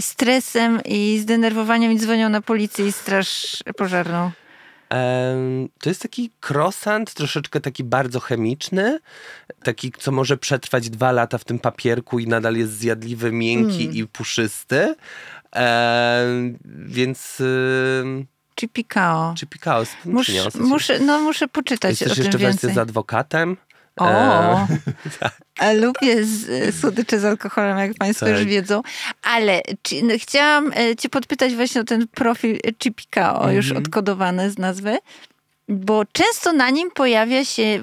stresem 0.00 0.80
i 0.84 1.18
zdenerwowaniem 1.18 1.92
i 1.92 1.98
dzwonią 1.98 2.28
na 2.28 2.40
policję 2.40 2.86
i 2.86 2.92
straż 2.92 3.56
pożarną. 3.76 4.30
To 5.80 5.88
jest 5.90 6.02
taki 6.02 6.30
croissant, 6.48 7.14
troszeczkę 7.14 7.60
taki 7.60 7.84
bardzo 7.84 8.20
chemiczny, 8.20 8.98
taki, 9.62 9.92
co 9.98 10.12
może 10.12 10.36
przetrwać 10.36 10.90
dwa 10.90 11.12
lata 11.12 11.38
w 11.38 11.44
tym 11.44 11.58
papierku 11.58 12.18
i 12.18 12.26
nadal 12.26 12.56
jest 12.56 12.72
zjadliwy, 12.78 13.32
miękki 13.32 13.82
Mm. 13.84 13.96
i 13.96 14.06
puszysty. 14.06 14.94
Em, 15.52 16.58
więc 16.64 17.38
ym, 18.00 18.26
Czy 18.54 18.68
pikao? 18.68 19.34
czy 19.36 19.46
pikao 19.46 19.84
Mus, 20.04 20.22
przyniosę 20.24 20.58
ci. 20.58 20.64
muszę, 20.64 20.98
no 20.98 21.20
muszę 21.20 21.48
poczytać 21.48 21.90
Jest 21.90 22.02
o 22.02 22.04
też 22.04 22.14
tym 22.14 22.24
jeszcze 22.26 22.38
wersja 22.38 22.50
więcej. 22.68 22.74
z 22.74 22.78
adwokatem. 22.78 23.56
O, 23.96 24.04
E, 24.08 24.66
a 25.58 25.72
lubię 25.82 26.24
z, 26.24 26.74
słodycze 26.80 27.20
z 27.20 27.24
alkoholem, 27.24 27.78
jak 27.78 27.94
Państwo 27.94 28.26
Tak. 28.26 28.34
już 28.34 28.44
wiedzą. 28.44 28.82
Ale 29.22 29.62
czy, 29.82 30.02
no, 30.02 30.14
chciałam 30.18 30.72
e, 30.76 30.96
Cię 30.96 31.08
podpytać 31.08 31.54
właśnie 31.54 31.80
o 31.80 31.84
ten 31.84 32.08
profil 32.08 32.58
Chipikao, 32.78 33.50
już 33.50 33.66
Mhm. 33.66 33.82
odkodowany 33.86 34.50
z 34.50 34.58
nazwy, 34.58 34.98
bo 35.68 36.04
często 36.12 36.52
na 36.52 36.70
nim 36.70 36.90
pojawia 36.90 37.44
się 37.44 37.80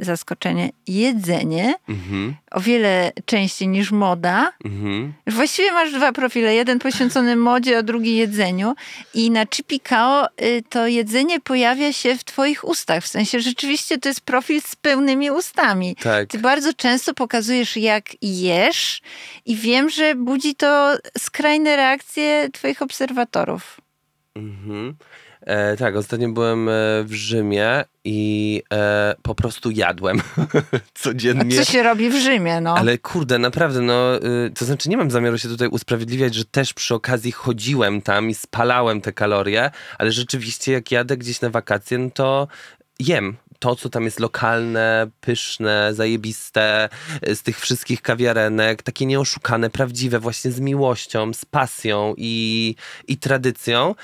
zaskoczenie 0.00 0.70
jedzenie, 0.86 1.74
mhm, 1.88 2.34
o 2.50 2.60
wiele 2.60 3.12
częściej 3.24 3.68
niż 3.68 3.90
moda. 3.90 4.52
mhm. 4.64 5.12
Właściwie 5.26 5.72
masz 5.72 5.92
dwa 5.92 6.12
profile, 6.12 6.54
jeden 6.54 6.78
poświęcony 6.78 7.36
modzie, 7.36 7.78
a 7.78 7.82
drugi 7.82 8.16
jedzeniu. 8.16 8.74
I 9.14 9.30
na 9.30 9.46
Chipikao 9.46 10.26
y, 10.26 10.62
to 10.68 10.86
jedzenie 10.86 11.40
pojawia 11.40 11.92
się 11.92 12.18
w 12.18 12.24
twoich 12.24 12.64
ustach. 12.64 13.04
W 13.04 13.08
sensie 13.08 13.40
rzeczywiście 13.40 13.98
to 13.98 14.08
jest 14.08 14.20
profil 14.20 14.60
z 14.60 14.76
pełnymi 14.76 15.30
ustami. 15.30 15.96
Tak. 15.96 16.28
Ty 16.28 16.38
bardzo 16.38 16.74
często 16.74 17.14
pokazujesz, 17.14 17.76
jak 17.76 18.04
jesz 18.22 19.00
i 19.46 19.56
wiem, 19.56 19.90
że 19.90 20.14
budzi 20.14 20.54
to 20.54 20.96
skrajne 21.18 21.76
reakcje 21.76 22.48
twoich 22.52 22.82
obserwatorów. 22.82 23.80
Mhm. 24.36 24.94
E, 25.46 25.76
tak, 25.76 25.96
ostatnio 25.96 26.28
byłem 26.28 26.68
e, 26.68 26.72
w 27.04 27.12
Rzymie 27.12 27.84
i 28.04 28.62
e, 28.72 29.14
po 29.22 29.34
prostu 29.34 29.70
jadłem 29.70 30.20
A 30.72 30.78
codziennie. 30.94 31.56
co 31.56 31.72
się 31.72 31.82
robi 31.82 32.10
w 32.10 32.14
Rzymie, 32.14 32.60
no? 32.60 32.74
Ale 32.74 32.98
kurde, 32.98 33.38
naprawdę, 33.38 33.80
no, 33.80 34.16
y, 34.16 34.50
to 34.50 34.64
znaczy 34.64 34.88
nie 34.88 34.96
mam 34.96 35.10
zamiaru 35.10 35.38
się 35.38 35.48
tutaj 35.48 35.68
usprawiedliwiać, 35.68 36.34
że 36.34 36.44
też 36.44 36.74
przy 36.74 36.94
okazji 36.94 37.32
chodziłem 37.32 38.02
tam 38.02 38.30
i 38.30 38.34
spalałem 38.34 39.00
te 39.00 39.12
kalorie, 39.12 39.70
ale 39.98 40.12
rzeczywiście 40.12 40.72
jak 40.72 40.90
jadę 40.90 41.16
gdzieś 41.16 41.40
na 41.40 41.50
wakacje, 41.50 41.98
no 41.98 42.10
to 42.10 42.48
jem 42.98 43.36
to, 43.62 43.76
co 43.76 43.88
tam 43.88 44.04
jest 44.04 44.20
lokalne, 44.20 45.06
pyszne, 45.20 45.94
zajebiste, 45.94 46.88
z 47.34 47.42
tych 47.42 47.60
wszystkich 47.60 48.02
kawiarenek, 48.02 48.82
takie 48.82 49.06
nieoszukane, 49.06 49.70
prawdziwe, 49.70 50.18
właśnie 50.18 50.50
z 50.50 50.60
miłością, 50.60 51.32
z 51.34 51.44
pasją 51.44 52.14
i, 52.16 52.74
i 53.08 53.16
tradycją. 53.16 53.94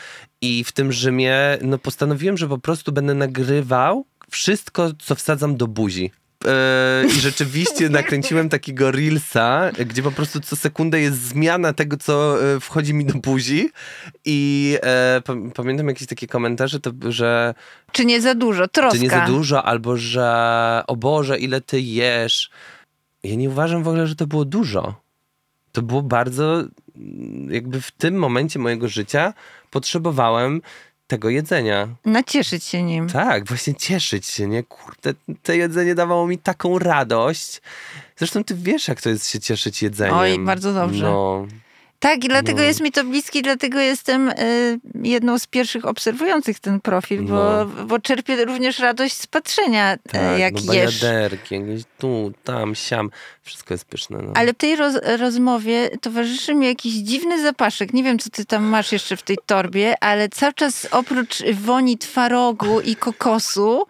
I 0.40 0.64
w 0.64 0.72
tym 0.72 0.92
Rzymie, 0.92 1.58
no 1.62 1.78
postanowiłem, 1.78 2.36
że 2.36 2.48
po 2.48 2.58
prostu 2.58 2.92
będę 2.92 3.14
nagrywał 3.14 4.04
wszystko, 4.30 4.90
co 4.98 5.14
wsadzam 5.14 5.56
do 5.56 5.66
buzi. 5.66 6.10
E, 6.44 7.04
I 7.06 7.20
rzeczywiście 7.20 7.88
nakręciłem 7.98 8.48
takiego 8.48 8.90
reelsa, 8.90 9.70
gdzie 9.86 10.02
po 10.02 10.10
prostu 10.12 10.40
co 10.40 10.56
sekundę 10.56 11.00
jest 11.00 11.22
zmiana 11.22 11.72
tego, 11.72 11.96
co 11.96 12.44
e, 12.54 12.60
wchodzi 12.60 12.94
mi 12.94 13.04
do 13.04 13.14
buzi. 13.14 13.70
I 14.24 14.78
e, 14.82 15.22
pa- 15.24 15.34
pamiętam 15.54 15.88
jakieś 15.88 16.08
takie 16.08 16.26
komentarze, 16.26 16.80
to, 16.80 16.90
że 17.08 17.54
Czy 17.92 18.04
nie 18.04 18.20
za 18.20 18.34
dużo? 18.34 18.68
Troska. 18.68 18.98
czy 18.98 19.02
nie 19.04 19.10
za 19.10 19.20
dużo, 19.26 19.64
albo 19.64 19.96
że 19.96 20.82
o 20.86 20.96
Boże, 20.96 21.38
ile 21.38 21.60
ty 21.60 21.80
jesz. 21.80 22.50
Ja 23.22 23.34
nie 23.34 23.48
uważam 23.50 23.82
w 23.82 23.88
ogóle, 23.88 24.06
że 24.06 24.14
to 24.16 24.26
było 24.26 24.44
dużo. 24.44 24.94
To 25.72 25.82
było 25.82 26.02
bardzo, 26.02 26.64
jakby 27.48 27.80
w 27.80 27.90
tym 27.90 28.14
momencie 28.14 28.58
mojego 28.58 28.88
życia 28.88 29.34
potrzebowałem 29.70 30.62
tego 31.06 31.30
jedzenia. 31.30 31.88
Nacieszyć 32.04 32.64
się 32.64 32.82
nim. 32.82 33.08
Tak, 33.08 33.48
właśnie 33.48 33.74
cieszyć 33.74 34.26
się, 34.26 34.46
nie? 34.46 34.62
Kurde, 34.62 35.14
to 35.42 35.52
jedzenie 35.52 35.94
dawało 35.94 36.26
mi 36.26 36.38
taką 36.38 36.78
radość. 36.78 37.62
Zresztą 38.16 38.44
ty 38.44 38.54
wiesz, 38.54 38.88
jak 38.88 39.00
to 39.00 39.08
jest 39.08 39.30
się 39.30 39.40
cieszyć 39.40 39.82
jedzeniem. 39.82 40.14
Oj, 40.14 40.38
bardzo 40.38 40.74
dobrze. 40.74 41.04
No, 41.04 41.46
Tak, 42.00 42.24
i 42.24 42.28
dlatego 42.28 42.58
No. 42.58 42.64
jest 42.64 42.80
mi 42.80 42.92
to 42.92 43.04
bliskie, 43.04 43.42
dlatego 43.42 43.80
jestem 43.80 44.28
y, 44.28 44.34
jedną 45.02 45.38
z 45.38 45.46
pierwszych 45.46 45.84
obserwujących 45.84 46.60
ten 46.60 46.80
profil, 46.80 47.22
bo, 47.22 47.34
No. 47.34 47.84
bo 47.84 47.98
czerpię 47.98 48.44
również 48.44 48.78
radość 48.78 49.14
z 49.14 49.26
patrzenia, 49.26 49.96
Tak, 50.12 50.22
e, 50.22 50.38
jak 50.38 50.54
bo 50.54 50.72
jesz. 50.72 51.00
bajaderki, 51.00 51.54
jakieś 51.54 51.82
tu, 51.98 52.32
tam, 52.44 52.74
siam. 52.74 53.10
Wszystko 53.42 53.74
jest 53.74 53.84
pyszne. 53.84 54.18
No. 54.22 54.32
Ale 54.34 54.52
w 54.52 54.56
tej 54.56 54.76
roz, 54.76 54.94
rozmowie 55.18 55.90
towarzyszy 56.00 56.54
mi 56.54 56.66
jakiś 56.66 56.94
dziwny 56.94 57.42
zapaszek. 57.42 57.92
Nie 57.94 58.02
wiem, 58.04 58.18
co 58.18 58.30
ty 58.30 58.44
tam 58.44 58.64
masz 58.64 58.92
jeszcze 58.92 59.16
w 59.16 59.22
tej 59.22 59.36
torbie, 59.46 59.94
ale 60.00 60.28
cały 60.28 60.52
czas 60.52 60.86
oprócz 60.90 61.42
woni 61.52 61.98
twarogu 61.98 62.80
i 62.80 62.96
kokosu, 62.96 63.86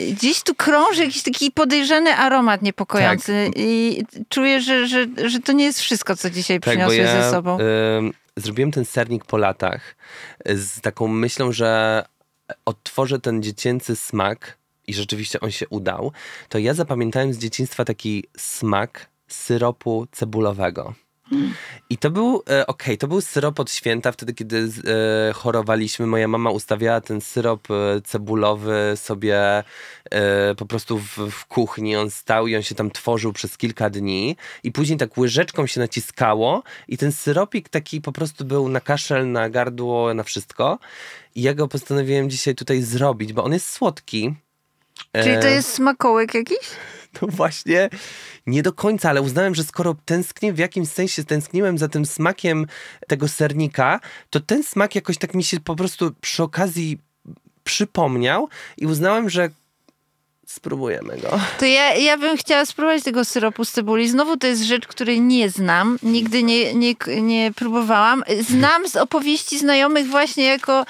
y, 0.00 0.12
gdzieś 0.12 0.42
tu 0.42 0.54
krąży 0.54 1.04
jakiś 1.04 1.22
taki 1.22 1.50
podejrzany 1.50 2.16
aromat 2.16 2.62
niepokojący. 2.62 3.44
Tak. 3.46 3.54
I 3.56 4.04
czuję, 4.28 4.60
że, 4.60 4.86
że, 4.86 5.06
że 5.24 5.40
to 5.40 5.52
nie 5.52 5.64
jest 5.64 5.80
wszystko, 5.80 6.16
co 6.16 6.30
dzisiaj 6.30 6.60
Tak, 6.60 6.70
przyniosłeś 6.70 6.98
ja 6.98 7.22
ze 7.22 7.30
sobą. 7.30 7.49
Zrobiłem 8.36 8.70
ten 8.70 8.84
sernik 8.84 9.24
po 9.24 9.36
latach 9.36 9.96
y, 10.48 10.58
z 10.58 10.80
taką 10.80 11.08
myślą, 11.08 11.52
że 11.52 12.04
odtworzę 12.64 13.20
ten 13.20 13.42
dziecięcy 13.42 13.96
smak 13.96 14.56
i 14.86 14.94
rzeczywiście 14.94 15.40
on 15.40 15.50
się 15.50 15.68
udał. 15.68 16.12
To 16.48 16.58
ja 16.58 16.74
zapamiętałem 16.74 17.32
z 17.32 17.38
dzieciństwa 17.38 17.84
taki 17.84 18.24
smak 18.36 19.06
syropu 19.28 20.06
cebulowego. 20.12 20.94
I 21.90 21.98
to 21.98 22.10
był, 22.10 22.42
e, 22.50 22.66
okej, 22.66 22.98
to 22.98 23.08
był 23.08 23.20
syrop 23.20 23.60
od 23.60 23.70
święta, 23.70 24.12
wtedy 24.12 24.34
kiedy 24.34 24.68
e, 25.28 25.32
chorowaliśmy. 25.32 26.06
Moja 26.06 26.28
mama 26.28 26.50
ustawiała 26.50 27.00
ten 27.00 27.20
syrop 27.20 27.68
e, 27.70 28.00
cebulowy 28.00 28.92
sobie 28.96 29.62
e, 30.10 30.54
po 30.54 30.66
prostu 30.66 30.98
w, 30.98 31.18
w 31.30 31.46
kuchni. 31.46 31.96
On 31.96 32.10
stał 32.10 32.46
i 32.46 32.56
on 32.56 32.62
się 32.62 32.74
tam 32.74 32.90
tworzył 32.90 33.32
przez 33.32 33.56
kilka 33.58 33.90
dni. 33.90 34.36
I 34.62 34.72
później 34.72 34.98
tak 34.98 35.18
łyżeczką 35.18 35.66
się 35.66 35.80
naciskało 35.80 36.62
i 36.88 36.98
ten 36.98 37.12
syropik 37.12 37.68
taki 37.68 38.00
po 38.00 38.12
prostu 38.12 38.44
był 38.44 38.68
na 38.68 38.80
kaszel, 38.80 39.32
na 39.32 39.50
gardło, 39.50 40.14
na 40.14 40.22
wszystko. 40.22 40.78
I 41.34 41.42
ja 41.42 41.54
go 41.54 41.68
postanowiłem 41.68 42.30
dzisiaj 42.30 42.54
tutaj 42.54 42.82
zrobić, 42.82 43.32
bo 43.32 43.44
on 43.44 43.52
jest 43.52 43.70
słodki. 43.70 44.34
Czyli 45.12 45.38
to 45.38 45.48
E, 45.48 45.50
jest 45.50 45.74
smakołek 45.74 46.34
jakiś? 46.34 46.58
no 47.22 47.28
właśnie, 47.28 47.90
nie 48.46 48.62
do 48.62 48.72
końca, 48.72 49.10
ale 49.10 49.22
uznałem, 49.22 49.54
że 49.54 49.64
skoro 49.64 49.96
tęsknię, 50.04 50.52
w 50.52 50.58
jakimś 50.58 50.88
sensie 50.88 51.24
tęskniłem 51.24 51.78
za 51.78 51.88
tym 51.88 52.06
smakiem 52.06 52.66
tego 53.08 53.28
sernika, 53.28 54.00
to 54.30 54.40
ten 54.40 54.62
smak 54.62 54.94
jakoś 54.94 55.18
tak 55.18 55.34
mi 55.34 55.44
się 55.44 55.60
po 55.60 55.76
prostu 55.76 56.12
przy 56.20 56.42
okazji 56.42 56.98
przypomniał 57.64 58.48
i 58.76 58.86
uznałem, 58.86 59.30
że 59.30 59.50
spróbujemy 60.46 61.16
go. 61.16 61.40
To 61.58 61.66
ja, 61.66 61.94
ja 61.94 62.16
bym 62.18 62.36
chciała 62.36 62.64
spróbować 62.64 63.02
tego 63.02 63.24
syropu 63.24 63.64
z 63.64 63.72
cebuli. 63.72 64.08
Znowu 64.08 64.36
to 64.36 64.46
jest 64.46 64.62
rzecz, 64.62 64.86
której 64.86 65.20
nie 65.20 65.50
znam. 65.50 65.98
Nigdy 66.02 66.42
nie, 66.42 66.74
nie, 66.74 66.94
nie 67.22 67.52
próbowałam. 67.56 68.24
Znam 68.40 68.88
z 68.88 68.96
opowieści 68.96 69.58
znajomych 69.58 70.06
właśnie 70.06 70.44
jako 70.44 70.86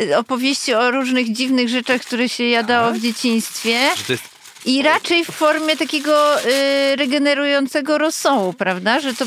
y, 0.00 0.16
opowieści 0.18 0.74
o 0.74 0.90
różnych 0.90 1.32
dziwnych 1.32 1.68
rzeczach, 1.68 2.00
które 2.00 2.28
się 2.28 2.44
jadało 2.44 2.92
w 2.92 2.98
dzieciństwie. 2.98 3.90
Że 3.96 4.04
to 4.04 4.12
jest 4.12 4.33
I 4.64 4.82
raczej 4.82 5.24
w 5.24 5.30
formie 5.30 5.76
takiego 5.76 6.40
y, 6.40 6.96
regenerującego 6.96 7.98
rosołu, 7.98 8.52
prawda? 8.52 9.00
Że 9.00 9.14
to 9.14 9.24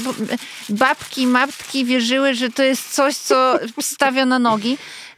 babki, 0.69 1.27
matki 1.27 1.85
wierzyły, 1.85 2.33
że 2.33 2.49
to 2.49 2.63
jest 2.63 2.93
coś, 2.93 3.15
co 3.15 3.59
stawia 3.81 4.25
na 4.25 4.39
nogi. 4.39 4.77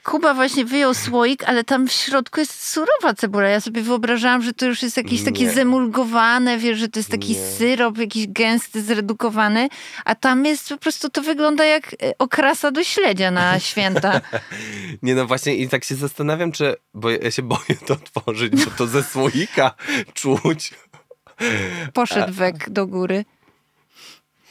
Kuba 0.10 0.34
właśnie 0.34 0.66
wyjął 0.66 0.94
słoik, 0.94 1.44
ale 1.44 1.64
tam 1.64 1.88
w 1.88 1.92
środku 1.92 2.40
jest 2.40 2.68
surowa 2.68 3.14
cebula. 3.18 3.50
Ja 3.50 3.62
sobie 3.62 3.82
wyobrażałam, 3.82 4.42
że 4.42 4.54
to 4.54 4.66
już 4.66 4.84
jest 4.84 4.98
jakieś 4.98 5.24
takie 5.24 5.46
Nie. 5.46 5.52
zemulgowane, 5.52 6.58
wiesz, 6.58 6.80
że 6.80 6.90
to 6.90 7.00
jest 7.00 7.12
taki 7.12 7.36
Nie. 7.36 7.42
syrop 7.42 7.98
jakiś 7.98 8.28
gęsty, 8.28 8.82
zredukowany, 8.82 9.70
a 10.06 10.16
tam 10.16 10.46
jest 10.46 10.70
po 10.70 10.78
prostu, 10.78 11.10
to 11.10 11.22
wygląda 11.22 11.66
jak 11.66 11.94
y, 11.94 11.98
okrasa 12.20 12.72
do 12.72 12.84
śledzia 12.84 13.32
na 13.32 13.60
święta. 13.60 14.22
Nie 15.04 15.16
no 15.16 15.28
właśnie 15.28 15.56
i 15.56 15.70
tak 15.70 15.84
się 15.84 15.96
zastanawiam, 15.96 16.52
czy, 16.52 16.76
bo 16.94 17.10
ja 17.10 17.32
się 17.32 17.42
boję 17.42 17.76
to 17.86 17.94
otworzyć, 17.94 18.66
bo 18.66 18.72
to 18.72 18.88
ze 18.88 19.04
słoika 19.04 19.72
czuć. 20.14 20.74
Poszedł 21.94 22.34
wek 22.34 22.70
do 22.70 22.88
góry. 22.88 23.26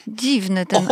Dziwny 0.07 0.67
ten... 0.67 0.89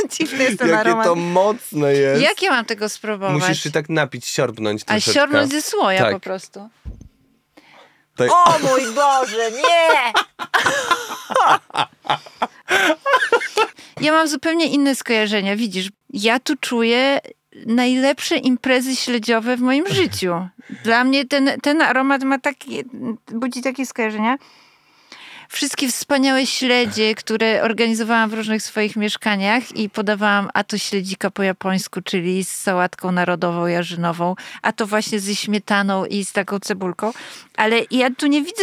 Dziwny 0.18 0.44
jest 0.44 0.58
ten 0.58 0.68
Jakie 0.68 0.80
aromat. 0.80 1.06
to 1.06 1.14
mocne 1.14 1.92
jest. 1.94 2.22
Jak 2.22 2.42
ja 2.42 2.50
mam 2.50 2.64
tego 2.64 2.88
spróbować? 2.88 3.42
Musisz 3.42 3.62
się 3.62 3.70
tak 3.70 3.88
napić, 3.88 4.26
siorbnąć 4.26 4.82
A 4.82 4.84
troszeczkę. 4.86 5.12
siorbnąć 5.20 5.52
ze 5.52 5.62
słoja 5.62 6.00
Tak. 6.00 6.12
po 6.14 6.20
prostu. 6.20 6.68
Tak. 8.16 8.30
O 8.30 8.58
mój 8.58 8.80
Boże, 8.94 9.50
nie! 9.50 10.12
Ja 14.00 14.12
mam 14.12 14.28
zupełnie 14.28 14.66
inne 14.66 14.94
skojarzenia. 14.94 15.56
Widzisz, 15.56 15.88
ja 16.12 16.40
tu 16.40 16.56
czuję 16.60 17.20
najlepsze 17.66 18.36
imprezy 18.36 18.96
śledziowe 18.96 19.56
w 19.56 19.60
moim 19.60 19.84
życiu. 19.88 20.48
Dla 20.84 21.04
mnie 21.04 21.24
ten, 21.26 21.50
ten 21.62 21.82
aromat 21.82 22.22
ma 22.22 22.38
takie, 22.38 22.82
budzi 23.32 23.62
takie 23.62 23.86
skojarzenia. 23.86 24.36
Wszystkie 25.52 25.88
wspaniałe 25.88 26.46
śledzie, 26.46 27.14
które 27.14 27.62
organizowałam 27.62 28.30
w 28.30 28.34
różnych 28.34 28.62
swoich 28.62 28.96
mieszkaniach 28.96 29.76
i 29.76 29.90
podawałam 29.90 30.48
a 30.54 30.64
to 30.64 30.78
śledzika 30.78 31.30
po 31.30 31.42
japońsku, 31.42 32.00
czyli 32.02 32.44
z 32.44 32.48
sałatką 32.48 33.12
narodową 33.12 33.66
jarzynową, 33.66 34.34
a 34.62 34.72
to 34.72 34.86
właśnie 34.86 35.20
ze 35.20 35.34
śmietaną 35.34 36.04
i 36.04 36.24
z 36.24 36.32
taką 36.32 36.58
cebulką. 36.58 37.12
Ale 37.56 37.80
ja 37.90 38.10
tu 38.10 38.26
nie 38.26 38.42
widzę 38.42 38.62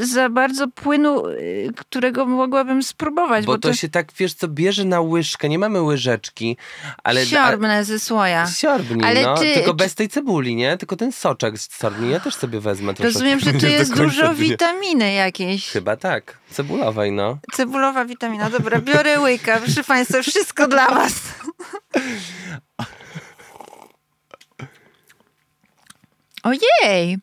za 0.00 0.28
bardzo 0.28 0.68
płynu, 0.68 1.28
y, 1.28 1.70
którego 1.76 2.26
mogłabym 2.26 2.82
spróbować, 2.82 3.46
Bo, 3.46 3.52
bo, 3.52 3.58
to, 3.58 3.72
się 3.72 3.88
tak, 3.88 4.12
wiesz 4.18 4.34
co, 4.34 4.48
bierze 4.48 4.84
na 4.84 5.00
łyżkę, 5.00 5.48
nie 5.48 5.58
mamy 5.58 5.82
łyżeczki, 5.82 6.56
ale... 7.04 7.26
siorbnę 7.26 7.84
ze 7.84 8.00
słoja. 8.00 8.46
Siorbnij, 8.46 9.04
Ale 9.04 9.22
no, 9.22 9.36
ty- 9.36 9.54
tylko 9.54 9.70
czy- 9.70 9.76
bez 9.76 9.94
tej 9.94 10.08
cebuli, 10.08 10.56
nie? 10.56 10.76
Tylko 10.76 10.96
ten 10.96 11.12
soczek 11.12 11.58
z 11.58 11.80
siorbnij, 11.80 12.10
ja 12.10 12.20
też 12.20 12.34
sobie 12.34 12.60
wezmę 12.60 12.94
troszeczkę. 12.94 13.18
Rozumiem, 13.18 13.40
że 13.40 13.52
tu 13.52 13.66
jest 13.78 13.96
dużo 13.96 14.34
witaminy 14.34 15.12
jakiejś. 15.12 15.68
Chyba 15.68 15.96
tak, 15.96 16.23
cebulowej, 16.50 17.12
no. 17.12 17.38
Cebulowa 17.52 18.04
witamina. 18.04 18.50
Dobra, 18.50 18.78
biorę 18.80 19.20
łyka. 19.20 19.60
Proszę 19.60 19.84
Państwa, 19.84 20.22
wszystko 20.22 20.68
dla 20.68 20.86
Was. 20.88 21.12
Ojej! 26.42 27.18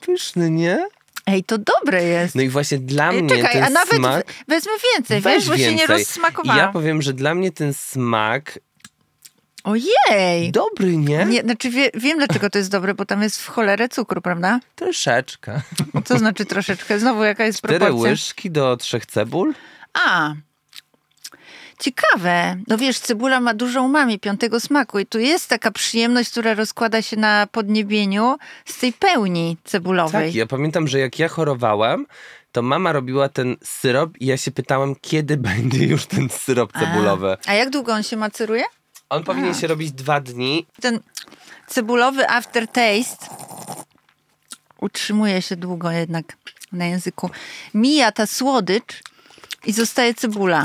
Pyszny, 0.00 0.50
nie? 0.50 0.86
Ej, 1.26 1.44
to 1.44 1.58
dobre 1.58 2.04
jest. 2.04 2.34
No 2.34 2.42
i 2.42 2.48
właśnie 2.48 2.78
dla 2.78 3.10
Ej, 3.12 3.22
mnie 3.22 3.36
Czekaj, 3.36 3.52
ten 3.52 3.64
a 3.64 3.70
nawet 3.70 3.96
smak... 3.96 4.26
wezmę 4.48 4.72
więcej, 4.94 5.20
Weź 5.20 5.34
wiesz, 5.34 5.48
bo 5.48 5.56
się 5.56 5.62
nie 5.62 5.68
więcej. 5.78 5.86
rozsmakowałam. 5.86 6.58
Ja 6.58 6.68
powiem, 6.68 7.02
że 7.02 7.12
dla 7.12 7.34
mnie 7.34 7.52
ten 7.52 7.74
smak 7.74 8.58
Ojej! 9.66 10.52
dobry, 10.52 10.96
nie? 10.96 11.24
Nie, 11.24 11.40
znaczy 11.40 11.70
wie, 11.70 11.90
wiem, 11.94 12.18
dlaczego 12.18 12.50
to 12.50 12.58
jest 12.58 12.70
dobre, 12.70 12.94
bo 12.94 13.04
tam 13.04 13.22
jest 13.22 13.42
w 13.42 13.46
cholerę 13.46 13.88
cukru, 13.88 14.20
prawda? 14.20 14.60
Troszeczkę. 14.74 15.60
Co 16.04 16.18
znaczy 16.18 16.44
troszeczkę? 16.44 16.98
Znowu 16.98 17.24
jaka 17.24 17.44
jest 17.44 17.58
Cztery 17.58 17.78
proporcja? 17.78 18.10
łyżki 18.10 18.50
do 18.50 18.76
trzech 18.76 19.06
cebul. 19.06 19.54
A, 19.94 20.34
ciekawe. 21.80 22.56
No 22.68 22.78
wiesz, 22.78 22.98
cebula 22.98 23.40
ma 23.40 23.54
dużo 23.54 23.82
umami, 23.82 24.18
piątego 24.18 24.60
smaku 24.60 24.98
i 24.98 25.06
tu 25.06 25.18
jest 25.18 25.48
taka 25.48 25.70
przyjemność, 25.70 26.30
która 26.30 26.54
rozkłada 26.54 27.02
się 27.02 27.16
na 27.16 27.46
podniebieniu 27.52 28.36
z 28.64 28.78
tej 28.78 28.92
pełni 28.92 29.56
cebulowej. 29.64 30.28
Tak, 30.28 30.34
ja 30.34 30.46
pamiętam, 30.46 30.88
że 30.88 30.98
jak 30.98 31.18
ja 31.18 31.28
chorowałem, 31.28 32.06
to 32.52 32.62
mama 32.62 32.92
robiła 32.92 33.28
ten 33.28 33.56
syrop 33.64 34.10
i 34.20 34.26
ja 34.26 34.36
się 34.36 34.50
pytałem, 34.50 34.94
kiedy 35.00 35.36
będzie 35.52 35.84
już 35.84 36.06
ten 36.06 36.28
syrop 36.28 36.72
cebulowy. 36.72 37.36
A 37.46 37.54
jak 37.54 37.70
długo 37.70 37.92
on 37.92 38.02
się 38.02 38.16
maceruje? 38.16 38.64
On 39.10 39.24
powinien 39.24 39.54
się 39.54 39.66
robić 39.66 39.92
dwa 39.92 40.20
dni. 40.20 40.66
Ten 40.80 41.00
cebulowy 41.66 42.28
aftertaste 42.28 43.26
utrzymuje 44.80 45.42
się 45.42 45.56
długo 45.56 45.90
jednak 45.90 46.36
na 46.72 46.86
języku. 46.86 47.30
Mija 47.74 48.12
ta 48.12 48.26
słodycz 48.26 49.02
i 49.66 49.72
zostaje 49.72 50.14
cebula. 50.14 50.62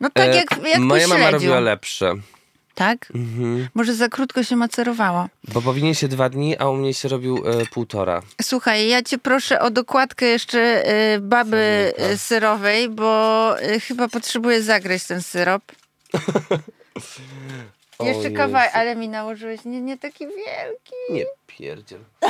No 0.00 0.10
tak 0.10 0.28
E, 0.28 0.36
jak, 0.36 0.66
jak 0.66 0.78
Moja 0.80 1.08
mama 1.08 1.30
robiła 1.30 1.60
lepsze. 1.60 2.14
Tak? 2.74 3.10
Mhm. 3.14 3.68
Może 3.74 3.94
za 3.94 4.08
krótko 4.08 4.42
się 4.42 4.56
macerowało. 4.56 5.28
Bo 5.48 5.62
powinien 5.62 5.94
się 5.94 6.08
dwa 6.08 6.28
dni, 6.28 6.58
a 6.58 6.68
u 6.68 6.76
mnie 6.76 6.94
się 6.94 7.08
robił 7.08 7.42
e, 7.46 7.66
półtora. 7.66 8.22
Słuchaj, 8.42 8.88
ja 8.88 9.02
cię 9.02 9.18
proszę 9.18 9.60
o 9.60 9.70
dokładkę 9.70 10.26
jeszcze 10.26 10.88
y, 11.14 11.20
baby 11.20 11.92
y, 12.12 12.18
syrowej, 12.18 12.88
bo 12.88 13.54
y, 13.62 13.80
chyba 13.80 14.08
potrzebuję 14.08 14.62
zagryźć 14.62 15.06
ten 15.06 15.22
syrop. 15.22 15.62
Jeszcze 18.00 18.30
kawałek, 18.30 18.70
ale 18.74 18.96
mi 18.96 19.08
nałożyłeś 19.08 19.64
nie, 19.64 19.80
nie 19.80 19.98
taki 19.98 20.26
wielki. 20.26 20.94
Nie 21.10 21.24
pierdziel. 21.46 22.00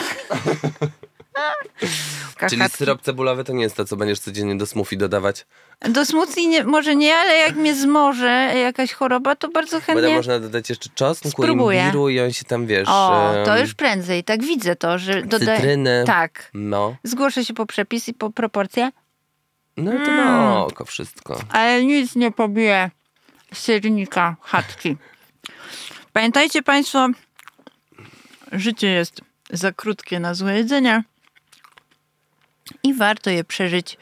Czyli 2.49 2.63
syrop 2.71 3.03
cebulowy 3.03 3.45
to 3.45 3.53
nie 3.53 3.63
jest 3.63 3.77
to, 3.77 3.85
co 3.85 3.97
będziesz 3.97 4.21
codziennie 4.21 4.57
do 4.57 4.67
smoothie 4.67 4.97
dodawać. 4.97 5.47
Do 5.81 6.05
smoothie 6.05 6.47
nie, 6.47 6.65
może 6.65 6.97
nie, 6.97 7.15
ale 7.17 7.37
jak 7.37 7.57
mnie 7.57 7.75
zmoże 7.75 8.53
jakaś 8.57 8.93
choroba, 8.93 9.37
to 9.37 9.49
bardzo 9.49 9.77
Będę 9.77 9.93
chętnie. 9.93 10.17
można 10.17 10.41
dodać 10.41 10.71
jeszcze 10.71 10.89
czosnku, 10.95 11.43
Spróbuję. 11.43 11.81
imbiru 11.81 12.09
i 12.09 12.21
on 12.21 12.33
się 12.33 12.45
tam, 12.45 12.67
wiesz... 12.67 12.89
O, 12.89 13.33
to 13.45 13.59
już 13.59 13.75
prędzej, 13.75 14.25
tak 14.25 14.43
widzę 14.43 14.77
to, 14.77 14.99
że 14.99 15.23
dodaję. 15.23 15.57
Cytryny. 15.59 16.05
Tak. 16.07 16.51
No. 16.55 16.97
Zgłoszę 17.05 17.45
się 17.45 17.55
po 17.55 17.67
przepis 17.67 18.09
i 18.09 18.15
po 18.15 18.31
proporcje. 18.31 18.91
No 19.77 19.93
to 19.93 20.11
na 20.13 20.65
oko 20.65 20.85
wszystko. 20.85 21.41
Ale 21.51 21.85
nic 21.85 22.17
nie 22.17 22.33
pobije 22.33 22.91
sernika 23.55 24.37
chatki. 24.41 24.97
Pamiętajcie 26.13 26.63
Państwo, 26.63 27.09
życie 28.53 28.87
jest 28.87 29.21
za 29.51 29.73
krótkie 29.73 30.21
na 30.21 30.35
złe 30.35 30.57
jedzenie 30.57 31.05
i 32.83 32.95
warto 32.95 33.31
je 33.31 33.45
przeżyć 33.45 33.99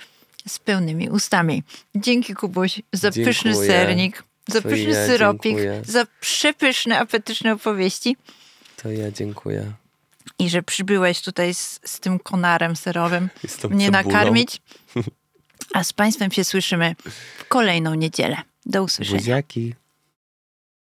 z 0.48 0.58
pełnymi 0.58 1.08
ustami. 1.10 1.62
Dzięki 1.94 2.34
Kubuś 2.34 2.82
za 2.92 3.10
Dziękuję. 3.10 3.26
pyszny 3.26 3.54
sernik, 3.66 4.24
za 4.48 4.60
To 4.62 4.68
pyszny 4.68 4.90
ja 4.92 5.06
syropik, 5.06 5.42
dziękuję. 5.56 5.82
za 5.86 6.06
przepyszne, 6.20 6.98
apetyczne 6.98 7.52
opowieści 7.52 8.16
To 8.82 8.90
ja 8.90 9.10
dziękuję. 9.10 9.72
i 10.38 10.50
że 10.50 10.62
przybyłeś 10.62 11.20
tutaj 11.22 11.54
z, 11.54 11.80
z 11.84 12.00
tym 12.00 12.18
konarem 12.18 12.76
serowym 12.76 13.28
mnie 13.42 13.50
cebulą. 13.50 13.90
nakarmić. 13.90 14.62
A 15.74 15.84
z 15.84 15.92
Państwem 15.92 16.30
się 16.30 16.44
słyszymy 16.44 16.96
w 17.38 17.44
kolejną 17.48 17.94
niedzielę. 17.94 18.36
Do 18.66 18.82
usłyszenia. 18.82 19.18
Buziaki. 19.18 19.74